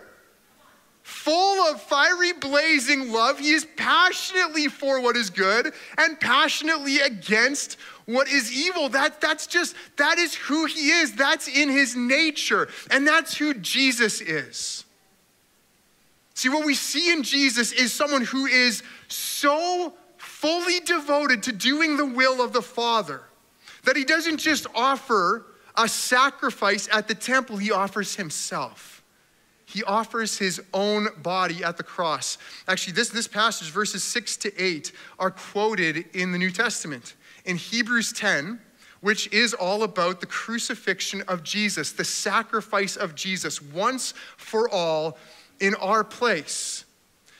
full 1.03 1.61
of 1.67 1.81
fiery, 1.81 2.33
blazing 2.33 3.11
love. 3.11 3.39
He 3.39 3.51
is 3.51 3.67
passionately 3.75 4.67
for 4.67 5.01
what 5.01 5.17
is 5.17 5.29
good 5.29 5.73
and 5.97 6.19
passionately 6.19 6.99
against 6.99 7.77
what 8.05 8.29
is 8.29 8.51
evil. 8.51 8.89
That, 8.89 9.19
that's 9.19 9.45
just, 9.45 9.75
that 9.97 10.17
is 10.17 10.33
who 10.33 10.65
he 10.65 10.89
is. 10.89 11.13
That's 11.13 11.47
in 11.47 11.69
his 11.69 11.95
nature. 11.95 12.69
And 12.89 13.05
that's 13.05 13.35
who 13.35 13.53
Jesus 13.53 14.21
is. 14.21 14.85
See, 16.37 16.49
what 16.49 16.67
we 16.67 16.75
see 16.75 17.11
in 17.11 17.23
Jesus 17.23 17.71
is 17.71 17.91
someone 17.91 18.21
who 18.21 18.45
is 18.45 18.83
so 19.07 19.95
fully 20.17 20.79
devoted 20.81 21.41
to 21.41 21.51
doing 21.51 21.97
the 21.97 22.05
will 22.05 22.43
of 22.43 22.53
the 22.53 22.61
Father 22.61 23.23
that 23.85 23.95
he 23.95 24.03
doesn't 24.03 24.37
just 24.37 24.67
offer 24.75 25.47
a 25.75 25.87
sacrifice 25.87 26.87
at 26.93 27.07
the 27.07 27.15
temple, 27.15 27.57
he 27.57 27.71
offers 27.71 28.17
himself. 28.17 29.03
He 29.65 29.83
offers 29.83 30.37
his 30.37 30.61
own 30.75 31.07
body 31.23 31.63
at 31.63 31.75
the 31.75 31.81
cross. 31.81 32.37
Actually, 32.67 32.93
this, 32.93 33.09
this 33.09 33.27
passage, 33.27 33.71
verses 33.71 34.03
6 34.03 34.37
to 34.37 34.63
8, 34.63 34.91
are 35.17 35.31
quoted 35.31 36.05
in 36.13 36.31
the 36.33 36.37
New 36.37 36.51
Testament. 36.51 37.15
In 37.45 37.55
Hebrews 37.57 38.13
10, 38.13 38.59
which 39.01 39.31
is 39.33 39.55
all 39.55 39.81
about 39.81 40.19
the 40.19 40.27
crucifixion 40.27 41.23
of 41.27 41.41
Jesus, 41.41 41.93
the 41.93 42.05
sacrifice 42.05 42.95
of 42.95 43.15
Jesus 43.15 43.59
once 43.59 44.13
for 44.37 44.69
all 44.69 45.17
in 45.59 45.75
our 45.75 46.03
place. 46.03 46.85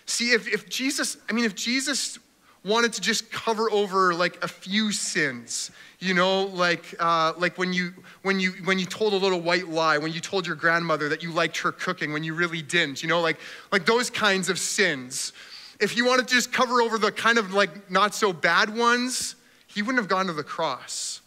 See, 0.06 0.32
if, 0.32 0.48
if 0.48 0.70
Jesus, 0.70 1.18
I 1.30 1.34
mean, 1.34 1.46
if 1.46 1.56
Jesus 1.56 2.20
wanted 2.64 2.94
to 2.94 3.02
just 3.02 3.32
cover 3.32 3.70
over 3.72 4.14
like 4.14 4.44
a 4.44 4.48
few 4.48 4.92
sins, 4.92 5.72
you 6.00 6.14
know, 6.14 6.44
like, 6.44 6.96
uh, 7.00 7.34
like 7.38 7.58
when, 7.58 7.74
you, 7.74 7.94
when, 8.22 8.40
you, 8.40 8.52
when 8.64 8.78
you 8.78 8.86
told 8.86 9.14
a 9.14 9.18
little 9.18 9.42
white 9.42 9.68
lie, 9.68 9.98
when 9.98 10.12
you 10.12 10.20
told 10.20 10.46
your 10.46 10.56
grandmother 10.56 11.10
that 11.10 11.24
you 11.24 11.32
liked 11.32 11.58
her 11.58 11.72
cooking 11.72 12.14
when 12.14 12.24
you 12.24 12.34
really 12.36 12.62
didn't, 12.62 13.02
you 13.02 13.10
know, 13.10 13.22
like, 13.22 13.38
like 13.72 13.86
those 13.86 14.10
kinds 14.10 14.50
of 14.50 14.60
sins. 14.60 15.34
If 15.80 15.92
he 15.92 16.02
wanted 16.02 16.28
to 16.28 16.34
just 16.34 16.52
cover 16.52 16.82
over 16.82 16.98
the 16.98 17.12
kind 17.12 17.38
of 17.38 17.54
like 17.54 17.90
not 17.90 18.14
so 18.16 18.34
bad 18.34 18.76
ones, 18.76 19.36
he 19.68 19.82
wouldn't 19.82 20.00
have 20.00 20.10
gone 20.10 20.28
to 20.28 20.34
the 20.34 20.44
cross. 20.44 21.22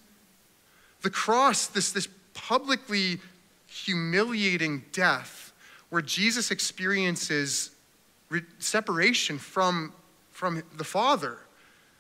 The 1.03 1.11
cross, 1.11 1.67
this, 1.67 1.93
this 1.93 2.09
publicly 2.35 3.21
humiliating 3.67 4.85
death, 4.93 5.40
where 5.91 6.03
Jesus 6.03 6.51
experiences 6.51 7.71
re- 8.29 8.43
separation 8.59 9.39
from, 9.39 9.93
from 10.31 10.63
the 10.77 10.85
Father. 10.85 11.39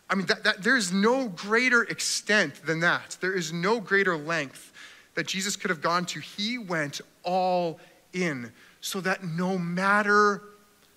I 0.08 0.14
mean, 0.14 0.26
that, 0.26 0.42
that, 0.44 0.62
there's 0.62 0.92
no 0.92 1.28
greater 1.28 1.82
extent 1.82 2.66
than 2.66 2.80
that. 2.80 3.16
There 3.20 3.34
is 3.34 3.52
no 3.52 3.80
greater 3.80 4.16
length 4.16 4.72
that 5.14 5.26
Jesus 5.26 5.56
could 5.56 5.70
have 5.70 5.80
gone 5.80 6.04
to. 6.06 6.20
He 6.20 6.58
went 6.58 7.00
all 7.22 7.78
in 8.12 8.52
so 8.80 9.00
that 9.02 9.22
no 9.22 9.58
matter 9.58 10.42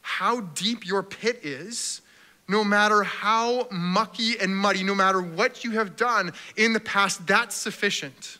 how 0.01 0.41
deep 0.41 0.85
your 0.85 1.03
pit 1.03 1.39
is, 1.43 2.01
no 2.47 2.63
matter 2.63 3.03
how 3.03 3.67
mucky 3.71 4.39
and 4.39 4.55
muddy, 4.55 4.83
no 4.83 4.95
matter 4.95 5.21
what 5.21 5.63
you 5.63 5.71
have 5.71 5.95
done 5.95 6.33
in 6.57 6.73
the 6.73 6.79
past, 6.79 7.25
that's 7.25 7.55
sufficient. 7.55 8.39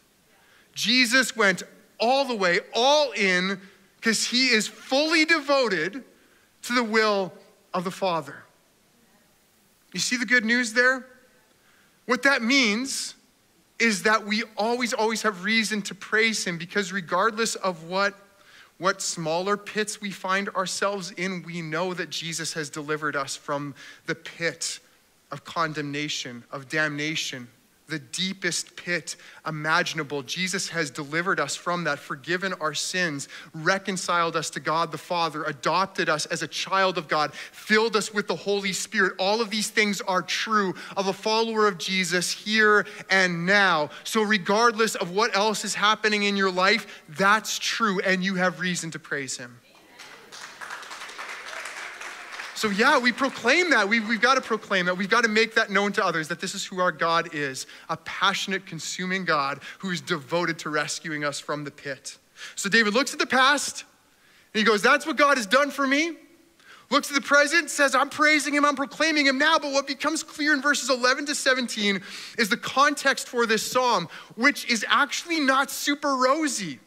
Jesus 0.73 1.35
went 1.35 1.63
all 1.99 2.25
the 2.25 2.35
way, 2.35 2.59
all 2.73 3.11
in 3.11 3.61
because 4.03 4.25
he 4.25 4.49
is 4.49 4.67
fully 4.67 5.23
devoted 5.23 6.03
to 6.61 6.73
the 6.73 6.83
will 6.83 7.31
of 7.73 7.85
the 7.85 7.91
Father. 7.91 8.43
You 9.93 10.01
see 10.01 10.17
the 10.17 10.25
good 10.25 10.43
news 10.43 10.73
there? 10.73 11.07
What 12.05 12.23
that 12.23 12.41
means 12.41 13.15
is 13.79 14.03
that 14.03 14.25
we 14.27 14.43
always, 14.57 14.91
always 14.91 15.21
have 15.21 15.45
reason 15.45 15.81
to 15.83 15.95
praise 15.95 16.43
him 16.43 16.57
because 16.57 16.91
regardless 16.91 17.55
of 17.55 17.85
what, 17.85 18.13
what 18.77 19.01
smaller 19.01 19.55
pits 19.55 20.01
we 20.01 20.11
find 20.11 20.49
ourselves 20.49 21.11
in, 21.11 21.41
we 21.43 21.61
know 21.61 21.93
that 21.93 22.09
Jesus 22.09 22.51
has 22.51 22.69
delivered 22.69 23.15
us 23.15 23.37
from 23.37 23.73
the 24.05 24.15
pit 24.15 24.81
of 25.31 25.45
condemnation, 25.45 26.43
of 26.51 26.67
damnation, 26.67 27.47
the 27.87 27.99
deepest 27.99 28.75
pit 28.75 29.15
imaginable. 29.45 30.23
Jesus 30.23 30.69
has 30.69 30.89
delivered 30.89 31.39
us 31.39 31.55
from 31.55 31.83
that, 31.83 31.99
forgiven 31.99 32.53
our 32.53 32.73
sins, 32.73 33.27
reconciled 33.53 34.35
us 34.35 34.49
to 34.51 34.59
God 34.59 34.91
the 34.91 34.97
Father, 34.97 35.43
adopted 35.43 36.09
us 36.09 36.25
as 36.27 36.41
a 36.41 36.47
child 36.47 36.97
of 36.97 37.07
God, 37.07 37.33
filled 37.33 37.95
us 37.95 38.13
with 38.13 38.27
the 38.27 38.35
Holy 38.35 38.73
Spirit. 38.73 39.13
All 39.19 39.41
of 39.41 39.49
these 39.49 39.69
things 39.69 40.01
are 40.01 40.21
true 40.21 40.73
of 40.95 41.07
a 41.07 41.13
follower 41.13 41.67
of 41.67 41.77
Jesus 41.77 42.31
here 42.31 42.85
and 43.09 43.45
now. 43.45 43.89
So, 44.03 44.21
regardless 44.21 44.95
of 44.95 45.11
what 45.11 45.35
else 45.35 45.65
is 45.65 45.75
happening 45.75 46.23
in 46.23 46.37
your 46.37 46.51
life, 46.51 47.03
that's 47.09 47.59
true, 47.59 47.99
and 47.99 48.23
you 48.23 48.35
have 48.35 48.59
reason 48.59 48.91
to 48.91 48.99
praise 48.99 49.37
Him. 49.37 49.59
So, 52.63 52.69
yeah, 52.69 52.97
we 52.97 53.11
proclaim 53.11 53.71
that. 53.71 53.89
We, 53.89 53.99
we've 53.99 54.21
got 54.21 54.35
to 54.35 54.41
proclaim 54.41 54.85
that. 54.85 54.97
We've 54.97 55.09
got 55.09 55.25
to 55.25 55.29
make 55.29 55.53
that 55.55 55.69
known 55.69 55.91
to 55.91 56.05
others 56.05 56.29
that 56.29 56.39
this 56.39 56.55
is 56.55 56.63
who 56.63 56.79
our 56.79 56.93
God 56.93 57.35
is 57.35 57.67
a 57.89 57.97
passionate, 57.97 58.65
consuming 58.65 59.25
God 59.25 59.59
who 59.79 59.89
is 59.89 59.99
devoted 59.99 60.59
to 60.59 60.69
rescuing 60.69 61.25
us 61.25 61.41
from 61.41 61.65
the 61.65 61.71
pit. 61.71 62.17
So, 62.55 62.69
David 62.69 62.93
looks 62.93 63.11
at 63.11 63.19
the 63.19 63.25
past 63.25 63.83
and 64.53 64.59
he 64.59 64.63
goes, 64.63 64.81
That's 64.81 65.05
what 65.05 65.17
God 65.17 65.35
has 65.35 65.45
done 65.45 65.71
for 65.71 65.85
me. 65.85 66.13
looks 66.89 67.09
at 67.09 67.15
the 67.15 67.27
present, 67.27 67.69
says, 67.69 67.95
I'm 67.95 68.09
praising 68.09 68.53
him, 68.53 68.63
I'm 68.63 68.77
proclaiming 68.77 69.25
him 69.25 69.37
now. 69.37 69.59
But 69.59 69.73
what 69.73 69.85
becomes 69.85 70.23
clear 70.23 70.53
in 70.53 70.61
verses 70.61 70.89
11 70.89 71.25
to 71.25 71.35
17 71.35 72.01
is 72.37 72.47
the 72.47 72.55
context 72.55 73.27
for 73.27 73.45
this 73.45 73.69
psalm, 73.69 74.07
which 74.35 74.71
is 74.71 74.85
actually 74.87 75.41
not 75.41 75.69
super 75.69 76.15
rosy. 76.15 76.79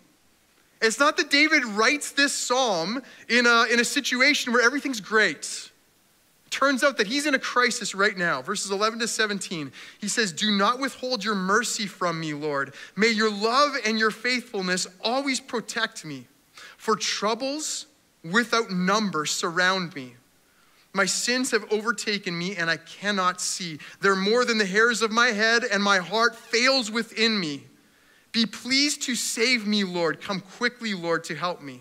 It's 0.82 0.98
not 0.98 1.16
that 1.16 1.30
David 1.30 1.64
writes 1.64 2.12
this 2.12 2.32
psalm 2.32 3.02
in 3.28 3.46
a, 3.46 3.64
in 3.72 3.80
a 3.80 3.84
situation 3.84 4.52
where 4.52 4.62
everything's 4.62 5.00
great. 5.00 5.70
Turns 6.50 6.84
out 6.84 6.98
that 6.98 7.06
he's 7.06 7.26
in 7.26 7.34
a 7.34 7.38
crisis 7.38 7.94
right 7.94 8.16
now. 8.16 8.40
Verses 8.40 8.70
11 8.70 9.00
to 9.00 9.08
17, 9.08 9.72
he 9.98 10.08
says, 10.08 10.32
Do 10.32 10.50
not 10.50 10.78
withhold 10.78 11.24
your 11.24 11.34
mercy 11.34 11.86
from 11.86 12.20
me, 12.20 12.34
Lord. 12.34 12.74
May 12.94 13.08
your 13.08 13.30
love 13.30 13.74
and 13.84 13.98
your 13.98 14.10
faithfulness 14.10 14.86
always 15.02 15.40
protect 15.40 16.04
me. 16.04 16.26
For 16.76 16.94
troubles 16.94 17.86
without 18.22 18.70
number 18.70 19.26
surround 19.26 19.94
me. 19.94 20.14
My 20.92 21.04
sins 21.04 21.50
have 21.50 21.70
overtaken 21.70 22.38
me, 22.38 22.56
and 22.56 22.70
I 22.70 22.78
cannot 22.78 23.40
see. 23.40 23.78
They're 24.00 24.16
more 24.16 24.46
than 24.46 24.56
the 24.56 24.64
hairs 24.64 25.02
of 25.02 25.12
my 25.12 25.28
head, 25.28 25.62
and 25.64 25.82
my 25.82 25.98
heart 25.98 26.34
fails 26.34 26.90
within 26.90 27.38
me. 27.38 27.64
Be 28.36 28.44
pleased 28.44 29.00
to 29.04 29.14
save 29.14 29.66
me, 29.66 29.82
Lord. 29.82 30.20
Come 30.20 30.40
quickly, 30.40 30.92
Lord, 30.92 31.24
to 31.24 31.34
help 31.34 31.62
me. 31.62 31.80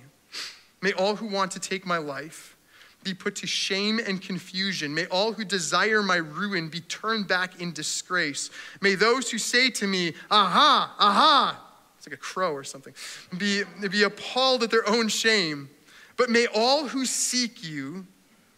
May 0.80 0.94
all 0.94 1.18
who 1.18 1.28
want 1.28 1.52
to 1.52 1.60
take 1.60 1.86
my 1.86 1.98
life 1.98 2.56
be 3.04 3.14
put 3.14 3.36
to 3.36 3.46
shame 3.46 4.00
and 4.00 4.22
confusion. 4.22 4.96
May 4.96 5.06
all 5.08 5.34
who 5.34 5.44
desire 5.44 6.02
my 6.02 6.16
ruin 6.16 6.70
be 6.70 6.80
turned 6.80 7.28
back 7.28 7.60
in 7.60 7.74
disgrace. 7.74 8.52
May 8.80 8.96
those 8.96 9.30
who 9.30 9.38
say 9.38 9.70
to 9.72 9.86
me, 9.86 10.14
Aha, 10.32 10.96
aha, 10.98 11.62
it's 11.98 12.08
like 12.08 12.14
a 12.14 12.18
crow 12.18 12.54
or 12.54 12.64
something, 12.64 12.94
be, 13.38 13.64
be 13.92 14.04
appalled 14.04 14.64
at 14.64 14.72
their 14.72 14.88
own 14.88 15.10
shame. 15.10 15.70
But 16.16 16.30
may 16.30 16.48
all 16.56 16.88
who 16.88 17.06
seek 17.06 17.66
you 17.66 18.08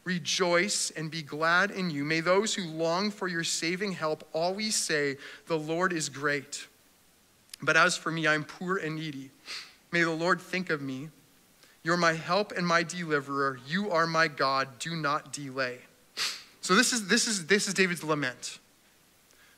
rejoice 0.03 0.91
and 0.91 1.09
be 1.09 1.23
glad 1.23 1.71
in 1.71 1.89
you. 1.89 2.05
May 2.05 2.19
those 2.19 2.53
who 2.53 2.65
long 2.65 3.09
for 3.09 3.27
your 3.27 3.43
saving 3.43 3.93
help 3.93 4.23
always 4.33 4.75
say, 4.75 5.17
The 5.47 5.57
Lord 5.57 5.93
is 5.93 6.09
great. 6.09 6.67
But 7.61 7.77
as 7.77 7.97
for 7.97 8.11
me, 8.11 8.27
I'm 8.27 8.43
poor 8.43 8.77
and 8.77 8.95
needy. 8.95 9.31
May 9.91 10.03
the 10.03 10.11
Lord 10.11 10.41
think 10.41 10.69
of 10.69 10.81
me. 10.81 11.09
You're 11.83 11.97
my 11.97 12.13
help 12.13 12.51
and 12.51 12.67
my 12.67 12.83
deliverer. 12.83 13.59
You 13.67 13.91
are 13.91 14.05
my 14.05 14.27
God. 14.27 14.67
Do 14.79 14.95
not 14.95 15.31
delay. 15.31 15.79
So 16.61 16.75
this 16.75 16.91
is 16.91 17.07
this 17.07 17.27
is 17.27 17.47
this 17.47 17.67
is 17.67 17.73
David's 17.73 18.03
lament. 18.03 18.59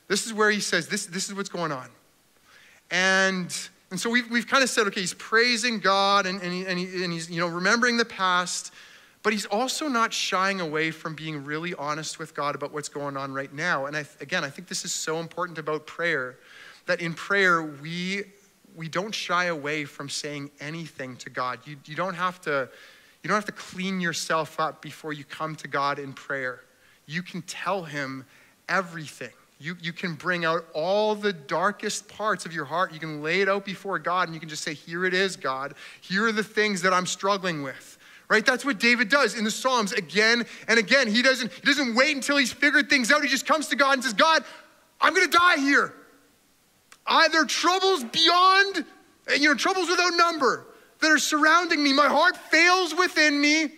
This 0.06 0.26
is 0.26 0.32
where 0.32 0.50
he 0.50 0.60
says, 0.60 0.88
This, 0.88 1.06
this 1.06 1.28
is 1.28 1.34
what's 1.34 1.48
going 1.48 1.72
on. 1.72 1.88
And 2.90 3.52
and 3.90 3.98
so 3.98 4.08
we've, 4.08 4.30
we've 4.30 4.46
kind 4.46 4.62
of 4.62 4.70
said, 4.70 4.86
okay, 4.86 5.00
he's 5.00 5.14
praising 5.14 5.80
God 5.80 6.26
and, 6.26 6.40
and, 6.42 6.52
he, 6.52 6.64
and, 6.64 6.78
he, 6.78 7.02
and 7.02 7.12
he's 7.12 7.28
you 7.28 7.40
know, 7.40 7.48
remembering 7.48 7.96
the 7.96 8.04
past, 8.04 8.72
but 9.24 9.32
he's 9.32 9.46
also 9.46 9.88
not 9.88 10.12
shying 10.12 10.60
away 10.60 10.92
from 10.92 11.16
being 11.16 11.44
really 11.44 11.74
honest 11.74 12.18
with 12.20 12.32
God 12.32 12.54
about 12.54 12.72
what's 12.72 12.88
going 12.88 13.16
on 13.16 13.32
right 13.32 13.52
now. 13.52 13.86
And 13.86 13.96
I, 13.96 14.04
again, 14.20 14.44
I 14.44 14.48
think 14.48 14.68
this 14.68 14.84
is 14.84 14.92
so 14.92 15.18
important 15.18 15.58
about 15.58 15.86
prayer 15.88 16.36
that 16.90 17.00
in 17.00 17.14
prayer, 17.14 17.62
we, 17.62 18.24
we 18.74 18.88
don't 18.88 19.14
shy 19.14 19.44
away 19.44 19.84
from 19.84 20.08
saying 20.08 20.50
anything 20.58 21.14
to 21.18 21.30
God. 21.30 21.60
You, 21.64 21.76
you, 21.84 21.94
don't 21.94 22.14
have 22.14 22.40
to, 22.40 22.68
you 23.22 23.28
don't 23.28 23.36
have 23.36 23.44
to 23.44 23.52
clean 23.52 24.00
yourself 24.00 24.58
up 24.58 24.82
before 24.82 25.12
you 25.12 25.22
come 25.22 25.54
to 25.56 25.68
God 25.68 26.00
in 26.00 26.12
prayer. 26.12 26.62
You 27.06 27.22
can 27.22 27.42
tell 27.42 27.84
Him 27.84 28.26
everything. 28.68 29.30
You, 29.60 29.76
you 29.80 29.92
can 29.92 30.14
bring 30.14 30.44
out 30.44 30.64
all 30.74 31.14
the 31.14 31.32
darkest 31.32 32.08
parts 32.08 32.44
of 32.44 32.52
your 32.52 32.64
heart. 32.64 32.92
You 32.92 32.98
can 32.98 33.22
lay 33.22 33.40
it 33.40 33.48
out 33.48 33.64
before 33.64 34.00
God 34.00 34.26
and 34.26 34.34
you 34.34 34.40
can 34.40 34.48
just 34.48 34.64
say, 34.64 34.74
Here 34.74 35.04
it 35.04 35.14
is, 35.14 35.36
God. 35.36 35.74
Here 36.00 36.26
are 36.26 36.32
the 36.32 36.42
things 36.42 36.82
that 36.82 36.92
I'm 36.92 37.06
struggling 37.06 37.62
with. 37.62 37.98
Right? 38.28 38.44
That's 38.44 38.64
what 38.64 38.80
David 38.80 39.08
does 39.08 39.38
in 39.38 39.44
the 39.44 39.50
Psalms 39.52 39.92
again 39.92 40.44
and 40.66 40.78
again. 40.78 41.06
He 41.06 41.22
doesn't, 41.22 41.52
he 41.52 41.60
doesn't 41.60 41.94
wait 41.94 42.16
until 42.16 42.36
he's 42.36 42.52
figured 42.52 42.90
things 42.90 43.12
out. 43.12 43.22
He 43.22 43.28
just 43.28 43.46
comes 43.46 43.68
to 43.68 43.76
God 43.76 43.92
and 43.92 44.02
says, 44.02 44.12
God, 44.12 44.44
I'm 45.00 45.14
going 45.14 45.30
to 45.30 45.38
die 45.38 45.58
here. 45.58 45.94
Are 47.10 47.44
troubles 47.44 48.04
beyond, 48.04 48.84
you 49.36 49.48
know, 49.48 49.54
troubles 49.54 49.90
without 49.90 50.14
number 50.16 50.66
that 51.00 51.10
are 51.10 51.18
surrounding 51.18 51.82
me. 51.82 51.92
My 51.92 52.06
heart 52.06 52.36
fails 52.36 52.94
within 52.94 53.40
me. 53.40 53.72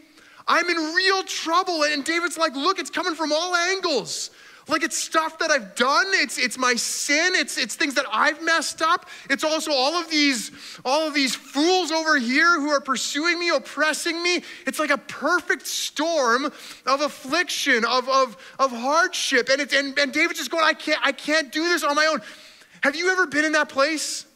I'm 0.47 0.69
in 0.69 0.77
real 0.95 1.23
trouble. 1.23 1.85
And 1.85 2.05
David's 2.05 2.37
like, 2.37 2.55
look, 2.55 2.79
it's 2.79 2.91
coming 2.91 3.15
from 3.15 3.33
all 3.33 3.57
angles. 3.57 4.31
Like 4.69 4.85
it's 4.85 4.97
stuff 4.97 5.39
that 5.39 5.51
I've 5.51 5.75
done, 5.75 6.07
it's, 6.11 6.39
it's 6.39 6.57
my 6.57 6.77
sin, 6.77 7.33
it's, 7.35 7.59
it's 7.59 7.75
things 7.75 7.95
that 7.95 8.07
I've 8.13 8.41
messed 8.43 8.81
up. 8.81 9.09
It's 9.29 9.43
also 9.43 9.73
all 9.73 9.95
of 9.95 10.09
these, 10.09 10.53
all 10.85 11.09
of 11.09 11.15
these 11.15 11.35
fools 11.35 11.91
over 11.91 12.17
here 12.17 12.61
who 12.61 12.69
are 12.69 12.81
pursuing 12.81 13.41
me, 13.41 13.49
oppressing 13.49 14.23
me. 14.23 14.45
It's 14.65 14.79
like 14.79 14.91
a 14.91 14.99
perfect 14.99 15.67
storm 15.67 16.45
of 16.87 17.01
affliction, 17.01 17.85
of, 17.85 18.09
of, 18.09 18.37
of 18.61 18.71
hardship. 18.71 19.49
And, 19.49 19.61
it's, 19.61 19.75
and, 19.75 19.99
and 19.99 20.13
David's 20.13 20.39
just 20.39 20.51
going, 20.51 20.65
I 20.65 20.75
can't, 20.75 21.01
I 21.03 21.11
can't 21.11 21.51
do 21.51 21.65
this 21.65 21.83
on 21.83 21.97
my 21.97 22.07
own. 22.07 22.21
Have 22.83 22.97
you 22.97 23.11
ever 23.11 23.27
been 23.27 23.45
in 23.45 23.53
that 23.53 23.69
place? 23.69 24.27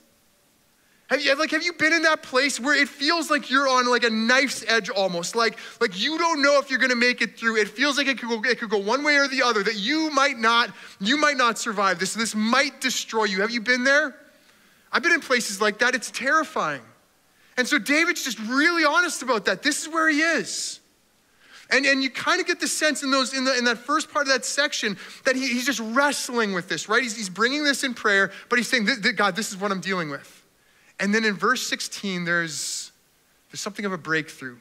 Have 1.08 1.22
you, 1.24 1.36
like, 1.36 1.52
have 1.52 1.62
you 1.62 1.72
been 1.72 1.92
in 1.92 2.02
that 2.02 2.22
place 2.24 2.58
where 2.58 2.74
it 2.74 2.88
feels 2.88 3.30
like 3.30 3.48
you're 3.48 3.68
on 3.68 3.88
like 3.88 4.02
a 4.02 4.10
knife's 4.10 4.64
edge 4.66 4.90
almost? 4.90 5.36
Like, 5.36 5.56
like 5.80 6.00
you 6.00 6.18
don't 6.18 6.42
know 6.42 6.58
if 6.58 6.68
you're 6.68 6.80
gonna 6.80 6.96
make 6.96 7.22
it 7.22 7.38
through. 7.38 7.56
It 7.56 7.68
feels 7.68 7.96
like 7.96 8.08
it 8.08 8.18
could, 8.18 8.28
go, 8.28 8.48
it 8.48 8.58
could 8.58 8.70
go 8.70 8.78
one 8.78 9.04
way 9.04 9.16
or 9.16 9.28
the 9.28 9.42
other, 9.42 9.62
that 9.62 9.76
you 9.76 10.10
might 10.10 10.38
not, 10.38 10.70
you 11.00 11.16
might 11.16 11.36
not 11.36 11.58
survive 11.58 12.00
this. 12.00 12.14
This 12.14 12.34
might 12.34 12.80
destroy 12.80 13.24
you. 13.24 13.40
Have 13.40 13.52
you 13.52 13.60
been 13.60 13.84
there? 13.84 14.16
I've 14.90 15.02
been 15.02 15.12
in 15.12 15.20
places 15.20 15.60
like 15.60 15.78
that. 15.78 15.94
It's 15.94 16.10
terrifying. 16.10 16.82
And 17.56 17.68
so 17.68 17.78
David's 17.78 18.24
just 18.24 18.38
really 18.40 18.84
honest 18.84 19.22
about 19.22 19.44
that. 19.44 19.62
This 19.62 19.82
is 19.82 19.88
where 19.88 20.08
he 20.08 20.20
is. 20.20 20.80
And, 21.70 21.84
and 21.84 22.02
you 22.02 22.10
kind 22.10 22.40
of 22.40 22.46
get 22.46 22.60
the 22.60 22.68
sense 22.68 23.02
in, 23.02 23.10
those, 23.10 23.34
in, 23.34 23.44
the, 23.44 23.56
in 23.56 23.64
that 23.64 23.78
first 23.78 24.12
part 24.12 24.26
of 24.26 24.32
that 24.32 24.44
section 24.44 24.96
that 25.24 25.34
he, 25.34 25.48
he's 25.48 25.66
just 25.66 25.80
wrestling 25.80 26.52
with 26.52 26.68
this, 26.68 26.88
right? 26.88 27.02
He's, 27.02 27.16
he's 27.16 27.28
bringing 27.28 27.64
this 27.64 27.82
in 27.82 27.92
prayer, 27.92 28.30
but 28.48 28.58
he's 28.58 28.68
saying, 28.68 28.88
God, 29.16 29.34
this 29.34 29.50
is 29.50 29.56
what 29.56 29.72
I'm 29.72 29.80
dealing 29.80 30.08
with. 30.08 30.44
And 31.00 31.12
then 31.12 31.24
in 31.24 31.34
verse 31.34 31.66
16, 31.66 32.24
there's, 32.24 32.92
there's 33.50 33.60
something 33.60 33.84
of 33.84 33.92
a 33.92 33.98
breakthrough. 33.98 34.58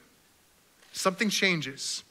Something 0.94 1.30
changes. 1.30 2.04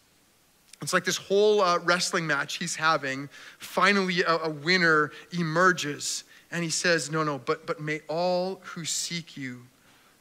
It's 0.80 0.92
like 0.92 1.04
this 1.04 1.16
whole 1.16 1.60
uh, 1.60 1.78
wrestling 1.80 2.26
match 2.26 2.58
he's 2.58 2.76
having. 2.76 3.28
Finally, 3.58 4.22
a, 4.22 4.36
a 4.36 4.50
winner 4.50 5.10
emerges. 5.32 6.24
And 6.52 6.62
he 6.62 6.70
says, 6.70 7.10
No, 7.10 7.24
no, 7.24 7.38
but, 7.38 7.66
but 7.66 7.80
may 7.80 8.00
all 8.08 8.60
who 8.62 8.84
seek 8.84 9.36
you 9.36 9.62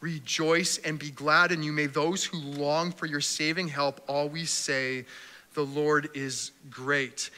rejoice 0.04 0.80
and 0.80 1.00
be 1.00 1.10
glad 1.10 1.54
in 1.54 1.64
you. 1.64 1.72
May 1.72 1.86
those 1.86 2.26
who 2.26 2.38
long 2.38 2.92
for 2.92 3.06
your 3.06 3.22
saving 3.22 3.70
help 3.70 4.02
always 4.08 4.52
say, 4.52 5.06
The 5.54 5.66
Lord 5.66 6.10
is 6.14 6.52
great. 6.70 7.30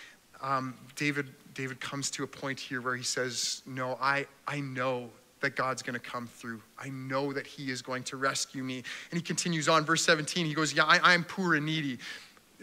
Um, 0.41 0.73
David, 0.95 1.27
David 1.53 1.79
comes 1.79 2.09
to 2.11 2.23
a 2.23 2.27
point 2.27 2.59
here 2.59 2.81
where 2.81 2.95
he 2.95 3.03
says, 3.03 3.61
No, 3.67 3.99
I, 4.01 4.25
I 4.47 4.61
know 4.61 5.11
that 5.41 5.55
God's 5.55 5.83
going 5.83 5.93
to 5.93 5.99
come 5.99 6.25
through. 6.25 6.59
I 6.79 6.89
know 6.89 7.31
that 7.33 7.45
He 7.45 7.69
is 7.69 7.83
going 7.83 8.01
to 8.05 8.17
rescue 8.17 8.63
me. 8.63 8.77
And 9.11 9.19
he 9.19 9.21
continues 9.21 9.69
on, 9.69 9.85
verse 9.85 10.03
17, 10.03 10.47
he 10.47 10.55
goes, 10.55 10.73
Yeah, 10.73 10.85
I, 10.85 11.13
I'm 11.13 11.23
poor 11.23 11.53
and 11.53 11.67
needy. 11.67 11.99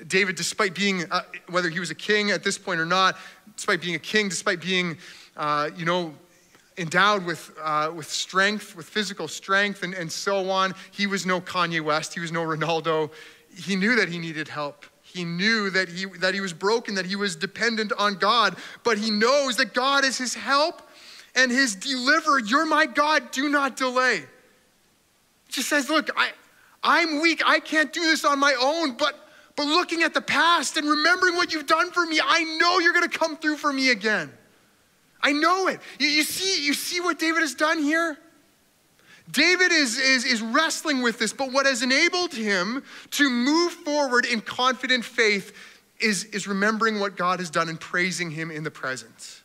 David, 0.08 0.34
despite 0.34 0.74
being, 0.74 1.04
uh, 1.12 1.22
whether 1.48 1.68
he 1.68 1.78
was 1.78 1.90
a 1.90 1.94
king 1.94 2.32
at 2.32 2.42
this 2.42 2.58
point 2.58 2.80
or 2.80 2.86
not, 2.86 3.16
despite 3.54 3.80
being 3.80 3.94
a 3.94 4.00
king, 4.00 4.28
despite 4.28 4.60
being, 4.60 4.96
uh, 5.36 5.70
you 5.76 5.84
know, 5.84 6.14
endowed 6.78 7.24
with, 7.24 7.52
uh, 7.62 7.90
with 7.94 8.08
strength, 8.08 8.74
with 8.76 8.86
physical 8.86 9.28
strength, 9.28 9.82
and, 9.82 9.94
and 9.94 10.10
so 10.10 10.50
on, 10.50 10.74
he 10.90 11.06
was 11.06 11.26
no 11.26 11.40
Kanye 11.40 11.80
West, 11.80 12.14
he 12.14 12.20
was 12.20 12.32
no 12.32 12.42
Ronaldo. 12.42 13.10
He 13.54 13.76
knew 13.76 13.96
that 13.96 14.08
he 14.08 14.18
needed 14.18 14.48
help. 14.48 14.86
He 15.02 15.24
knew 15.24 15.68
that 15.70 15.90
he, 15.90 16.06
that 16.20 16.32
he 16.32 16.40
was 16.40 16.54
broken, 16.54 16.94
that 16.94 17.04
he 17.04 17.16
was 17.16 17.36
dependent 17.36 17.92
on 17.98 18.14
God, 18.14 18.56
but 18.82 18.96
he 18.96 19.10
knows 19.10 19.56
that 19.58 19.74
God 19.74 20.04
is 20.04 20.16
his 20.16 20.34
help 20.34 20.80
and 21.34 21.50
his 21.50 21.74
deliverer. 21.74 22.38
You're 22.40 22.64
my 22.64 22.86
God, 22.86 23.30
do 23.30 23.50
not 23.50 23.76
delay. 23.76 24.20
He 25.46 25.52
just 25.52 25.68
says, 25.68 25.90
Look, 25.90 26.08
I, 26.16 26.30
I'm 26.82 27.20
weak. 27.20 27.42
I 27.44 27.60
can't 27.60 27.92
do 27.92 28.00
this 28.00 28.24
on 28.24 28.38
my 28.38 28.54
own, 28.58 28.96
but, 28.96 29.28
but 29.54 29.66
looking 29.66 30.02
at 30.02 30.14
the 30.14 30.22
past 30.22 30.78
and 30.78 30.88
remembering 30.88 31.36
what 31.36 31.52
you've 31.52 31.66
done 31.66 31.90
for 31.90 32.06
me, 32.06 32.18
I 32.24 32.44
know 32.58 32.78
you're 32.78 32.98
to 32.98 33.08
come 33.08 33.36
through 33.36 33.58
for 33.58 33.72
me 33.72 33.90
again. 33.90 34.32
I 35.22 35.32
know 35.32 35.68
it. 35.68 35.80
You, 35.98 36.08
you, 36.08 36.22
see, 36.24 36.64
you 36.64 36.74
see 36.74 37.00
what 37.00 37.18
David 37.18 37.40
has 37.40 37.54
done 37.54 37.82
here? 37.82 38.18
David 39.30 39.72
is, 39.72 39.98
is, 39.98 40.24
is 40.24 40.42
wrestling 40.42 41.00
with 41.00 41.18
this, 41.18 41.32
but 41.32 41.52
what 41.52 41.64
has 41.66 41.82
enabled 41.82 42.34
him 42.34 42.82
to 43.12 43.30
move 43.30 43.72
forward 43.72 44.26
in 44.26 44.40
confident 44.40 45.04
faith 45.04 45.52
is, 46.00 46.24
is 46.24 46.48
remembering 46.48 46.98
what 46.98 47.16
God 47.16 47.38
has 47.38 47.48
done 47.48 47.68
and 47.68 47.78
praising 47.78 48.30
him 48.30 48.50
in 48.50 48.64
the 48.64 48.70
present. 48.70 49.42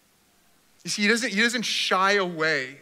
You 0.84 0.90
see, 0.90 1.04
he 1.04 1.08
doesn't, 1.08 1.30
he 1.32 1.42
doesn't 1.42 1.63
shy 1.63 2.13
away 2.13 2.78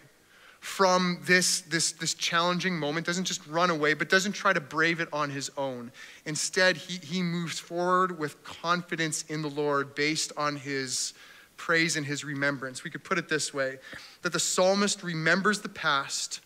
from 0.59 1.19
this, 1.25 1.61
this, 1.61 1.91
this 1.91 2.15
challenging 2.15 2.79
moment, 2.79 3.05
doesn't 3.05 3.25
just 3.25 3.45
run 3.45 3.69
away, 3.69 3.93
but 3.93 4.09
doesn't 4.09 4.31
try 4.31 4.51
to 4.51 4.61
brave 4.61 4.99
it 4.99 5.07
on 5.13 5.29
his 5.29 5.51
own. 5.57 5.91
Instead, 6.25 6.75
he, 6.77 6.97
he 7.05 7.21
moves 7.21 7.59
forward 7.59 8.17
with 8.17 8.43
confidence 8.43 9.23
in 9.23 9.43
the 9.43 9.49
Lord 9.49 9.93
based 9.93 10.31
on 10.37 10.55
his 10.55 11.13
praise 11.57 11.95
and 11.95 12.05
his 12.05 12.23
remembrance. 12.23 12.83
We 12.83 12.89
could 12.89 13.03
put 13.03 13.17
it 13.17 13.29
this 13.29 13.53
way 13.53 13.77
that 14.21 14.33
the 14.33 14.39
psalmist 14.39 15.03
remembers 15.03 15.61
the 15.61 15.69
past, 15.69 16.41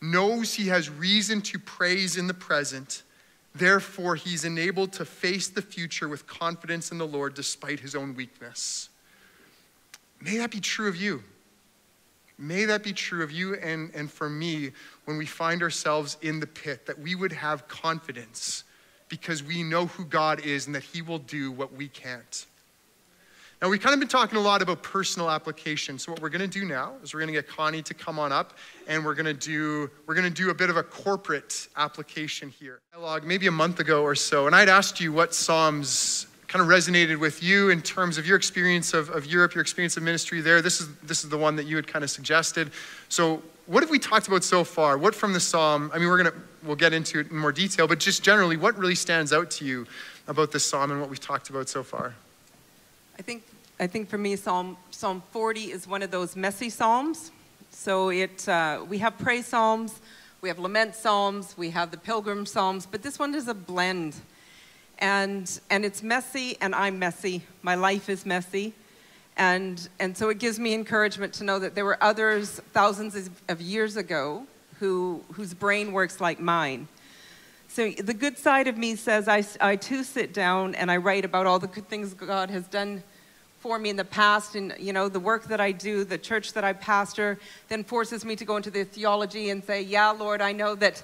knows 0.00 0.54
he 0.54 0.68
has 0.68 0.88
reason 0.88 1.42
to 1.42 1.58
praise 1.58 2.16
in 2.16 2.26
the 2.26 2.34
present, 2.34 3.02
Therefore, 3.54 4.14
he's 4.14 4.44
enabled 4.44 4.92
to 4.94 5.04
face 5.04 5.48
the 5.48 5.62
future 5.62 6.08
with 6.08 6.26
confidence 6.26 6.92
in 6.92 6.98
the 6.98 7.06
Lord 7.06 7.34
despite 7.34 7.80
his 7.80 7.94
own 7.94 8.14
weakness. 8.14 8.88
May 10.20 10.36
that 10.38 10.50
be 10.50 10.60
true 10.60 10.88
of 10.88 10.96
you. 10.96 11.22
May 12.38 12.64
that 12.66 12.82
be 12.82 12.92
true 12.92 13.22
of 13.22 13.30
you 13.30 13.54
and, 13.56 13.90
and 13.94 14.10
for 14.10 14.30
me 14.30 14.70
when 15.04 15.18
we 15.18 15.26
find 15.26 15.62
ourselves 15.62 16.16
in 16.22 16.40
the 16.40 16.46
pit, 16.46 16.86
that 16.86 16.98
we 16.98 17.14
would 17.14 17.32
have 17.32 17.68
confidence 17.68 18.64
because 19.08 19.42
we 19.42 19.62
know 19.62 19.86
who 19.86 20.04
God 20.04 20.44
is 20.46 20.66
and 20.66 20.74
that 20.74 20.84
he 20.84 21.02
will 21.02 21.18
do 21.18 21.50
what 21.50 21.72
we 21.72 21.88
can't. 21.88 22.46
Now, 23.62 23.68
we've 23.68 23.80
kind 23.80 23.92
of 23.92 24.00
been 24.00 24.08
talking 24.08 24.38
a 24.38 24.40
lot 24.40 24.62
about 24.62 24.82
personal 24.82 25.30
application. 25.30 25.98
So, 25.98 26.12
what 26.12 26.22
we're 26.22 26.30
going 26.30 26.48
to 26.48 26.60
do 26.60 26.64
now 26.64 26.94
is 27.02 27.12
we're 27.12 27.20
going 27.20 27.32
to 27.34 27.38
get 27.38 27.46
Connie 27.46 27.82
to 27.82 27.92
come 27.92 28.18
on 28.18 28.32
up 28.32 28.54
and 28.88 29.04
we're 29.04 29.14
going 29.14 29.26
to 29.26 29.34
do, 29.34 29.90
we're 30.06 30.14
going 30.14 30.26
to 30.26 30.34
do 30.34 30.48
a 30.48 30.54
bit 30.54 30.70
of 30.70 30.78
a 30.78 30.82
corporate 30.82 31.68
application 31.76 32.48
here. 32.48 32.80
Maybe 33.22 33.48
a 33.48 33.52
month 33.52 33.78
ago 33.78 34.02
or 34.02 34.14
so, 34.14 34.46
and 34.46 34.56
I'd 34.56 34.70
asked 34.70 34.98
you 34.98 35.12
what 35.12 35.34
Psalms 35.34 36.26
kind 36.48 36.62
of 36.62 36.68
resonated 36.68 37.20
with 37.20 37.42
you 37.42 37.68
in 37.68 37.82
terms 37.82 38.16
of 38.16 38.26
your 38.26 38.36
experience 38.36 38.94
of, 38.94 39.10
of 39.10 39.26
Europe, 39.26 39.54
your 39.54 39.60
experience 39.60 39.96
of 39.98 40.02
ministry 40.02 40.40
there. 40.40 40.62
This 40.62 40.80
is, 40.80 40.88
this 41.02 41.22
is 41.22 41.28
the 41.28 41.38
one 41.38 41.54
that 41.56 41.66
you 41.66 41.76
had 41.76 41.86
kind 41.86 42.02
of 42.02 42.10
suggested. 42.10 42.70
So, 43.10 43.42
what 43.66 43.82
have 43.82 43.90
we 43.90 43.98
talked 43.98 44.26
about 44.26 44.42
so 44.42 44.64
far? 44.64 44.96
What 44.96 45.14
from 45.14 45.34
the 45.34 45.38
Psalm, 45.38 45.90
I 45.92 45.98
mean, 45.98 46.08
we're 46.08 46.22
going 46.22 46.32
to, 46.32 46.40
we'll 46.64 46.76
get 46.76 46.94
into 46.94 47.20
it 47.20 47.30
in 47.30 47.36
more 47.36 47.52
detail, 47.52 47.86
but 47.86 48.00
just 48.00 48.22
generally, 48.22 48.56
what 48.56 48.76
really 48.78 48.94
stands 48.94 49.34
out 49.34 49.50
to 49.52 49.66
you 49.66 49.86
about 50.28 50.50
this 50.50 50.64
Psalm 50.64 50.90
and 50.90 50.98
what 50.98 51.10
we've 51.10 51.20
talked 51.20 51.50
about 51.50 51.68
so 51.68 51.82
far? 51.82 52.14
I 53.20 53.22
think, 53.22 53.42
I 53.78 53.86
think 53.86 54.08
for 54.08 54.16
me, 54.16 54.34
Psalm, 54.34 54.78
Psalm 54.90 55.22
40 55.30 55.72
is 55.72 55.86
one 55.86 56.00
of 56.02 56.10
those 56.10 56.36
messy 56.36 56.70
Psalms. 56.70 57.32
So 57.68 58.08
it, 58.08 58.48
uh, 58.48 58.82
we 58.88 58.96
have 58.96 59.18
praise 59.18 59.44
Psalms, 59.44 60.00
we 60.40 60.48
have 60.48 60.58
lament 60.58 60.94
Psalms, 60.94 61.54
we 61.58 61.68
have 61.68 61.90
the 61.90 61.98
pilgrim 61.98 62.46
Psalms, 62.46 62.86
but 62.86 63.02
this 63.02 63.18
one 63.18 63.34
is 63.34 63.46
a 63.46 63.52
blend. 63.52 64.14
And, 65.00 65.60
and 65.68 65.84
it's 65.84 66.02
messy, 66.02 66.56
and 66.62 66.74
I'm 66.74 66.98
messy. 66.98 67.42
My 67.60 67.74
life 67.74 68.08
is 68.08 68.24
messy. 68.24 68.72
And, 69.36 69.86
and 69.98 70.16
so 70.16 70.30
it 70.30 70.38
gives 70.38 70.58
me 70.58 70.72
encouragement 70.72 71.34
to 71.34 71.44
know 71.44 71.58
that 71.58 71.74
there 71.74 71.84
were 71.84 72.02
others 72.02 72.52
thousands 72.72 73.28
of 73.50 73.60
years 73.60 73.98
ago 73.98 74.46
who, 74.78 75.22
whose 75.34 75.52
brain 75.52 75.92
works 75.92 76.22
like 76.22 76.40
mine. 76.40 76.88
So 77.72 77.88
the 77.88 78.14
good 78.14 78.36
side 78.36 78.66
of 78.66 78.76
me 78.76 78.96
says 78.96 79.28
I, 79.28 79.44
I 79.60 79.76
too 79.76 80.02
sit 80.02 80.34
down 80.34 80.74
and 80.74 80.90
I 80.90 80.96
write 80.96 81.24
about 81.24 81.46
all 81.46 81.60
the 81.60 81.68
good 81.68 81.88
things 81.88 82.14
God 82.14 82.50
has 82.50 82.66
done 82.66 83.04
for 83.60 83.78
me 83.78 83.90
in 83.90 83.96
the 83.96 84.04
past 84.04 84.56
and 84.56 84.74
you 84.78 84.92
know 84.92 85.08
the 85.08 85.20
work 85.20 85.44
that 85.44 85.60
i 85.60 85.70
do 85.70 86.02
the 86.02 86.18
church 86.18 86.52
that 86.54 86.64
i 86.64 86.72
pastor 86.72 87.38
then 87.68 87.84
forces 87.84 88.24
me 88.24 88.34
to 88.34 88.44
go 88.44 88.56
into 88.56 88.70
the 88.70 88.84
theology 88.84 89.50
and 89.50 89.62
say 89.62 89.80
yeah 89.82 90.10
lord 90.10 90.40
i 90.40 90.50
know 90.50 90.74
that 90.74 91.02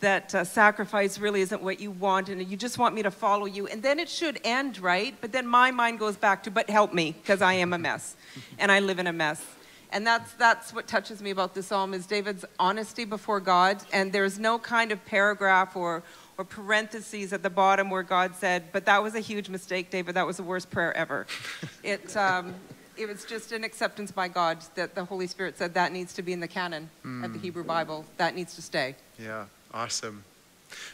that 0.00 0.34
uh, 0.34 0.44
sacrifice 0.44 1.18
really 1.18 1.40
isn't 1.40 1.62
what 1.62 1.80
you 1.80 1.90
want 1.90 2.28
and 2.28 2.46
you 2.48 2.56
just 2.56 2.78
want 2.78 2.94
me 2.94 3.02
to 3.02 3.10
follow 3.10 3.46
you. 3.46 3.66
And 3.66 3.82
then 3.82 3.98
it 3.98 4.08
should 4.08 4.40
end 4.44 4.78
right? 4.78 5.14
But 5.20 5.32
then 5.32 5.46
my 5.46 5.70
mind 5.70 5.98
goes 5.98 6.16
back 6.16 6.44
to 6.44 6.50
but 6.50 6.70
help 6.70 6.94
me 6.94 7.16
because 7.20 7.42
i 7.42 7.54
am 7.54 7.72
a 7.72 7.78
mess 7.78 8.16
and 8.58 8.70
i 8.70 8.80
live 8.80 8.98
in 8.98 9.06
a 9.06 9.12
mess. 9.12 9.44
And 9.90 10.06
that's 10.06 10.32
that's 10.34 10.72
what 10.72 10.86
touches 10.86 11.22
me 11.22 11.30
about 11.30 11.54
this 11.54 11.68
psalm 11.68 11.94
is 11.94 12.06
david's 12.06 12.44
honesty 12.58 13.04
before 13.04 13.40
god 13.40 13.82
and 13.92 14.12
there's 14.12 14.38
no 14.38 14.58
kind 14.58 14.92
of 14.92 15.04
paragraph 15.06 15.74
or 15.76 16.02
or 16.38 16.44
parentheses 16.44 17.32
at 17.32 17.42
the 17.42 17.50
bottom 17.50 17.90
where 17.90 18.04
God 18.04 18.34
said, 18.36 18.64
but 18.72 18.86
that 18.86 19.02
was 19.02 19.16
a 19.16 19.20
huge 19.20 19.48
mistake, 19.48 19.90
David. 19.90 20.14
That 20.14 20.26
was 20.26 20.36
the 20.36 20.44
worst 20.44 20.70
prayer 20.70 20.96
ever. 20.96 21.26
it, 21.82 22.16
um, 22.16 22.54
it 22.96 23.06
was 23.06 23.24
just 23.24 23.50
an 23.50 23.64
acceptance 23.64 24.12
by 24.12 24.28
God 24.28 24.58
that 24.76 24.94
the 24.94 25.04
Holy 25.04 25.26
Spirit 25.26 25.58
said 25.58 25.74
that 25.74 25.92
needs 25.92 26.14
to 26.14 26.22
be 26.22 26.32
in 26.32 26.38
the 26.38 26.48
canon 26.48 26.88
mm. 27.04 27.24
of 27.24 27.32
the 27.32 27.40
Hebrew 27.40 27.64
Bible. 27.64 28.04
That 28.18 28.36
needs 28.36 28.54
to 28.54 28.62
stay. 28.62 28.94
Yeah, 29.18 29.46
awesome. 29.74 30.22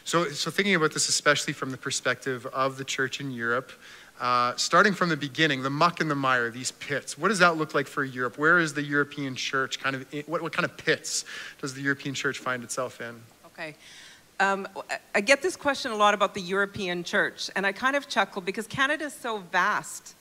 So, 0.03 0.29
so 0.29 0.49
thinking 0.49 0.73
about 0.73 0.93
this, 0.93 1.09
especially 1.09 1.53
from 1.53 1.69
the 1.69 1.77
perspective 1.77 2.47
of 2.47 2.77
the 2.77 2.83
church 2.83 3.19
in 3.19 3.29
Europe, 3.29 3.71
uh, 4.19 4.55
starting 4.55 4.93
from 4.93 5.09
the 5.09 5.17
beginning, 5.17 5.61
the 5.61 5.69
muck 5.69 5.99
and 5.99 6.09
the 6.09 6.15
mire, 6.15 6.49
these 6.49 6.71
pits, 6.71 7.17
what 7.17 7.27
does 7.27 7.39
that 7.39 7.57
look 7.57 7.75
like 7.75 7.85
for 7.85 8.03
Europe? 8.03 8.37
Where 8.39 8.57
is 8.57 8.73
the 8.73 8.81
European 8.81 9.35
church 9.35 9.79
kind 9.79 9.95
of, 9.95 10.11
in, 10.11 10.23
what, 10.23 10.41
what 10.41 10.53
kind 10.53 10.65
of 10.65 10.75
pits 10.77 11.25
does 11.61 11.73
the 11.75 11.81
European 11.81 12.15
church 12.15 12.39
find 12.39 12.63
itself 12.63 12.99
in? 13.01 13.21
Okay. 13.47 13.75
Um, 14.39 14.67
I 15.13 15.21
get 15.21 15.41
this 15.41 15.55
question 15.55 15.91
a 15.91 15.95
lot 15.95 16.13
about 16.13 16.33
the 16.33 16.41
European 16.41 17.03
church, 17.03 17.49
and 17.55 17.65
I 17.65 17.71
kind 17.71 17.95
of 17.95 18.09
chuckle 18.09 18.41
because 18.41 18.67
Canada 18.67 19.05
is 19.05 19.13
so 19.13 19.39
vast. 19.51 20.15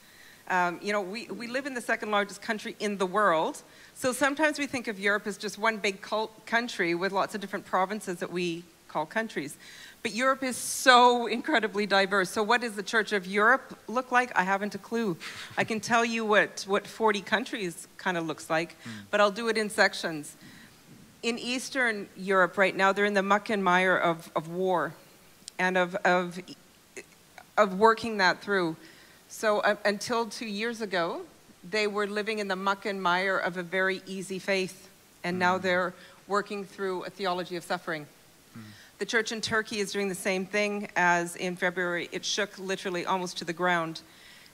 Um, 0.48 0.79
you 0.83 0.92
know, 0.92 1.00
we, 1.00 1.27
we 1.29 1.48
live 1.48 1.66
in 1.66 1.74
the 1.74 1.81
second 1.81 2.11
largest 2.11 2.40
country 2.40 2.77
in 2.79 2.98
the 2.98 3.07
world, 3.07 3.62
so 3.94 4.12
sometimes 4.12 4.59
we 4.59 4.66
think 4.66 4.87
of 4.87 5.00
Europe 5.00 5.27
as 5.27 5.37
just 5.37 5.59
one 5.59 5.79
big 5.79 5.98
country 6.46 6.94
with 6.94 7.12
lots 7.12 7.35
of 7.35 7.40
different 7.40 7.64
provinces 7.64 8.18
that 8.18 8.31
we 8.31 8.62
call 8.87 9.05
countries. 9.05 9.57
But 10.03 10.12
Europe 10.12 10.44
is 10.44 10.57
so 10.57 11.27
incredibly 11.27 11.87
diverse. 11.87 12.31
So, 12.31 12.42
what 12.42 12.61
does 12.61 12.77
the 12.77 12.83
Church 12.83 13.12
of 13.12 13.27
Europe 13.27 13.77
look 13.88 14.12
like? 14.12 14.37
I 14.38 14.44
haven't 14.44 14.74
a 14.74 14.79
clue. 14.79 15.16
I 15.57 15.64
can 15.64 15.81
tell 15.81 16.05
you 16.05 16.24
what, 16.24 16.64
what 16.68 16.87
40 16.87 17.22
countries 17.22 17.88
kind 17.96 18.16
of 18.16 18.27
looks 18.27 18.50
like, 18.50 18.77
mm. 18.85 18.90
but 19.11 19.20
I'll 19.20 19.33
do 19.33 19.48
it 19.48 19.57
in 19.57 19.70
sections 19.70 20.37
in 21.25 21.39
Eastern 21.39 22.07
Europe 22.19 22.59
right 22.59 22.77
now, 22.77 22.93
they're 22.93 23.07
in 23.07 23.15
the 23.15 23.23
muck 23.23 23.49
and 23.49 23.65
mire 23.65 23.97
of, 23.97 24.31
of 24.37 24.49
war 24.49 24.93
and 25.59 25.79
of, 25.79 25.95
of, 26.05 26.39
of 27.57 27.79
working 27.79 28.19
that 28.19 28.43
through. 28.43 28.77
So 29.29 29.61
uh, 29.61 29.77
until 29.87 30.27
two 30.27 30.47
years 30.47 30.83
ago, 30.83 31.23
they 31.69 31.87
were 31.87 32.07
living 32.07 32.41
in 32.41 32.49
the 32.49 32.57
muck 32.57 32.85
and 32.85 33.03
mire 33.03 33.39
of 33.39 33.57
a 33.57 33.63
very 33.63 34.03
easy 34.07 34.39
faith, 34.39 34.91
and 35.25 35.39
now 35.39 35.59
mm. 35.59 35.63
they're 35.63 35.95
working 36.29 36.63
through 36.63 37.05
a 37.05 37.11
theology 37.11 37.57
of 37.57 37.65
suffering. 37.65 38.07
Mm. 38.55 38.61
The 38.99 39.07
church 39.07 39.33
in 39.33 39.41
Turkey 39.41 39.81
is 39.81 39.93
doing 39.93 40.11
the 40.11 40.15
same 40.15 40.45
thing 40.45 40.91
as 40.95 41.37
in 41.37 41.57
February. 41.57 42.11
It 42.13 42.27
shook 42.27 42.59
literally 42.59 43.07
almost 43.07 43.39
to 43.39 43.47
the 43.47 43.55
ground. 43.55 44.03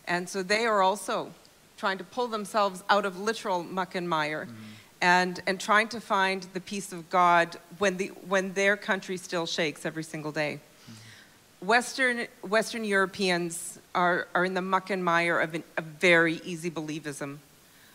And 0.07 0.29
so 0.29 0.45
they 0.45 0.67
are 0.67 0.83
also 0.83 1.33
trying 1.77 1.99
to 1.99 2.05
pull 2.05 2.29
themselves 2.29 2.85
out 2.89 3.05
of 3.05 3.19
literal 3.19 3.65
muck 3.65 3.97
and 3.97 4.09
mire. 4.09 4.47
Mm 4.47 4.55
and, 5.01 5.41
and 5.47 5.59
trying 5.59 5.89
to 5.89 6.01
find 6.01 6.47
the 6.53 6.61
peace 6.61 6.93
of 6.93 7.09
God 7.11 7.57
when, 7.79 7.97
the, 7.97 8.09
when 8.29 8.53
their 8.53 8.77
country 8.77 9.17
still 9.17 9.47
shakes 9.47 9.87
every 9.87 10.03
single 10.03 10.33
day. 10.33 10.61
Mm-hmm. 10.61 11.67
Western, 11.67 12.27
Western 12.43 12.85
Europeans 12.85 13.79
are, 13.95 14.29
are 14.35 14.45
in 14.45 14.55
the 14.55 14.63
muck 14.63 14.91
and 14.91 15.05
mire 15.05 15.41
of 15.41 15.55
a 15.55 15.83
very 15.83 16.41
easy 16.45 16.71
believism, 16.71 17.39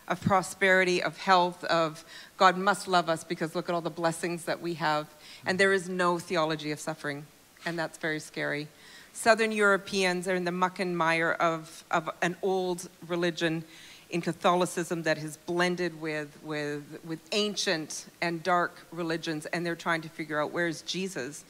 of 0.08 0.20
prosperity, 0.20 1.02
of 1.02 1.16
health, 1.18 1.64
of 1.64 2.04
God 2.36 2.56
must 2.56 2.88
love 2.88 3.08
us 3.08 3.24
because 3.24 3.54
look 3.54 3.68
at 3.68 3.74
all 3.74 3.80
the 3.80 3.90
blessings 3.90 4.44
that 4.44 4.60
we 4.60 4.74
have. 4.74 5.06
And 5.44 5.58
there 5.58 5.72
is 5.72 5.88
no 5.88 6.18
theology 6.18 6.70
of 6.70 6.80
suffering, 6.80 7.26
and 7.64 7.78
that's 7.78 7.98
very 7.98 8.20
scary. 8.20 8.68
Southern 9.12 9.50
Europeans 9.50 10.28
are 10.28 10.34
in 10.34 10.44
the 10.44 10.52
muck 10.52 10.78
and 10.78 10.96
mire 10.96 11.32
of, 11.32 11.84
of 11.90 12.10
an 12.20 12.36
old 12.42 12.88
religion 13.08 13.64
in 14.10 14.20
Catholicism 14.20 15.02
that 15.02 15.18
has 15.18 15.36
blended 15.36 16.00
with, 16.00 16.38
with, 16.44 16.82
with 17.04 17.18
ancient 17.32 18.06
and 18.20 18.42
dark 18.42 18.86
religions, 18.92 19.46
and 19.46 19.66
they're 19.66 19.74
trying 19.74 20.00
to 20.02 20.08
figure 20.08 20.40
out 20.40 20.52
where's 20.52 20.82
Jesus 20.82 21.44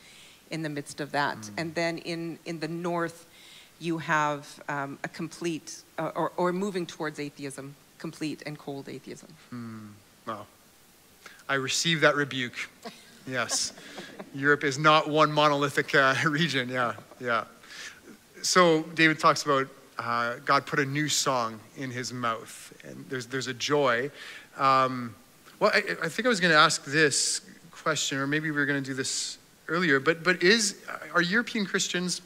in 0.50 0.62
the 0.62 0.68
midst 0.68 1.00
of 1.00 1.12
that. 1.12 1.36
Mm. 1.36 1.50
And 1.58 1.74
then 1.74 1.98
in, 1.98 2.38
in 2.46 2.60
the 2.60 2.68
north, 2.68 3.26
you 3.78 3.98
have 3.98 4.62
um, 4.68 4.98
a 5.04 5.08
complete, 5.08 5.82
uh, 5.98 6.12
or, 6.14 6.32
or 6.36 6.52
moving 6.52 6.86
towards 6.86 7.20
atheism, 7.20 7.74
complete 7.98 8.42
and 8.46 8.58
cold 8.58 8.88
atheism. 8.88 9.28
Mm. 9.52 9.88
Wow. 10.26 10.46
I 11.48 11.54
receive 11.54 12.00
that 12.00 12.16
rebuke. 12.16 12.70
Yes. 13.26 13.72
Europe 14.34 14.64
is 14.64 14.78
not 14.78 15.08
one 15.08 15.30
monolithic 15.30 15.94
uh, 15.94 16.14
region. 16.26 16.68
Yeah, 16.68 16.94
yeah. 17.20 17.44
So 18.42 18.82
David 18.94 19.18
talks 19.18 19.42
about 19.42 19.68
uh, 19.98 20.34
God 20.44 20.66
put 20.66 20.78
a 20.78 20.84
new 20.84 21.08
song 21.08 21.60
in 21.76 21.90
his 21.90 22.12
mouth, 22.12 22.72
and 22.84 23.04
there's, 23.08 23.26
there's 23.26 23.46
a 23.46 23.54
joy. 23.54 24.10
Um, 24.56 25.14
well, 25.58 25.70
I, 25.74 25.82
I, 26.02 26.08
think 26.08 26.26
I 26.26 26.28
was 26.28 26.40
going 26.40 26.52
to 26.52 26.58
ask 26.58 26.84
this 26.84 27.40
question, 27.70 28.18
or 28.18 28.26
maybe 28.26 28.50
we 28.50 28.56
were 28.56 28.66
going 28.66 28.82
to 28.82 28.86
do 28.86 28.94
this 28.94 29.38
earlier, 29.68 29.98
but, 30.00 30.22
but 30.22 30.42
is, 30.42 30.76
are 31.14 31.22
European 31.22 31.64
Christians, 31.64 32.20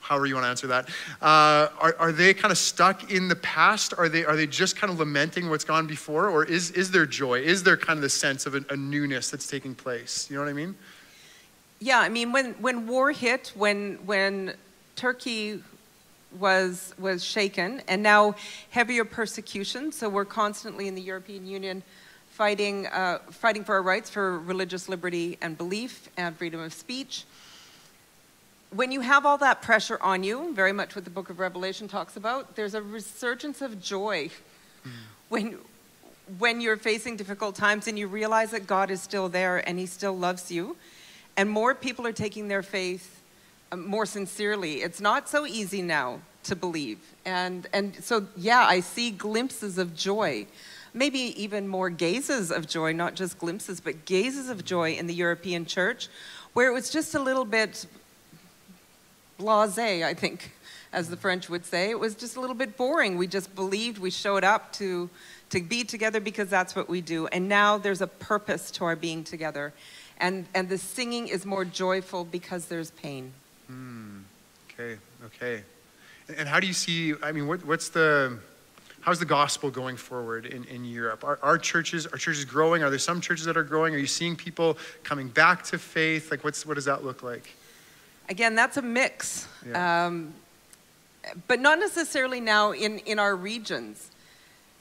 however 0.00 0.26
you 0.26 0.34
want 0.34 0.44
to 0.44 0.50
answer 0.50 0.66
that, 0.66 0.88
uh, 1.22 1.68
are, 1.80 1.96
are 1.98 2.12
they 2.12 2.34
kind 2.34 2.52
of 2.52 2.58
stuck 2.58 3.10
in 3.10 3.28
the 3.28 3.36
past? 3.36 3.94
Are 3.96 4.08
they, 4.08 4.24
are 4.24 4.36
they 4.36 4.46
just 4.46 4.76
kind 4.76 4.92
of 4.92 4.98
lamenting 4.98 5.48
what's 5.48 5.64
gone 5.64 5.86
before? 5.86 6.28
Or 6.28 6.44
is, 6.44 6.72
is 6.72 6.90
there 6.90 7.06
joy? 7.06 7.40
Is 7.40 7.62
there 7.62 7.76
kind 7.76 7.96
of 7.96 8.02
the 8.02 8.10
sense 8.10 8.44
of 8.44 8.54
a, 8.54 8.64
a 8.70 8.76
newness 8.76 9.30
that's 9.30 9.46
taking 9.46 9.74
place? 9.74 10.28
You 10.28 10.36
know 10.36 10.42
what 10.42 10.50
I 10.50 10.54
mean? 10.54 10.74
Yeah, 11.80 12.00
I 12.00 12.08
mean, 12.08 12.32
when, 12.32 12.52
when 12.54 12.86
war 12.86 13.12
hit, 13.12 13.52
when, 13.54 13.94
when 14.04 14.54
Turkey 14.96 15.62
was, 16.38 16.94
was 16.98 17.24
shaken, 17.24 17.82
and 17.88 18.02
now 18.02 18.34
heavier 18.70 19.04
persecution. 19.04 19.92
So 19.92 20.08
we're 20.08 20.24
constantly 20.24 20.88
in 20.88 20.94
the 20.94 21.02
European 21.02 21.46
Union 21.46 21.82
fighting, 22.34 22.86
uh, 22.88 23.18
fighting 23.30 23.62
for 23.64 23.76
our 23.76 23.82
rights 23.82 24.10
for 24.10 24.40
religious 24.40 24.88
liberty 24.88 25.38
and 25.40 25.56
belief 25.56 26.08
and 26.16 26.36
freedom 26.36 26.60
of 26.60 26.72
speech. 26.72 27.24
When 28.70 28.90
you 28.90 29.02
have 29.02 29.24
all 29.24 29.38
that 29.38 29.62
pressure 29.62 29.98
on 30.00 30.24
you, 30.24 30.52
very 30.52 30.72
much 30.72 30.96
what 30.96 31.04
the 31.04 31.10
book 31.10 31.30
of 31.30 31.38
Revelation 31.38 31.86
talks 31.86 32.16
about, 32.16 32.56
there's 32.56 32.74
a 32.74 32.82
resurgence 32.82 33.62
of 33.62 33.80
joy 33.80 34.30
mm. 34.84 34.90
when, 35.28 35.58
when 36.38 36.60
you're 36.60 36.76
facing 36.76 37.16
difficult 37.16 37.54
times 37.54 37.86
and 37.86 37.96
you 37.96 38.08
realize 38.08 38.50
that 38.50 38.66
God 38.66 38.90
is 38.90 39.00
still 39.00 39.28
there 39.28 39.66
and 39.68 39.78
He 39.78 39.86
still 39.86 40.16
loves 40.16 40.50
you. 40.50 40.76
And 41.36 41.48
more 41.48 41.72
people 41.72 42.04
are 42.04 42.12
taking 42.12 42.48
their 42.48 42.64
faith 42.64 43.22
Uh, 43.74 43.76
more 43.76 44.06
sincerely. 44.06 44.82
It's 44.82 45.00
not 45.00 45.28
so 45.28 45.46
easy 45.46 45.82
now 45.82 46.20
to 46.44 46.54
believe. 46.54 46.98
And, 47.24 47.66
and 47.72 48.04
so, 48.04 48.28
yeah, 48.36 48.64
I 48.64 48.78
see 48.78 49.10
glimpses 49.10 49.78
of 49.78 49.96
joy, 49.96 50.46
maybe 50.92 51.18
even 51.42 51.66
more 51.66 51.90
gazes 51.90 52.52
of 52.52 52.68
joy, 52.68 52.92
not 52.92 53.16
just 53.16 53.36
glimpses, 53.36 53.80
but 53.80 54.04
gazes 54.04 54.48
of 54.48 54.64
joy 54.64 54.92
in 54.92 55.08
the 55.08 55.14
European 55.14 55.66
church, 55.66 56.08
where 56.52 56.68
it 56.68 56.72
was 56.72 56.88
just 56.88 57.16
a 57.16 57.18
little 57.18 57.44
bit 57.44 57.86
blase, 59.38 59.78
I 59.78 60.14
think, 60.14 60.52
as 60.92 61.10
the 61.10 61.16
French 61.16 61.48
would 61.48 61.66
say. 61.66 61.90
It 61.90 61.98
was 61.98 62.14
just 62.14 62.36
a 62.36 62.40
little 62.40 62.54
bit 62.54 62.76
boring. 62.76 63.18
We 63.18 63.26
just 63.26 63.56
believed, 63.56 63.98
we 63.98 64.10
showed 64.10 64.44
up 64.44 64.72
to, 64.74 65.10
to 65.50 65.60
be 65.60 65.82
together 65.82 66.20
because 66.20 66.48
that's 66.48 66.76
what 66.76 66.88
we 66.88 67.00
do. 67.00 67.26
And 67.28 67.48
now 67.48 67.78
there's 67.78 68.02
a 68.02 68.06
purpose 68.06 68.70
to 68.72 68.84
our 68.84 68.94
being 68.94 69.24
together. 69.24 69.72
And, 70.18 70.46
and 70.54 70.68
the 70.68 70.78
singing 70.78 71.26
is 71.26 71.44
more 71.44 71.64
joyful 71.64 72.24
because 72.24 72.66
there's 72.66 72.92
pain. 72.92 73.32
Mm, 73.70 74.22
okay, 74.70 74.98
okay. 75.26 75.62
And 76.36 76.48
how 76.48 76.60
do 76.60 76.66
you 76.66 76.72
see, 76.72 77.14
I 77.22 77.32
mean, 77.32 77.46
what, 77.46 77.64
what's 77.64 77.88
the, 77.90 78.38
how's 79.00 79.18
the 79.18 79.26
gospel 79.26 79.70
going 79.70 79.96
forward 79.96 80.46
in, 80.46 80.64
in 80.64 80.84
Europe? 80.84 81.24
Are, 81.24 81.38
are 81.42 81.58
churches, 81.58 82.06
are 82.06 82.16
churches 82.16 82.44
growing? 82.44 82.82
Are 82.82 82.90
there 82.90 82.98
some 82.98 83.20
churches 83.20 83.44
that 83.46 83.56
are 83.56 83.62
growing? 83.62 83.94
Are 83.94 83.98
you 83.98 84.06
seeing 84.06 84.36
people 84.36 84.78
coming 85.02 85.28
back 85.28 85.64
to 85.64 85.78
faith? 85.78 86.30
Like, 86.30 86.42
what's, 86.44 86.64
what 86.64 86.74
does 86.74 86.86
that 86.86 87.04
look 87.04 87.22
like? 87.22 87.54
Again, 88.28 88.54
that's 88.54 88.78
a 88.78 88.82
mix. 88.82 89.46
Yeah. 89.66 90.06
Um, 90.06 90.32
but 91.46 91.60
not 91.60 91.78
necessarily 91.78 92.40
now 92.40 92.72
in, 92.72 92.98
in 93.00 93.18
our 93.18 93.36
regions. 93.36 94.10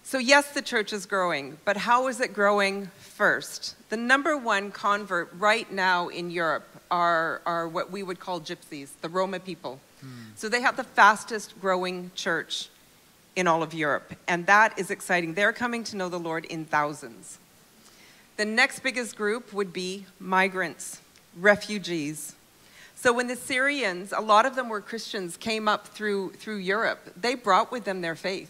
So, 0.04 0.18
yes, 0.18 0.52
the 0.52 0.62
church 0.62 0.92
is 0.92 1.06
growing, 1.06 1.58
but 1.64 1.78
how 1.78 2.08
is 2.08 2.20
it 2.20 2.34
growing 2.34 2.88
first? 3.00 3.76
The 3.90 3.98
number 3.98 4.38
one 4.38 4.72
convert 4.72 5.32
right 5.38 5.72
now 5.72 6.10
in 6.10 6.30
Europe 6.30 6.68
are, 6.92 7.42
are 7.46 7.68
what 7.68 7.92
we 7.92 8.04
would 8.04 8.20
call 8.20 8.40
gypsies, 8.40 8.90
the 9.02 9.10
Roma 9.10 9.40
people. 9.40 9.80
Hmm. 10.02 10.08
So, 10.36 10.50
they 10.50 10.62
have 10.62 10.78
the 10.78 10.84
fastest 10.84 11.60
growing 11.60 12.12
church 12.16 12.70
in 13.36 13.48
all 13.48 13.64
of 13.64 13.74
Europe, 13.74 14.14
and 14.28 14.46
that 14.46 14.78
is 14.78 14.92
exciting. 14.92 15.34
They're 15.34 15.54
coming 15.54 15.84
to 15.86 15.98
know 15.98 16.10
the 16.10 16.20
Lord 16.20 16.46
in 16.46 16.66
thousands. 16.66 17.40
The 18.38 18.46
next 18.46 18.80
biggest 18.80 19.16
group 19.16 19.54
would 19.54 19.72
be 19.74 20.06
migrants, 20.20 21.02
refugees. 21.40 22.36
So 22.96 23.14
when 23.14 23.28
the 23.28 23.36
Syrians, 23.36 24.12
a 24.12 24.22
lot 24.22 24.46
of 24.46 24.56
them 24.56 24.70
were 24.70 24.82
Christians, 24.82 25.38
came 25.38 25.68
up 25.68 25.88
through, 25.88 26.32
through 26.34 26.58
Europe, 26.58 27.14
they 27.20 27.36
brought 27.36 27.72
with 27.72 27.84
them 27.84 28.02
their 28.02 28.16
faith. 28.16 28.50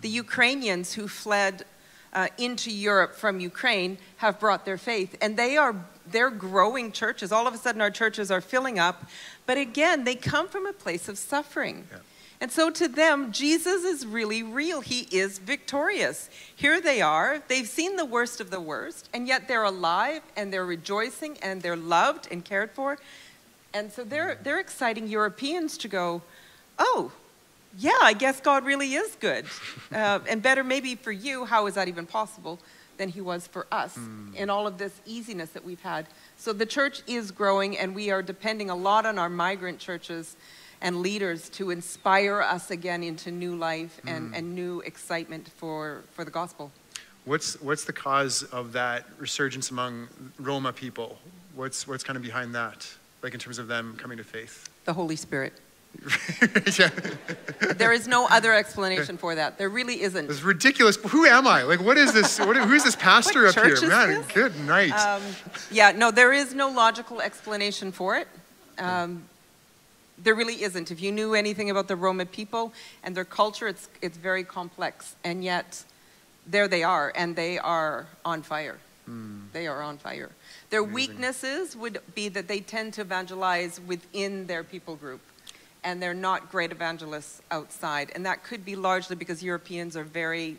The 0.00 0.08
Ukrainians 0.08 0.94
who 0.94 1.06
fled 1.06 1.64
uh, 2.12 2.28
into 2.38 2.70
Europe 2.70 3.14
from 3.14 3.40
Ukraine 3.40 3.98
have 4.16 4.40
brought 4.40 4.64
their 4.64 4.78
faith, 4.78 5.16
and 5.20 5.36
they 5.36 5.56
are 5.56 5.74
they're 6.06 6.30
growing 6.30 6.90
churches. 6.90 7.30
All 7.30 7.46
of 7.46 7.54
a 7.54 7.58
sudden, 7.58 7.80
our 7.80 7.90
churches 7.90 8.30
are 8.30 8.40
filling 8.40 8.78
up, 8.78 9.04
but 9.46 9.58
again, 9.58 10.04
they 10.04 10.16
come 10.16 10.48
from 10.48 10.66
a 10.66 10.72
place 10.72 11.08
of 11.08 11.18
suffering. 11.18 11.86
Yeah. 11.90 11.98
And 12.40 12.50
so 12.50 12.70
to 12.70 12.88
them, 12.88 13.32
Jesus 13.32 13.84
is 13.84 14.06
really 14.06 14.42
real. 14.42 14.80
He 14.80 15.06
is 15.10 15.38
victorious. 15.38 16.30
Here 16.56 16.80
they 16.80 17.02
are. 17.02 17.42
They've 17.48 17.68
seen 17.68 17.96
the 17.96 18.04
worst 18.06 18.40
of 18.40 18.50
the 18.50 18.60
worst, 18.60 19.10
and 19.12 19.28
yet 19.28 19.46
they're 19.46 19.64
alive 19.64 20.22
and 20.36 20.50
they're 20.50 20.64
rejoicing 20.64 21.36
and 21.42 21.60
they're 21.60 21.76
loved 21.76 22.28
and 22.30 22.42
cared 22.42 22.70
for. 22.70 22.98
And 23.74 23.92
so 23.92 24.04
they're, 24.04 24.38
they're 24.42 24.58
exciting 24.58 25.06
Europeans 25.06 25.76
to 25.78 25.88
go, 25.88 26.22
oh, 26.78 27.12
yeah, 27.78 27.98
I 28.02 28.12
guess 28.12 28.40
God 28.40 28.64
really 28.64 28.94
is 28.94 29.16
good. 29.20 29.46
Uh, 29.92 30.20
and 30.28 30.40
better 30.40 30.62
maybe 30.62 30.94
for 30.94 31.10
you, 31.10 31.44
how 31.44 31.66
is 31.66 31.74
that 31.74 31.88
even 31.88 32.06
possible, 32.06 32.60
than 32.96 33.08
he 33.08 33.20
was 33.20 33.48
for 33.48 33.66
us 33.72 33.96
mm. 33.96 34.32
in 34.36 34.48
all 34.48 34.68
of 34.68 34.78
this 34.78 35.00
easiness 35.04 35.50
that 35.50 35.64
we've 35.64 35.80
had. 35.80 36.06
So 36.36 36.52
the 36.52 36.64
church 36.64 37.02
is 37.08 37.32
growing, 37.32 37.76
and 37.76 37.92
we 37.92 38.10
are 38.10 38.22
depending 38.22 38.70
a 38.70 38.76
lot 38.76 39.04
on 39.04 39.18
our 39.18 39.28
migrant 39.28 39.80
churches 39.80 40.36
and 40.80 41.00
leaders 41.00 41.48
to 41.50 41.70
inspire 41.70 42.40
us 42.40 42.70
again 42.70 43.02
into 43.02 43.32
new 43.32 43.56
life 43.56 44.00
and, 44.06 44.32
mm. 44.32 44.38
and 44.38 44.54
new 44.54 44.80
excitement 44.82 45.48
for, 45.56 46.02
for 46.12 46.24
the 46.24 46.30
gospel. 46.30 46.70
What's, 47.24 47.60
what's 47.60 47.84
the 47.84 47.92
cause 47.92 48.42
of 48.44 48.72
that 48.74 49.06
resurgence 49.18 49.70
among 49.70 50.08
Roma 50.38 50.72
people? 50.72 51.18
What's, 51.54 51.88
what's 51.88 52.04
kind 52.04 52.16
of 52.16 52.22
behind 52.22 52.54
that, 52.54 52.86
like 53.22 53.34
in 53.34 53.40
terms 53.40 53.58
of 53.58 53.66
them 53.66 53.96
coming 53.98 54.18
to 54.18 54.24
faith? 54.24 54.68
The 54.84 54.92
Holy 54.92 55.16
Spirit. 55.16 55.54
there 57.76 57.92
is 57.92 58.08
no 58.08 58.26
other 58.28 58.54
explanation 58.54 59.18
for 59.18 59.34
that. 59.34 59.58
There 59.58 59.68
really 59.68 60.00
isn't. 60.02 60.30
It's 60.30 60.42
ridiculous. 60.42 60.96
Who 60.96 61.26
am 61.26 61.46
I? 61.46 61.62
Like, 61.62 61.80
what 61.80 61.98
is 61.98 62.12
this? 62.12 62.38
What, 62.38 62.56
who's 62.56 62.84
this 62.84 62.96
pastor 62.96 63.46
up 63.46 63.54
here? 63.54 63.80
Man, 63.88 64.08
this? 64.08 64.26
good 64.28 64.58
night. 64.60 64.92
Um, 64.92 65.22
yeah, 65.70 65.92
no, 65.92 66.10
there 66.10 66.32
is 66.32 66.54
no 66.54 66.70
logical 66.70 67.20
explanation 67.20 67.92
for 67.92 68.16
it. 68.16 68.28
Um, 68.78 69.24
there 70.22 70.34
really 70.34 70.62
isn't. 70.62 70.90
If 70.90 71.02
you 71.02 71.12
knew 71.12 71.34
anything 71.34 71.70
about 71.70 71.88
the 71.88 71.96
Roma 71.96 72.26
people 72.26 72.72
and 73.02 73.14
their 73.14 73.24
culture, 73.24 73.68
it's, 73.68 73.88
it's 74.00 74.16
very 74.16 74.44
complex. 74.44 75.16
And 75.24 75.44
yet, 75.44 75.84
there 76.46 76.68
they 76.68 76.82
are, 76.82 77.12
and 77.14 77.36
they 77.36 77.58
are 77.58 78.06
on 78.24 78.42
fire. 78.42 78.78
Mm. 79.08 79.52
They 79.52 79.66
are 79.66 79.82
on 79.82 79.98
fire. 79.98 80.30
Their 80.70 80.80
Amazing. 80.80 80.94
weaknesses 80.94 81.76
would 81.76 82.00
be 82.14 82.28
that 82.28 82.48
they 82.48 82.60
tend 82.60 82.94
to 82.94 83.02
evangelize 83.02 83.80
within 83.80 84.46
their 84.46 84.62
people 84.64 84.96
group 84.96 85.20
and 85.84 86.02
they're 86.02 86.14
not 86.14 86.50
great 86.50 86.72
evangelists 86.72 87.40
outside. 87.50 88.12
And 88.14 88.26
that 88.26 88.44
could 88.44 88.64
be 88.64 88.76
largely 88.76 89.16
because 89.16 89.42
Europeans 89.42 89.96
are 89.96 90.04
very, 90.04 90.56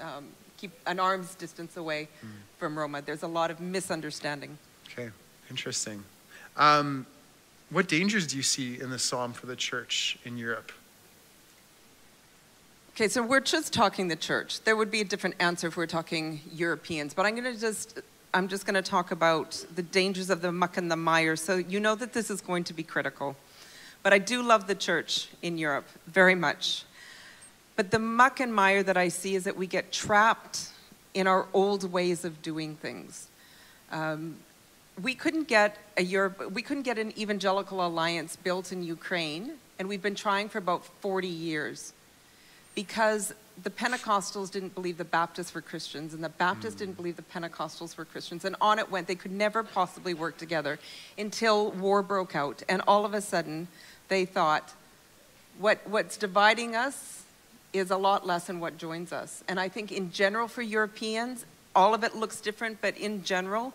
um, 0.00 0.28
keep 0.56 0.72
an 0.86 1.00
arm's 1.00 1.34
distance 1.34 1.76
away 1.76 2.08
mm. 2.24 2.28
from 2.58 2.78
Roma. 2.78 3.02
There's 3.02 3.22
a 3.22 3.28
lot 3.28 3.50
of 3.50 3.60
misunderstanding. 3.60 4.58
Okay, 4.92 5.10
interesting. 5.50 6.04
Um, 6.56 7.06
what 7.70 7.88
dangers 7.88 8.26
do 8.26 8.36
you 8.36 8.42
see 8.42 8.80
in 8.80 8.90
the 8.90 8.98
psalm 8.98 9.32
for 9.32 9.46
the 9.46 9.56
church 9.56 10.18
in 10.24 10.36
Europe? 10.38 10.72
Okay, 12.94 13.08
so 13.08 13.22
we're 13.22 13.40
just 13.40 13.72
talking 13.72 14.08
the 14.08 14.16
church. 14.16 14.62
There 14.62 14.74
would 14.74 14.90
be 14.90 15.00
a 15.00 15.04
different 15.04 15.36
answer 15.38 15.68
if 15.68 15.76
we 15.76 15.82
we're 15.82 15.86
talking 15.86 16.40
Europeans, 16.52 17.14
but 17.14 17.26
I'm 17.26 17.36
going 17.36 17.54
to 17.54 17.60
just 17.60 18.00
I'm 18.34 18.48
just 18.48 18.66
going 18.66 18.74
to 18.74 18.82
talk 18.82 19.10
about 19.10 19.64
the 19.74 19.82
dangers 19.82 20.30
of 20.30 20.42
the 20.42 20.50
muck 20.50 20.76
and 20.76 20.90
the 20.90 20.96
mire. 20.96 21.36
So 21.36 21.56
you 21.56 21.80
know 21.80 21.94
that 21.94 22.12
this 22.12 22.30
is 22.30 22.40
going 22.40 22.64
to 22.64 22.74
be 22.74 22.82
critical. 22.82 23.36
But 24.08 24.14
I 24.14 24.20
do 24.20 24.42
love 24.42 24.66
the 24.66 24.74
church 24.74 25.28
in 25.42 25.58
Europe 25.58 25.86
very 26.06 26.34
much. 26.34 26.84
But 27.76 27.90
the 27.90 27.98
muck 27.98 28.40
and 28.40 28.54
mire 28.54 28.82
that 28.82 28.96
I 28.96 29.08
see 29.08 29.34
is 29.34 29.44
that 29.44 29.54
we 29.54 29.66
get 29.66 29.92
trapped 29.92 30.70
in 31.12 31.26
our 31.26 31.46
old 31.52 31.92
ways 31.92 32.24
of 32.24 32.40
doing 32.40 32.76
things. 32.76 33.28
Um, 33.92 34.36
we 35.02 35.14
couldn't 35.14 35.46
get 35.46 35.76
a 35.98 36.02
Europe, 36.02 36.52
we 36.52 36.62
couldn't 36.62 36.84
get 36.84 36.96
an 36.96 37.12
evangelical 37.20 37.86
alliance 37.86 38.34
built 38.34 38.72
in 38.72 38.82
Ukraine, 38.82 39.58
and 39.78 39.90
we've 39.90 40.00
been 40.00 40.14
trying 40.14 40.48
for 40.48 40.56
about 40.56 40.86
40 40.86 41.28
years 41.28 41.92
because 42.74 43.34
the 43.62 43.70
Pentecostals 43.70 44.50
didn't 44.50 44.74
believe 44.74 44.96
the 44.96 45.04
Baptists 45.04 45.52
were 45.52 45.60
Christians, 45.60 46.14
and 46.14 46.24
the 46.24 46.28
Baptists 46.30 46.76
mm. 46.76 46.78
didn't 46.78 46.96
believe 46.96 47.16
the 47.16 47.22
Pentecostals 47.22 47.96
were 47.98 48.06
Christians, 48.06 48.46
and 48.46 48.56
on 48.60 48.78
it 48.78 48.90
went. 48.90 49.06
They 49.06 49.16
could 49.16 49.32
never 49.32 49.62
possibly 49.62 50.14
work 50.14 50.38
together 50.38 50.78
until 51.18 51.72
war 51.72 52.02
broke 52.02 52.34
out, 52.34 52.62
and 52.70 52.80
all 52.86 53.04
of 53.04 53.12
a 53.14 53.20
sudden, 53.20 53.68
they 54.08 54.24
thought, 54.24 54.72
what, 55.58 55.78
what's 55.86 56.16
dividing 56.16 56.76
us 56.76 57.22
is 57.72 57.90
a 57.90 57.96
lot 57.96 58.26
less 58.26 58.46
than 58.46 58.60
what 58.60 58.78
joins 58.78 59.12
us. 59.12 59.44
And 59.48 59.60
I 59.60 59.68
think 59.68 59.92
in 59.92 60.10
general 60.12 60.48
for 60.48 60.62
Europeans, 60.62 61.44
all 61.74 61.94
of 61.94 62.02
it 62.04 62.14
looks 62.14 62.40
different, 62.40 62.80
but 62.80 62.96
in 62.96 63.22
general, 63.24 63.74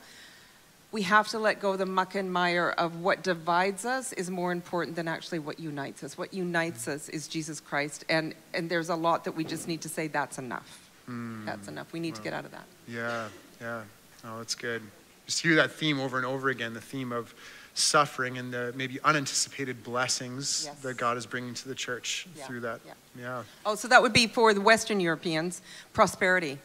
we 0.91 1.03
have 1.03 1.27
to 1.29 1.39
let 1.39 1.59
go 1.59 1.71
of 1.73 1.79
the 1.79 1.85
muck 1.85 2.15
and 2.15 2.31
mire 2.31 2.69
of 2.77 3.01
what 3.01 3.23
divides 3.23 3.85
us 3.85 4.13
is 4.13 4.29
more 4.29 4.51
important 4.51 4.95
than 4.95 5.07
actually 5.07 5.39
what 5.39 5.59
unites 5.59 6.03
us. 6.03 6.17
What 6.17 6.33
unites 6.33 6.87
us 6.87 7.09
is 7.09 7.27
Jesus 7.27 7.59
Christ. 7.59 8.05
And, 8.09 8.35
and 8.53 8.69
there's 8.69 8.89
a 8.89 8.95
lot 8.95 9.23
that 9.23 9.35
we 9.35 9.43
just 9.43 9.67
need 9.67 9.81
to 9.81 9.89
say, 9.89 10.07
that's 10.07 10.37
enough. 10.37 10.91
Mm. 11.09 11.45
That's 11.45 11.67
enough. 11.67 11.91
We 11.93 11.99
need 11.99 12.13
well, 12.13 12.17
to 12.17 12.23
get 12.23 12.33
out 12.33 12.45
of 12.45 12.51
that. 12.51 12.65
Yeah, 12.87 13.27
yeah. 13.59 13.81
Oh, 14.25 14.37
that's 14.37 14.55
good. 14.55 14.81
Just 15.25 15.41
hear 15.41 15.55
that 15.55 15.71
theme 15.71 15.99
over 15.99 16.17
and 16.17 16.25
over 16.25 16.49
again 16.49 16.73
the 16.73 16.81
theme 16.81 17.11
of 17.11 17.33
suffering 17.75 18.37
and 18.37 18.53
the 18.53 18.71
maybe 18.75 18.99
unanticipated 19.03 19.83
blessings 19.83 20.65
yes. 20.65 20.79
that 20.81 20.97
God 20.97 21.17
is 21.17 21.25
bringing 21.25 21.53
to 21.55 21.67
the 21.67 21.75
church 21.75 22.27
yeah. 22.35 22.45
through 22.45 22.59
that. 22.61 22.81
Yeah. 22.85 22.93
yeah. 23.19 23.43
Oh, 23.65 23.75
so 23.75 23.87
that 23.87 24.01
would 24.01 24.13
be 24.13 24.27
for 24.27 24.53
the 24.53 24.61
Western 24.61 24.99
Europeans, 24.99 25.61
prosperity. 25.91 26.59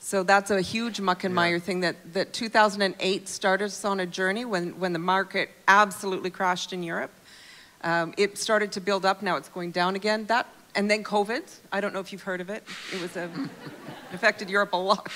So 0.00 0.22
that's 0.22 0.50
a 0.50 0.60
huge 0.60 1.00
muck 1.00 1.24
and 1.24 1.34
mire 1.34 1.54
yeah. 1.54 1.58
thing 1.60 1.80
that, 1.80 1.96
that 2.12 2.32
2008 2.32 3.28
started 3.28 3.64
us 3.64 3.84
on 3.84 4.00
a 4.00 4.06
journey 4.06 4.44
when, 4.44 4.78
when 4.78 4.92
the 4.92 4.98
market 4.98 5.50
absolutely 5.68 6.30
crashed 6.30 6.72
in 6.72 6.82
Europe. 6.82 7.12
Um, 7.82 8.14
it 8.16 8.38
started 8.38 8.72
to 8.72 8.80
build 8.80 9.04
up, 9.04 9.22
now 9.22 9.36
it's 9.36 9.48
going 9.48 9.70
down 9.70 9.94
again. 9.94 10.26
That, 10.26 10.46
and 10.76 10.90
then 10.90 11.02
COVID, 11.02 11.42
I 11.72 11.80
don't 11.80 11.92
know 11.92 12.00
if 12.00 12.12
you've 12.12 12.22
heard 12.22 12.40
of 12.40 12.50
it. 12.50 12.62
It 12.92 13.00
was 13.00 13.16
a 13.16 13.30
affected 14.12 14.48
Europe 14.48 14.72
a 14.72 14.76
lot. 14.76 15.10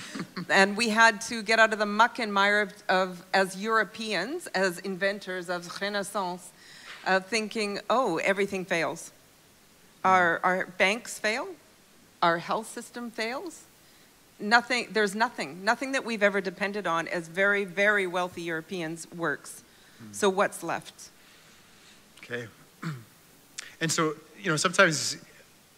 and 0.50 0.76
we 0.76 0.88
had 0.88 1.20
to 1.22 1.42
get 1.42 1.58
out 1.58 1.72
of 1.72 1.78
the 1.78 1.86
muck 1.86 2.18
and 2.18 2.32
mire 2.32 2.62
of, 2.62 2.72
of, 2.88 3.24
as 3.32 3.56
Europeans, 3.56 4.46
as 4.48 4.78
inventors 4.80 5.48
of 5.48 5.80
Renaissance, 5.80 6.50
of 7.06 7.26
thinking, 7.26 7.80
oh, 7.90 8.18
everything 8.18 8.64
fails. 8.64 9.12
Our, 10.04 10.40
our 10.42 10.66
banks 10.66 11.18
fail, 11.18 11.48
our 12.22 12.38
health 12.38 12.68
system 12.68 13.10
fails. 13.10 13.62
Nothing, 14.40 14.88
there's 14.90 15.14
nothing, 15.14 15.64
nothing 15.64 15.92
that 15.92 16.04
we've 16.04 16.22
ever 16.22 16.40
depended 16.40 16.86
on 16.86 17.08
as 17.08 17.28
very, 17.28 17.64
very 17.64 18.06
wealthy 18.06 18.42
Europeans 18.42 19.06
works. 19.12 19.62
Hmm. 19.98 20.12
So 20.12 20.28
what's 20.28 20.62
left? 20.62 21.10
Okay. 22.22 22.46
And 23.80 23.90
so, 23.90 24.14
you 24.44 24.50
know, 24.50 24.56
sometimes 24.56 25.16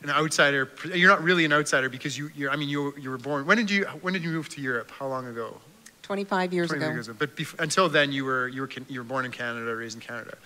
an 0.02 0.10
outsider, 0.10 0.68
you're 0.92 1.08
not 1.08 1.22
really 1.22 1.44
an 1.44 1.52
outsider 1.52 1.88
because 1.88 2.18
you, 2.18 2.30
you're, 2.34 2.50
I 2.50 2.56
mean, 2.56 2.68
you, 2.68 2.92
you 2.98 3.10
were 3.10 3.18
born, 3.18 3.46
when 3.46 3.56
did 3.56 3.70
you, 3.70 3.84
when 4.02 4.12
did 4.12 4.24
you 4.24 4.30
move 4.30 4.48
to 4.50 4.60
Europe? 4.60 4.90
How 4.90 5.06
long 5.06 5.28
ago? 5.28 5.56
25 6.02 6.52
years 6.52 6.68
20 6.68 6.84
ago. 6.84 6.92
years 6.92 7.08
ago. 7.08 7.16
But 7.18 7.60
until 7.60 7.88
then, 7.88 8.12
you 8.12 8.24
were, 8.24 8.48
you, 8.48 8.62
were, 8.62 8.70
you 8.88 9.00
were 9.00 9.04
born 9.04 9.24
in 9.24 9.30
Canada, 9.30 9.74
raised 9.74 9.96
in 9.96 10.02
Canada. 10.02 10.36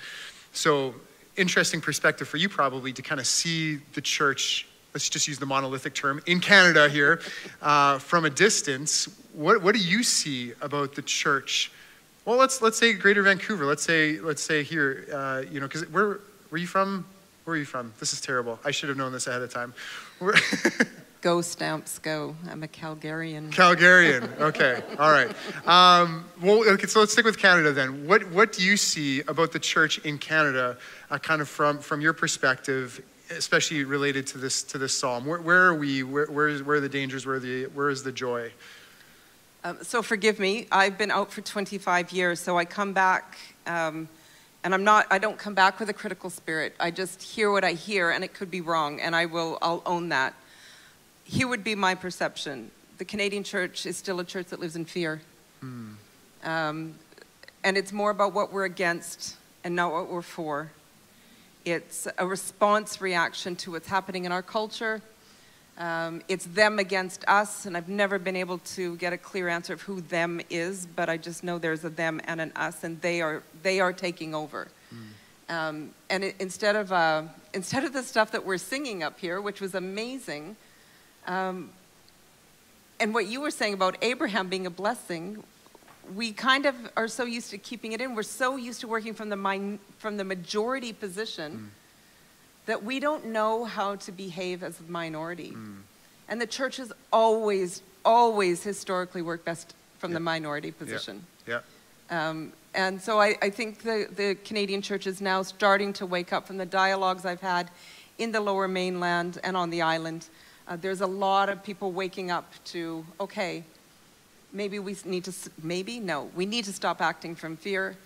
So, 0.53 0.95
interesting 1.37 1.81
perspective 1.81 2.29
for 2.29 2.37
you 2.37 2.49
probably 2.49 2.93
to 2.93 3.03
kind 3.03 3.21
of 3.21 3.27
see 3.27 3.77
the 3.95 4.01
church, 4.01 4.68
let's 4.93 5.09
just 5.09 5.27
use 5.27 5.39
the 5.39 5.47
monolithic 5.47 5.95
term, 5.95 6.21
in 6.27 6.41
Canada 6.41 6.89
here, 6.89 7.21
uh, 7.62 7.99
from 7.99 8.27
a 8.27 8.31
distance. 8.31 9.09
What, 9.33 9.62
what 9.62 9.75
do 9.75 9.81
you 9.81 10.03
see 10.03 10.53
about 10.61 10.95
the 10.95 11.03
church? 11.03 11.73
Well, 12.27 12.37
let's, 12.37 12.61
let's 12.61 12.79
say 12.79 12.93
Greater 12.93 13.23
Vancouver. 13.23 13.64
Let's 13.64 13.83
say, 13.83 14.18
let's 14.21 14.43
say 14.43 14.62
here, 14.62 15.07
uh, 15.12 15.43
you 15.51 15.61
know, 15.61 15.66
because 15.66 15.89
where, 15.89 16.21
were 16.51 16.59
you 16.59 16.66
from? 16.66 17.07
Where 17.51 17.57
are 17.57 17.59
you 17.59 17.64
from? 17.64 17.92
This 17.98 18.12
is 18.12 18.20
terrible. 18.20 18.61
I 18.64 18.70
should 18.70 18.90
have 18.90 18.96
known 18.96 19.11
this 19.11 19.26
ahead 19.26 19.42
of 19.42 19.53
time. 19.53 19.74
Go 21.20 21.40
Stamps, 21.40 21.98
go. 21.98 22.36
I'm 22.48 22.62
a 22.62 22.68
Calgarian. 22.68 23.51
Calgarian. 23.51 24.38
Okay. 24.38 24.80
All 25.01 25.11
right. 25.11 25.28
Um, 25.66 26.26
well, 26.40 26.62
okay, 26.70 26.86
so 26.86 27.01
let's 27.01 27.12
stick 27.12 27.24
with 27.24 27.38
Canada 27.38 27.72
then. 27.72 28.07
What 28.07 28.30
What 28.30 28.53
do 28.53 28.64
you 28.64 28.76
see 28.76 29.22
about 29.22 29.51
the 29.51 29.59
church 29.59 29.98
in 29.98 30.16
Canada, 30.16 30.78
uh, 31.11 31.18
kind 31.18 31.42
of 31.42 31.48
from 31.48 31.80
from 31.80 32.01
your 32.01 32.12
perspective, 32.12 33.03
especially 33.30 33.82
related 33.82 34.28
to 34.28 34.38
this 34.38 34.62
to 34.62 34.78
this 34.78 34.96
psalm? 34.96 35.26
Where, 35.26 35.40
where 35.40 35.66
are 35.66 35.74
we? 35.74 36.05
Where, 36.05 36.26
where, 36.26 36.46
is, 36.46 36.62
where 36.62 36.76
are 36.76 36.80
the 36.80 36.88
dangers? 36.88 37.26
Where 37.26 37.34
are 37.34 37.40
the 37.40 37.64
Where 37.64 37.90
is 37.90 38.05
the 38.05 38.12
joy? 38.12 38.53
Um, 39.64 39.78
so 39.82 40.03
forgive 40.03 40.38
me. 40.38 40.68
I've 40.70 40.96
been 40.96 41.11
out 41.11 41.32
for 41.32 41.40
25 41.40 42.12
years, 42.12 42.38
so 42.38 42.57
I 42.57 42.64
come 42.64 42.92
back, 42.92 43.36
um, 43.66 44.09
and 44.62 44.74
I'm 44.74 44.84
not. 44.84 45.06
I 45.11 45.18
don't 45.18 45.38
come 45.38 45.54
back 45.54 45.80
with 45.80 45.88
a 45.88 45.92
critical 45.92 46.30
spirit. 46.30 46.74
I 46.78 46.90
just 46.90 47.22
hear 47.22 47.50
what 47.50 47.64
I 47.64 47.72
hear, 47.72 48.11
and 48.11 48.22
it 48.22 48.34
could 48.34 48.50
be 48.50 48.61
wrong, 48.61 49.00
and 49.00 49.16
I 49.16 49.26
will. 49.26 49.58
I'll 49.62 49.82
own 49.86 50.11
that. 50.11 50.34
Here 51.24 51.48
would 51.48 51.64
be 51.64 51.74
my 51.74 51.94
perception. 51.94 52.70
The 52.98 53.04
Canadian 53.04 53.44
church 53.44 53.86
is 53.86 53.96
still 53.96 54.20
a 54.20 54.24
church 54.24 54.48
that 54.48 54.61
lives 54.61 54.76
in 54.76 54.84
fear, 54.84 55.22
um, 56.44 56.94
and 57.64 57.76
it's 57.76 57.92
more 57.92 58.11
about 58.11 58.34
what 58.34 58.52
we're 58.52 58.64
against 58.64 59.36
and 59.64 59.74
not 59.74 59.92
what 59.92 60.08
we're 60.08 60.22
for. 60.22 60.70
It's 61.64 62.08
a 62.18 62.26
response 62.26 63.00
reaction 63.00 63.56
to 63.56 63.72
what's 63.72 63.88
happening 63.88 64.24
in 64.24 64.32
our 64.32 64.42
culture. 64.42 65.02
Um, 65.81 66.20
it's 66.28 66.45
them 66.45 66.78
against 66.78 67.24
us, 67.26 67.64
and 67.64 67.74
I've 67.74 67.89
never 67.89 68.18
been 68.18 68.37
able 68.37 68.59
to 68.59 68.97
get 68.97 69.14
a 69.14 69.16
clear 69.16 69.49
answer 69.49 69.72
of 69.72 69.81
who 69.81 70.03
them 70.03 70.43
is, 70.51 70.85
but 70.85 71.09
I 71.09 71.16
just 71.16 71.43
know 71.43 71.57
there's 71.57 71.85
a 71.87 71.89
them 71.89 72.20
and 72.24 72.39
an 72.39 72.53
us, 72.55 72.85
and 72.85 73.01
they 73.01 73.22
are 73.22 73.43
they 73.62 73.81
are 73.81 73.95
taking 73.95 74.35
over. 74.35 74.68
Um, 75.49 75.91
and 76.11 76.22
it, 76.22 76.37
instead 76.39 76.76
of 76.76 76.93
uh, 76.93 77.22
instead 77.55 77.85
of 77.85 77.95
the 77.95 78.03
stuff 78.03 78.31
that 78.33 78.45
we're 78.45 78.59
singing 78.59 79.03
up 79.03 79.18
here, 79.18 79.41
which 79.41 79.62
was 79.62 79.74
amazing, 79.74 80.55
um, 81.26 81.70
and 83.01 83.14
what 83.14 83.26
you 83.26 83.41
were 83.41 83.51
saying 83.51 83.72
about 83.72 83.97
Abraham 84.03 84.49
being 84.49 84.66
a 84.66 84.70
blessing, 84.70 85.43
we 86.14 86.31
kind 86.31 86.66
of 86.66 86.74
are 86.95 87.09
so 87.09 87.24
used 87.24 87.51
to 87.53 87.59
keeping 87.59 87.93
it 87.93 88.03
in. 88.03 88.14
We're 88.14 88.22
so 88.22 88.57
used 88.57 88.83
to 88.83 88.87
working 88.87 89.14
from 89.14 89.31
the 89.31 89.37
min- 89.37 89.78
from 89.97 90.18
the 90.18 90.24
majority 90.24 90.93
position 90.93 91.72
that 92.71 92.85
we 92.85 93.01
don't 93.01 93.27
know 93.27 93.64
how 93.64 93.97
to 93.97 94.12
behave 94.12 94.62
as 94.62 94.79
a 94.79 94.85
minority. 94.85 95.57
And 96.29 96.41
the 96.41 96.47
church 96.47 96.77
has 96.77 96.93
always, 97.12 97.83
always 98.05 98.62
historically 98.62 99.23
worked 99.23 99.45
best 99.45 99.75
from 99.99 100.12
the 100.12 100.21
minority 100.21 100.71
position. 100.71 101.27
Yeah. 101.49 101.62
Um, 102.11 102.53
and 102.73 103.03
so 103.03 103.21
I, 103.21 103.37
I 103.43 103.51
think 103.51 103.83
the, 103.83 104.07
the 104.14 104.37
Canadian 104.45 104.83
church 104.83 105.09
is 105.09 105.21
now 105.21 105.43
starting 105.43 105.93
to 105.95 106.07
wake 106.07 106.33
up 106.33 106.47
from 106.47 106.59
the 106.59 106.66
dialogues 106.66 107.27
I've 107.27 107.41
had 107.41 107.68
in 108.18 108.31
the 108.31 108.41
lower 108.41 108.68
mainland 108.68 109.41
and 109.43 109.57
on 109.57 109.71
the 109.71 109.83
island. 109.83 110.29
Uh, 110.68 110.77
there's 110.81 111.01
a 111.01 111.07
lot 111.09 111.49
of 111.49 111.64
people 111.64 111.91
waking 111.91 112.31
up 112.31 112.47
to, 112.66 113.05
okay, 113.18 113.64
maybe 114.53 114.79
we 114.79 114.95
need 115.05 115.25
to, 115.25 115.33
maybe, 115.61 115.99
no, 115.99 116.31
we 116.37 116.47
need 116.47 116.66
to 116.66 116.73
stop 116.73 117.01
acting 117.01 117.35
from 117.35 117.57
fear 117.57 117.97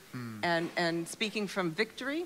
and, 0.42 0.70
and 0.78 1.06
speaking 1.06 1.46
from 1.46 1.72
victory. 1.72 2.24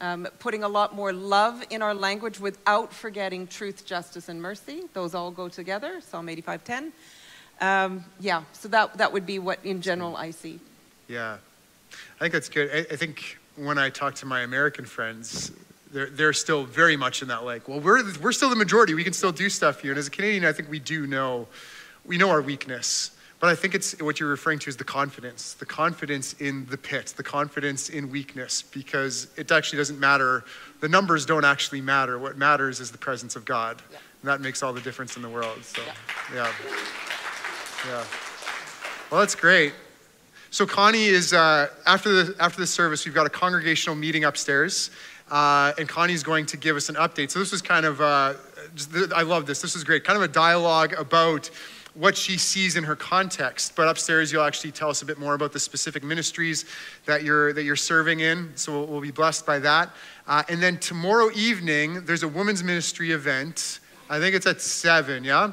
Um, 0.00 0.28
putting 0.38 0.62
a 0.62 0.68
lot 0.68 0.94
more 0.94 1.12
love 1.12 1.64
in 1.70 1.82
our 1.82 1.92
language 1.92 2.38
without 2.38 2.92
forgetting 2.92 3.48
truth, 3.48 3.84
justice, 3.84 4.28
and 4.28 4.40
mercy. 4.40 4.84
Those 4.92 5.12
all 5.12 5.32
go 5.32 5.48
together, 5.48 6.00
Psalm 6.00 6.28
85:10. 6.28 6.92
Um, 7.60 8.04
yeah, 8.20 8.44
so 8.52 8.68
that, 8.68 8.96
that 8.98 9.12
would 9.12 9.26
be 9.26 9.38
what 9.40 9.58
in 9.64 9.82
general 9.82 10.16
I 10.16 10.30
see. 10.30 10.60
Yeah, 11.08 11.38
I 11.90 12.18
think 12.20 12.32
that's 12.32 12.48
good. 12.48 12.70
I, 12.72 12.92
I 12.92 12.96
think 12.96 13.38
when 13.56 13.78
I 13.78 13.90
talk 13.90 14.14
to 14.16 14.26
my 14.26 14.42
American 14.42 14.84
friends, 14.84 15.50
they're, 15.92 16.10
they're 16.10 16.32
still 16.32 16.64
very 16.64 16.96
much 16.96 17.22
in 17.22 17.28
that 17.28 17.44
like, 17.44 17.68
well, 17.68 17.80
we're, 17.80 18.02
we're 18.20 18.32
still 18.32 18.50
the 18.50 18.56
majority. 18.56 18.94
We 18.94 19.04
can 19.04 19.12
still 19.12 19.32
do 19.32 19.48
stuff 19.48 19.80
here. 19.80 19.90
And 19.92 19.98
as 19.98 20.06
a 20.06 20.10
Canadian, 20.10 20.44
I 20.44 20.52
think 20.52 20.70
we 20.70 20.78
do 20.78 21.06
know, 21.06 21.48
we 22.04 22.18
know 22.18 22.30
our 22.30 22.42
weakness. 22.42 23.10
But 23.40 23.50
I 23.50 23.54
think 23.54 23.74
it's 23.74 23.92
what 24.02 24.18
you're 24.18 24.28
referring 24.28 24.58
to 24.60 24.68
is 24.68 24.76
the 24.76 24.84
confidence, 24.84 25.54
the 25.54 25.66
confidence 25.66 26.32
in 26.34 26.66
the 26.66 26.76
pit, 26.76 27.14
the 27.16 27.22
confidence 27.22 27.88
in 27.88 28.10
weakness, 28.10 28.62
because 28.62 29.28
it 29.36 29.52
actually 29.52 29.76
doesn't 29.76 30.00
matter. 30.00 30.44
The 30.80 30.88
numbers 30.88 31.24
don't 31.24 31.44
actually 31.44 31.80
matter. 31.80 32.18
What 32.18 32.36
matters 32.36 32.80
is 32.80 32.90
the 32.90 32.98
presence 32.98 33.36
of 33.36 33.44
God. 33.44 33.80
Yeah. 33.92 33.98
And 34.22 34.28
that 34.28 34.40
makes 34.40 34.62
all 34.64 34.72
the 34.72 34.80
difference 34.80 35.14
in 35.16 35.22
the 35.22 35.28
world. 35.28 35.62
So, 35.62 35.82
Yeah. 36.34 36.34
yeah. 36.34 36.52
Yeah. 37.86 38.04
Well, 39.10 39.20
that's 39.20 39.36
great. 39.36 39.72
So 40.50 40.66
Connie 40.66 41.06
is 41.06 41.32
uh, 41.32 41.68
after 41.86 42.24
the 42.24 42.34
after 42.40 42.60
the 42.60 42.66
service, 42.66 43.04
we've 43.04 43.14
got 43.14 43.26
a 43.26 43.30
congregational 43.30 43.94
meeting 43.94 44.24
upstairs, 44.24 44.90
uh, 45.30 45.72
and 45.78 45.88
Connie's 45.88 46.22
going 46.22 46.46
to 46.46 46.56
give 46.56 46.74
us 46.74 46.88
an 46.88 46.96
update. 46.96 47.30
So 47.30 47.38
this 47.38 47.52
was 47.52 47.62
kind 47.62 47.86
of 47.86 48.00
uh, 48.00 48.34
just, 48.74 49.12
I 49.12 49.22
love 49.22 49.46
this. 49.46 49.60
This 49.60 49.76
is 49.76 49.84
great. 49.84 50.04
Kind 50.04 50.16
of 50.16 50.22
a 50.22 50.32
dialogue 50.32 50.94
about 50.94 51.50
what 51.98 52.16
she 52.16 52.38
sees 52.38 52.76
in 52.76 52.84
her 52.84 52.94
context. 52.94 53.74
But 53.74 53.88
upstairs, 53.88 54.32
you'll 54.32 54.44
actually 54.44 54.70
tell 54.70 54.88
us 54.88 55.02
a 55.02 55.04
bit 55.04 55.18
more 55.18 55.34
about 55.34 55.52
the 55.52 55.58
specific 55.58 56.04
ministries 56.04 56.64
that 57.06 57.24
you're 57.24 57.52
that 57.52 57.64
you're 57.64 57.76
serving 57.76 58.20
in. 58.20 58.52
So 58.54 58.72
we'll, 58.72 58.86
we'll 58.86 59.00
be 59.00 59.10
blessed 59.10 59.44
by 59.44 59.58
that. 59.60 59.90
Uh, 60.26 60.44
and 60.48 60.62
then 60.62 60.78
tomorrow 60.78 61.30
evening, 61.34 62.04
there's 62.04 62.22
a 62.22 62.28
women's 62.28 62.62
ministry 62.62 63.10
event. 63.10 63.80
I 64.08 64.20
think 64.20 64.34
it's 64.34 64.46
at 64.46 64.60
seven. 64.60 65.24
Yeah, 65.24 65.52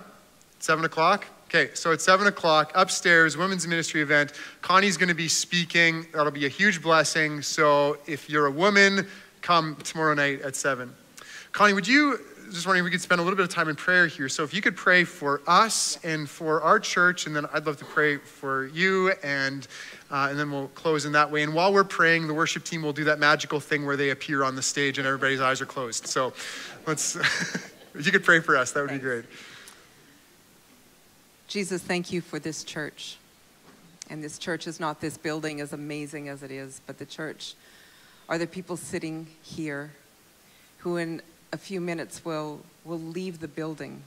seven 0.60 0.86
o'clock. 0.86 1.26
Okay, 1.48 1.70
so 1.74 1.94
at 1.94 2.02
7 2.02 2.26
o'clock 2.26 2.72
upstairs, 2.74 3.38
women's 3.38 3.68
ministry 3.68 4.02
event. 4.02 4.34
Connie's 4.62 4.98
going 4.98 5.10
to 5.10 5.16
be 5.16 5.28
speaking. 5.28 6.06
That'll 6.12 6.32
be 6.32 6.48
a 6.48 6.50
huge 6.50 6.82
blessing. 6.82 7.44
So 7.44 8.00
if 8.08 8.30
you're 8.30 8.48
a 8.48 8.52
woman, 8.52 9.08
come 9.42 9.78
tomorrow 9.84 10.16
night 10.16 10.42
at 10.42 10.56
7. 10.56 10.92
Connie, 11.52 11.74
would 11.74 11.88
you, 11.88 12.20
just 12.52 12.66
wondering 12.66 12.84
if 12.84 12.86
we 12.86 12.92
could 12.92 13.02
spend 13.02 13.20
a 13.20 13.24
little 13.24 13.38
bit 13.38 13.44
of 13.44 13.50
time 13.50 13.70
in 13.70 13.76
prayer 13.76 14.08
here. 14.08 14.30
So 14.30 14.44
if 14.44 14.54
you 14.54 14.62
could 14.62 14.76
pray 14.76 15.04
for 15.04 15.42
us 15.48 15.98
and 16.04 16.30
for 16.30 16.62
our 16.62 16.80
church, 16.80 17.28
and 17.28 17.36
then 17.36 17.46
I'd 17.54 17.66
love 17.66 17.78
to 17.78 17.86
pray 17.86 18.18
for 18.18 18.68
you, 18.68 19.12
and, 19.24 19.68
uh, 20.12 20.28
and 20.30 20.40
then 20.40 20.52
we'll 20.52 20.68
close 20.70 21.06
in 21.06 21.12
that 21.14 21.32
way. 21.32 21.44
And 21.44 21.54
while 21.54 21.74
we're 21.74 21.84
praying, 21.84 22.28
the 22.28 22.34
worship 22.34 22.64
team 22.64 22.82
will 22.82 22.94
do 22.94 23.06
that 23.06 23.20
magical 23.20 23.60
thing 23.60 23.86
where 23.86 23.98
they 23.98 24.12
appear 24.12 24.44
on 24.44 24.56
the 24.56 24.62
stage 24.62 24.98
and 24.98 25.08
everybody's 25.08 25.42
eyes 25.42 25.62
are 25.62 25.66
closed. 25.66 26.08
So 26.08 26.34
let's, 26.86 27.16
if 27.96 28.06
you 28.06 28.12
could 28.12 28.24
pray 28.24 28.40
for 28.40 28.58
us, 28.58 28.72
that 28.74 28.82
would 28.82 28.92
be 28.92 29.00
great. 29.00 29.26
Jesus, 31.48 31.82
thank 31.82 32.12
you 32.12 32.22
for 32.22 32.40
this 32.40 32.64
church. 32.64 33.18
And 34.10 34.24
this 34.24 34.38
church 34.38 34.68
is 34.68 34.80
not 34.80 35.02
this 35.02 35.18
building, 35.18 35.62
as 35.62 35.74
amazing 35.74 36.30
as 36.30 36.44
it 36.44 36.52
is, 36.52 36.82
but 36.86 36.98
the 36.98 37.06
church 37.06 37.56
are 38.30 38.38
the 38.38 38.48
people 38.48 38.78
sitting 38.78 39.28
here 39.42 39.92
who, 40.80 40.98
in 40.98 41.22
a 41.56 41.58
few 41.58 41.80
minutes, 41.80 42.26
will, 42.26 42.60
will 42.84 43.00
leave 43.00 43.40
the 43.40 43.48
building. 43.48 44.04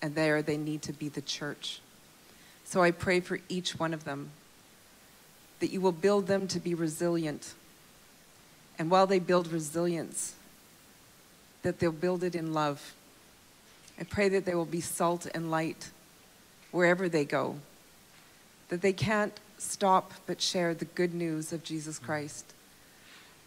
And 0.00 0.14
there 0.14 0.42
they 0.42 0.56
need 0.56 0.82
to 0.82 0.92
be 0.92 1.08
the 1.08 1.20
church. 1.20 1.80
So 2.64 2.82
I 2.82 2.92
pray 2.92 3.18
for 3.18 3.40
each 3.48 3.78
one 3.80 3.92
of 3.92 4.04
them 4.04 4.30
that 5.58 5.72
you 5.72 5.80
will 5.80 5.92
build 5.92 6.28
them 6.28 6.46
to 6.48 6.60
be 6.60 6.74
resilient. 6.74 7.54
And 8.78 8.90
while 8.90 9.08
they 9.08 9.18
build 9.18 9.48
resilience, 9.48 10.34
that 11.62 11.80
they'll 11.80 11.90
build 11.90 12.22
it 12.22 12.36
in 12.36 12.54
love. 12.54 12.94
I 13.98 14.04
pray 14.04 14.28
that 14.30 14.44
they 14.44 14.54
will 14.54 14.64
be 14.64 14.80
salt 14.80 15.26
and 15.34 15.50
light 15.50 15.90
wherever 16.70 17.08
they 17.08 17.24
go, 17.24 17.56
that 18.68 18.82
they 18.82 18.92
can't 18.92 19.38
stop 19.58 20.12
but 20.26 20.40
share 20.40 20.74
the 20.74 20.84
good 20.84 21.12
news 21.12 21.52
of 21.52 21.64
Jesus 21.64 21.98
Christ, 21.98 22.52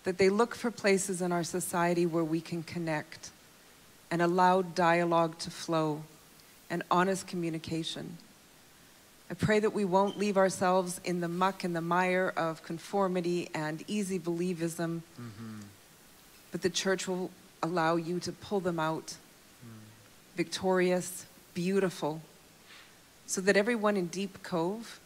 that 0.06 0.20
they 0.20 0.30
look 0.30 0.56
for 0.56 0.72
places 0.72 1.22
in 1.22 1.32
our 1.32 1.43
society 1.43 2.06
where 2.06 2.24
we 2.24 2.39
can 2.39 2.64
connect 2.64 3.32
and 4.10 4.22
allow 4.22 4.62
dialogue 4.62 5.38
to 5.39 5.51
flow 5.51 6.03
and 6.70 6.84
honest 6.89 7.28
communication. 7.28 8.18
I 9.30 9.34
pray 9.34 9.60
that 9.60 9.74
we 9.74 9.84
won't 9.84 10.20
leave 10.20 10.38
ourselves 10.38 11.01
in 11.03 11.22
the 11.22 11.28
muck 11.28 11.64
and 11.64 11.76
the 11.76 11.82
mire 11.82 12.32
of 12.38 12.62
conformity 12.64 13.49
and 13.56 13.84
easy 13.88 14.20
believism, 14.20 15.01
mm-hmm. 15.20 15.62
but 16.51 16.62
the 16.62 16.70
church 16.70 17.08
will 17.08 17.32
allow 17.64 17.95
you 17.95 18.20
to 18.20 18.32
pull 18.32 18.60
them 18.60 18.80
out 18.80 19.08
mm. 19.08 19.70
victorious, 20.36 21.26
beautiful, 21.56 22.22
so 23.26 23.41
that 23.41 23.58
everyone 23.58 23.97
in 23.97 24.06
Deep 24.06 24.43
Cove 24.43 24.99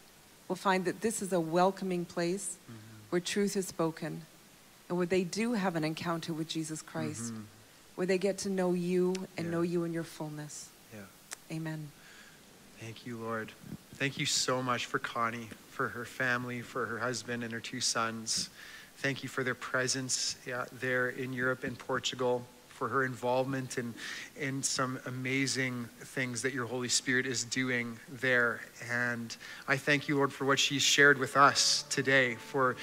will 0.49 0.57
find 0.57 0.83
that 0.83 0.99
this 0.99 1.21
is 1.21 1.31
a 1.31 1.39
welcoming 1.39 2.03
place 2.03 2.57
mm-hmm. 2.65 2.75
where 3.09 3.21
truth 3.21 3.55
is 3.55 3.65
spoken 3.65 4.23
and 4.89 4.97
where 4.97 5.07
they 5.07 5.23
do 5.23 5.53
have 5.53 5.75
an 5.75 5.83
encounter 5.83 6.33
with 6.33 6.49
Jesus 6.49 6.81
Christ, 6.81 7.31
Mhm. 7.33 7.43
where 7.95 8.07
they 8.07 8.17
get 8.17 8.39
to 8.39 8.49
know 8.49 8.73
you 8.73 9.13
and 9.37 9.45
Yeah. 9.45 9.51
know 9.51 9.61
you 9.61 9.83
in 9.83 9.93
your 9.93 10.03
fullness. 10.03 10.69
Yeah. 10.93 11.05
Amen. 11.51 11.91
Thank 12.79 13.05
you, 13.05 13.17
Lord. 13.17 13.51
Thank 13.95 14.17
you 14.17 14.25
so 14.25 14.63
much 14.63 14.85
for 14.85 14.99
Connie, 14.99 15.49
for 15.69 15.89
her 15.89 16.05
family, 16.05 16.61
for 16.61 16.85
her 16.87 16.99
husband 16.99 17.43
and 17.43 17.53
her 17.53 17.59
two 17.59 17.81
sons. 17.81 18.49
Thank 18.97 19.23
you 19.23 19.29
for 19.29 19.43
their 19.43 19.55
presence 19.55 20.35
yeah, 20.45 20.65
there 20.79 21.09
in 21.09 21.33
Europe 21.33 21.63
and 21.63 21.77
Portugal, 21.77 22.45
for 22.69 22.87
her 22.87 23.03
involvement 23.03 23.77
in, 23.77 23.93
in 24.37 24.63
some 24.63 24.99
amazing 25.05 25.89
things 25.99 26.41
that 26.41 26.53
your 26.53 26.65
Holy 26.65 26.87
Spirit 26.87 27.25
is 27.25 27.43
doing 27.43 27.99
there. 28.07 28.61
And 28.89 29.35
I 29.67 29.75
thank 29.75 30.07
you, 30.07 30.15
Lord, 30.15 30.31
for 30.31 30.45
what 30.45 30.59
she's 30.59 30.81
shared 30.81 31.17
with 31.17 31.35
us 31.35 31.83
today, 31.89 32.35
for 32.35 32.77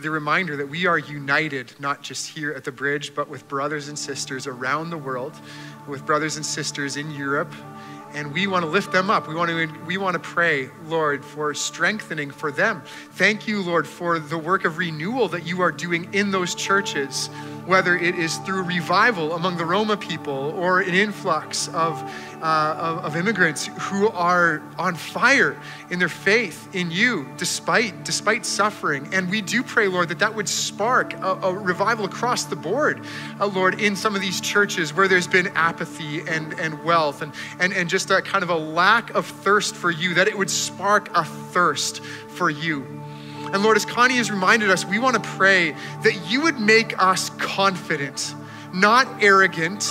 the 0.00 0.10
reminder 0.10 0.56
that 0.56 0.68
we 0.68 0.86
are 0.86 0.98
united, 0.98 1.72
not 1.78 2.02
just 2.02 2.28
here 2.28 2.52
at 2.52 2.64
the 2.64 2.72
bridge, 2.72 3.14
but 3.14 3.28
with 3.28 3.46
brothers 3.48 3.88
and 3.88 3.98
sisters 3.98 4.46
around 4.46 4.90
the 4.90 4.98
world, 4.98 5.34
with 5.86 6.04
brothers 6.04 6.36
and 6.36 6.44
sisters 6.44 6.96
in 6.96 7.10
Europe 7.10 7.52
and 8.14 8.32
we 8.32 8.46
want 8.46 8.64
to 8.64 8.70
lift 8.70 8.92
them 8.92 9.10
up. 9.10 9.28
We 9.28 9.34
want 9.34 9.50
to 9.50 9.68
we 9.84 9.98
want 9.98 10.14
to 10.14 10.20
pray, 10.20 10.70
Lord, 10.86 11.24
for 11.24 11.52
strengthening 11.54 12.30
for 12.30 12.50
them. 12.50 12.82
Thank 13.12 13.46
you, 13.46 13.62
Lord, 13.62 13.86
for 13.86 14.18
the 14.18 14.38
work 14.38 14.64
of 14.64 14.78
renewal 14.78 15.28
that 15.28 15.46
you 15.46 15.60
are 15.60 15.72
doing 15.72 16.12
in 16.14 16.30
those 16.30 16.54
churches, 16.54 17.28
whether 17.68 17.94
it 17.96 18.14
is 18.14 18.38
through 18.38 18.62
revival 18.62 19.34
among 19.34 19.58
the 19.58 19.64
Roma 19.64 19.96
people 19.96 20.54
or 20.56 20.80
an 20.80 20.94
influx 20.94 21.68
of 21.68 22.02
uh, 22.40 22.74
of, 22.78 23.04
of 23.04 23.16
immigrants 23.16 23.66
who 23.80 24.08
are 24.08 24.62
on 24.78 24.94
fire 24.94 25.56
in 25.90 25.98
their 25.98 26.08
faith 26.08 26.72
in 26.72 26.90
you, 26.90 27.28
despite 27.36 28.04
despite 28.04 28.46
suffering. 28.46 29.12
And 29.12 29.28
we 29.28 29.42
do 29.42 29.62
pray, 29.62 29.88
Lord, 29.88 30.08
that 30.08 30.20
that 30.20 30.34
would 30.34 30.48
spark 30.48 31.12
a, 31.14 31.32
a 31.42 31.52
revival 31.52 32.04
across 32.04 32.44
the 32.44 32.56
board, 32.56 33.04
uh, 33.40 33.46
Lord, 33.46 33.80
in 33.80 33.96
some 33.96 34.14
of 34.14 34.22
these 34.22 34.40
churches 34.40 34.94
where 34.94 35.08
there's 35.08 35.26
been 35.26 35.48
apathy 35.48 36.20
and 36.20 36.58
and 36.58 36.82
wealth 36.84 37.22
and 37.22 37.32
and 37.60 37.72
and 37.72 37.90
just 37.90 38.10
a 38.10 38.22
kind 38.22 38.42
of 38.42 38.50
a 38.50 38.56
lack 38.56 39.10
of 39.10 39.26
thirst 39.26 39.74
for 39.74 39.90
you. 39.90 40.14
That 40.14 40.28
it 40.28 40.38
would 40.38 40.50
spark 40.50 41.10
a 41.14 41.24
thirst 41.24 42.00
for 42.00 42.48
you. 42.48 42.98
And 43.52 43.62
Lord, 43.62 43.76
as 43.76 43.84
Connie 43.84 44.16
has 44.16 44.30
reminded 44.30 44.70
us, 44.70 44.84
we 44.84 44.98
want 44.98 45.22
to 45.22 45.30
pray 45.30 45.72
that 46.02 46.30
you 46.30 46.42
would 46.42 46.60
make 46.60 47.00
us 47.02 47.30
confident, 47.30 48.34
not 48.72 49.22
arrogant, 49.22 49.82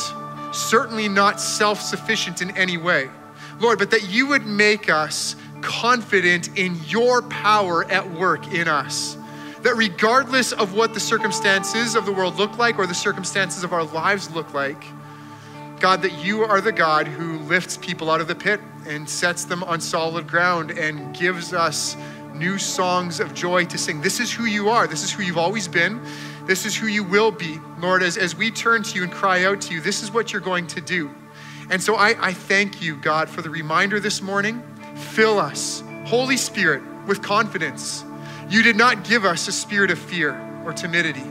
certainly 0.51 1.09
not 1.09 1.39
self 1.41 1.81
sufficient 1.81 2.41
in 2.41 2.55
any 2.57 2.77
way. 2.77 3.09
Lord, 3.59 3.79
but 3.79 3.91
that 3.91 4.09
you 4.09 4.27
would 4.27 4.45
make 4.45 4.89
us 4.89 5.35
confident 5.61 6.57
in 6.57 6.79
your 6.85 7.23
power 7.23 7.83
at 7.91 8.11
work 8.11 8.53
in 8.53 8.67
us. 8.67 9.17
That 9.63 9.75
regardless 9.75 10.51
of 10.51 10.73
what 10.73 10.93
the 10.93 10.99
circumstances 10.99 11.95
of 11.95 12.05
the 12.05 12.11
world 12.11 12.35
look 12.35 12.57
like 12.57 12.77
or 12.77 12.85
the 12.85 12.93
circumstances 12.93 13.63
of 13.63 13.73
our 13.73 13.83
lives 13.83 14.29
look 14.31 14.53
like, 14.53 14.83
God, 15.79 16.01
that 16.03 16.23
you 16.23 16.43
are 16.43 16.61
the 16.61 16.71
God 16.71 17.07
who 17.07 17.39
lifts 17.39 17.77
people 17.77 18.09
out 18.09 18.21
of 18.21 18.27
the 18.27 18.35
pit 18.35 18.59
and 18.87 19.07
sets 19.07 19.45
them 19.45 19.63
on 19.63 19.81
solid 19.81 20.27
ground 20.27 20.71
and 20.71 21.15
gives 21.15 21.53
us 21.53 21.95
new 22.37 22.57
songs 22.57 23.19
of 23.19 23.33
joy 23.33 23.65
to 23.65 23.77
sing. 23.77 24.01
This 24.01 24.19
is 24.19 24.31
who 24.31 24.45
you 24.45 24.69
are. 24.69 24.87
This 24.87 25.03
is 25.03 25.11
who 25.11 25.23
you've 25.23 25.37
always 25.37 25.67
been. 25.67 26.01
This 26.45 26.65
is 26.65 26.75
who 26.75 26.87
you 26.87 27.03
will 27.03 27.31
be. 27.31 27.59
Lord, 27.79 28.03
as, 28.03 28.17
as 28.17 28.35
we 28.35 28.51
turn 28.51 28.83
to 28.83 28.95
you 28.95 29.03
and 29.03 29.11
cry 29.11 29.43
out 29.43 29.61
to 29.61 29.73
you, 29.73 29.81
this 29.81 30.01
is 30.01 30.11
what 30.11 30.31
you're 30.31 30.41
going 30.41 30.67
to 30.67 30.81
do. 30.81 31.11
And 31.69 31.81
so 31.81 31.95
I, 31.95 32.15
I 32.19 32.33
thank 32.33 32.81
you, 32.81 32.95
God, 32.97 33.29
for 33.29 33.41
the 33.41 33.49
reminder 33.49 33.99
this 33.99 34.21
morning. 34.21 34.63
Fill 34.95 35.39
us, 35.39 35.83
Holy 36.05 36.37
Spirit, 36.37 36.81
with 37.05 37.21
confidence. 37.21 38.05
You 38.49 38.63
did 38.63 38.77
not 38.77 39.03
give 39.03 39.25
us 39.25 39.47
a 39.47 39.51
spirit 39.51 39.91
of 39.91 39.99
fear 39.99 40.39
or 40.63 40.71
timidity, 40.71 41.25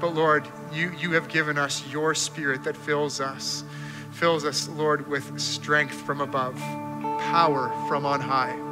but 0.00 0.14
Lord, 0.14 0.46
you, 0.72 0.92
you 0.98 1.12
have 1.12 1.28
given 1.28 1.58
us 1.58 1.84
your 1.88 2.14
spirit 2.14 2.62
that 2.64 2.76
fills 2.76 3.20
us, 3.20 3.64
fills 4.12 4.44
us, 4.44 4.68
Lord, 4.68 5.08
with 5.08 5.40
strength 5.40 5.94
from 5.94 6.20
above, 6.20 6.56
power 6.56 7.72
from 7.88 8.06
on 8.06 8.20
high. 8.20 8.67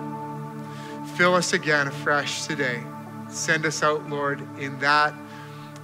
Fill 1.17 1.35
us 1.35 1.55
again 1.55 1.89
afresh 1.89 2.45
today. 2.45 2.83
Send 3.31 3.65
us 3.65 3.83
out, 3.83 4.07
Lord, 4.11 4.39
in 4.59 4.79
that, 4.81 5.15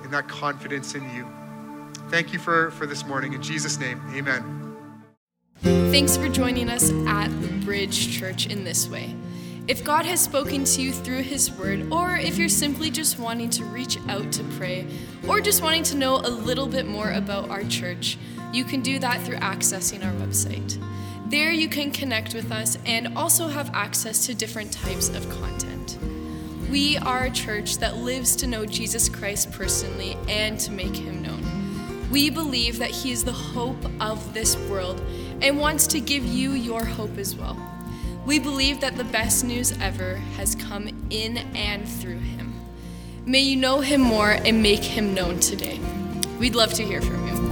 in 0.05 0.11
that 0.11 0.29
confidence 0.29 0.95
in 0.95 1.03
you. 1.15 1.27
Thank 2.11 2.35
you 2.35 2.39
for, 2.39 2.71
for 2.73 2.85
this 2.85 3.07
morning. 3.07 3.33
In 3.33 3.41
Jesus' 3.41 3.79
name, 3.79 3.99
amen. 4.13 4.77
Thanks 5.63 6.19
for 6.19 6.29
joining 6.29 6.69
us 6.69 6.91
at 7.07 7.29
the 7.41 7.49
Bridge 7.65 8.19
Church 8.19 8.47
in 8.47 8.63
this 8.63 8.91
way. 8.91 9.17
If 9.69 9.83
God 9.83 10.05
has 10.05 10.21
spoken 10.21 10.65
to 10.65 10.83
you 10.83 10.93
through 10.93 11.23
His 11.23 11.51
Word, 11.51 11.91
or 11.91 12.17
if 12.17 12.37
you're 12.37 12.51
simply 12.51 12.91
just 12.91 13.19
wanting 13.19 13.49
to 13.51 13.65
reach 13.65 13.97
out 14.09 14.31
to 14.33 14.45
pray, 14.59 14.87
or 15.27 15.41
just 15.41 15.63
wanting 15.63 15.85
to 15.85 15.97
know 15.97 16.17
a 16.17 16.29
little 16.29 16.67
bit 16.67 16.85
more 16.85 17.11
about 17.13 17.49
our 17.49 17.65
church, 17.65 18.19
you 18.53 18.65
can 18.65 18.83
do 18.83 18.99
that 18.99 19.23
through 19.23 19.37
accessing 19.37 20.05
our 20.05 20.13
website. 20.27 20.79
There 21.33 21.51
you 21.51 21.67
can 21.67 21.91
connect 21.91 22.35
with 22.35 22.53
us 22.53 22.77
and 22.85 23.17
also 23.17 23.49
have 23.49 23.71
access 23.73 24.27
to 24.27 24.35
different 24.35 24.71
types 24.71 25.09
of 25.09 25.27
content. 25.31 25.97
We 26.71 26.99
are 26.99 27.25
a 27.25 27.31
church 27.31 27.79
that 27.79 27.97
lives 27.97 28.37
to 28.37 28.47
know 28.47 28.67
Jesus 28.67 29.09
Christ 29.09 29.51
personally 29.51 30.15
and 30.29 30.61
to 30.61 30.71
make 30.71 30.95
Him 30.95 31.23
known. 31.23 32.11
We 32.11 32.29
believe 32.29 32.79
that 32.81 32.91
He 32.91 33.13
is 33.13 33.25
the 33.25 33.33
hope 33.33 33.83
of 33.99 34.35
this 34.35 34.59
world 34.69 35.01
and 35.41 35.59
wants 35.59 35.87
to 35.87 36.01
give 36.01 36.23
you 36.23 36.53
your 36.53 36.85
hope 36.85 37.17
as 37.17 37.35
well. 37.35 37.57
We 38.27 38.39
believe 38.39 38.83
that 38.83 38.99
the 38.99 39.05
best 39.05 39.43
news 39.43 39.73
ever 39.81 40.17
has 40.37 40.55
come 40.55 40.87
in 41.09 41.39
and 41.57 41.89
through 41.89 42.19
Him. 42.19 42.53
May 43.25 43.41
you 43.41 43.57
know 43.57 43.81
Him 43.81 44.03
more 44.03 44.33
and 44.33 44.63
make 44.63 44.85
Him 44.85 45.15
known 45.15 45.41
today. 45.41 45.81
We'd 46.39 46.55
love 46.55 46.75
to 46.75 46.85
hear 46.85 47.01
from 47.01 47.27
you. 47.27 47.52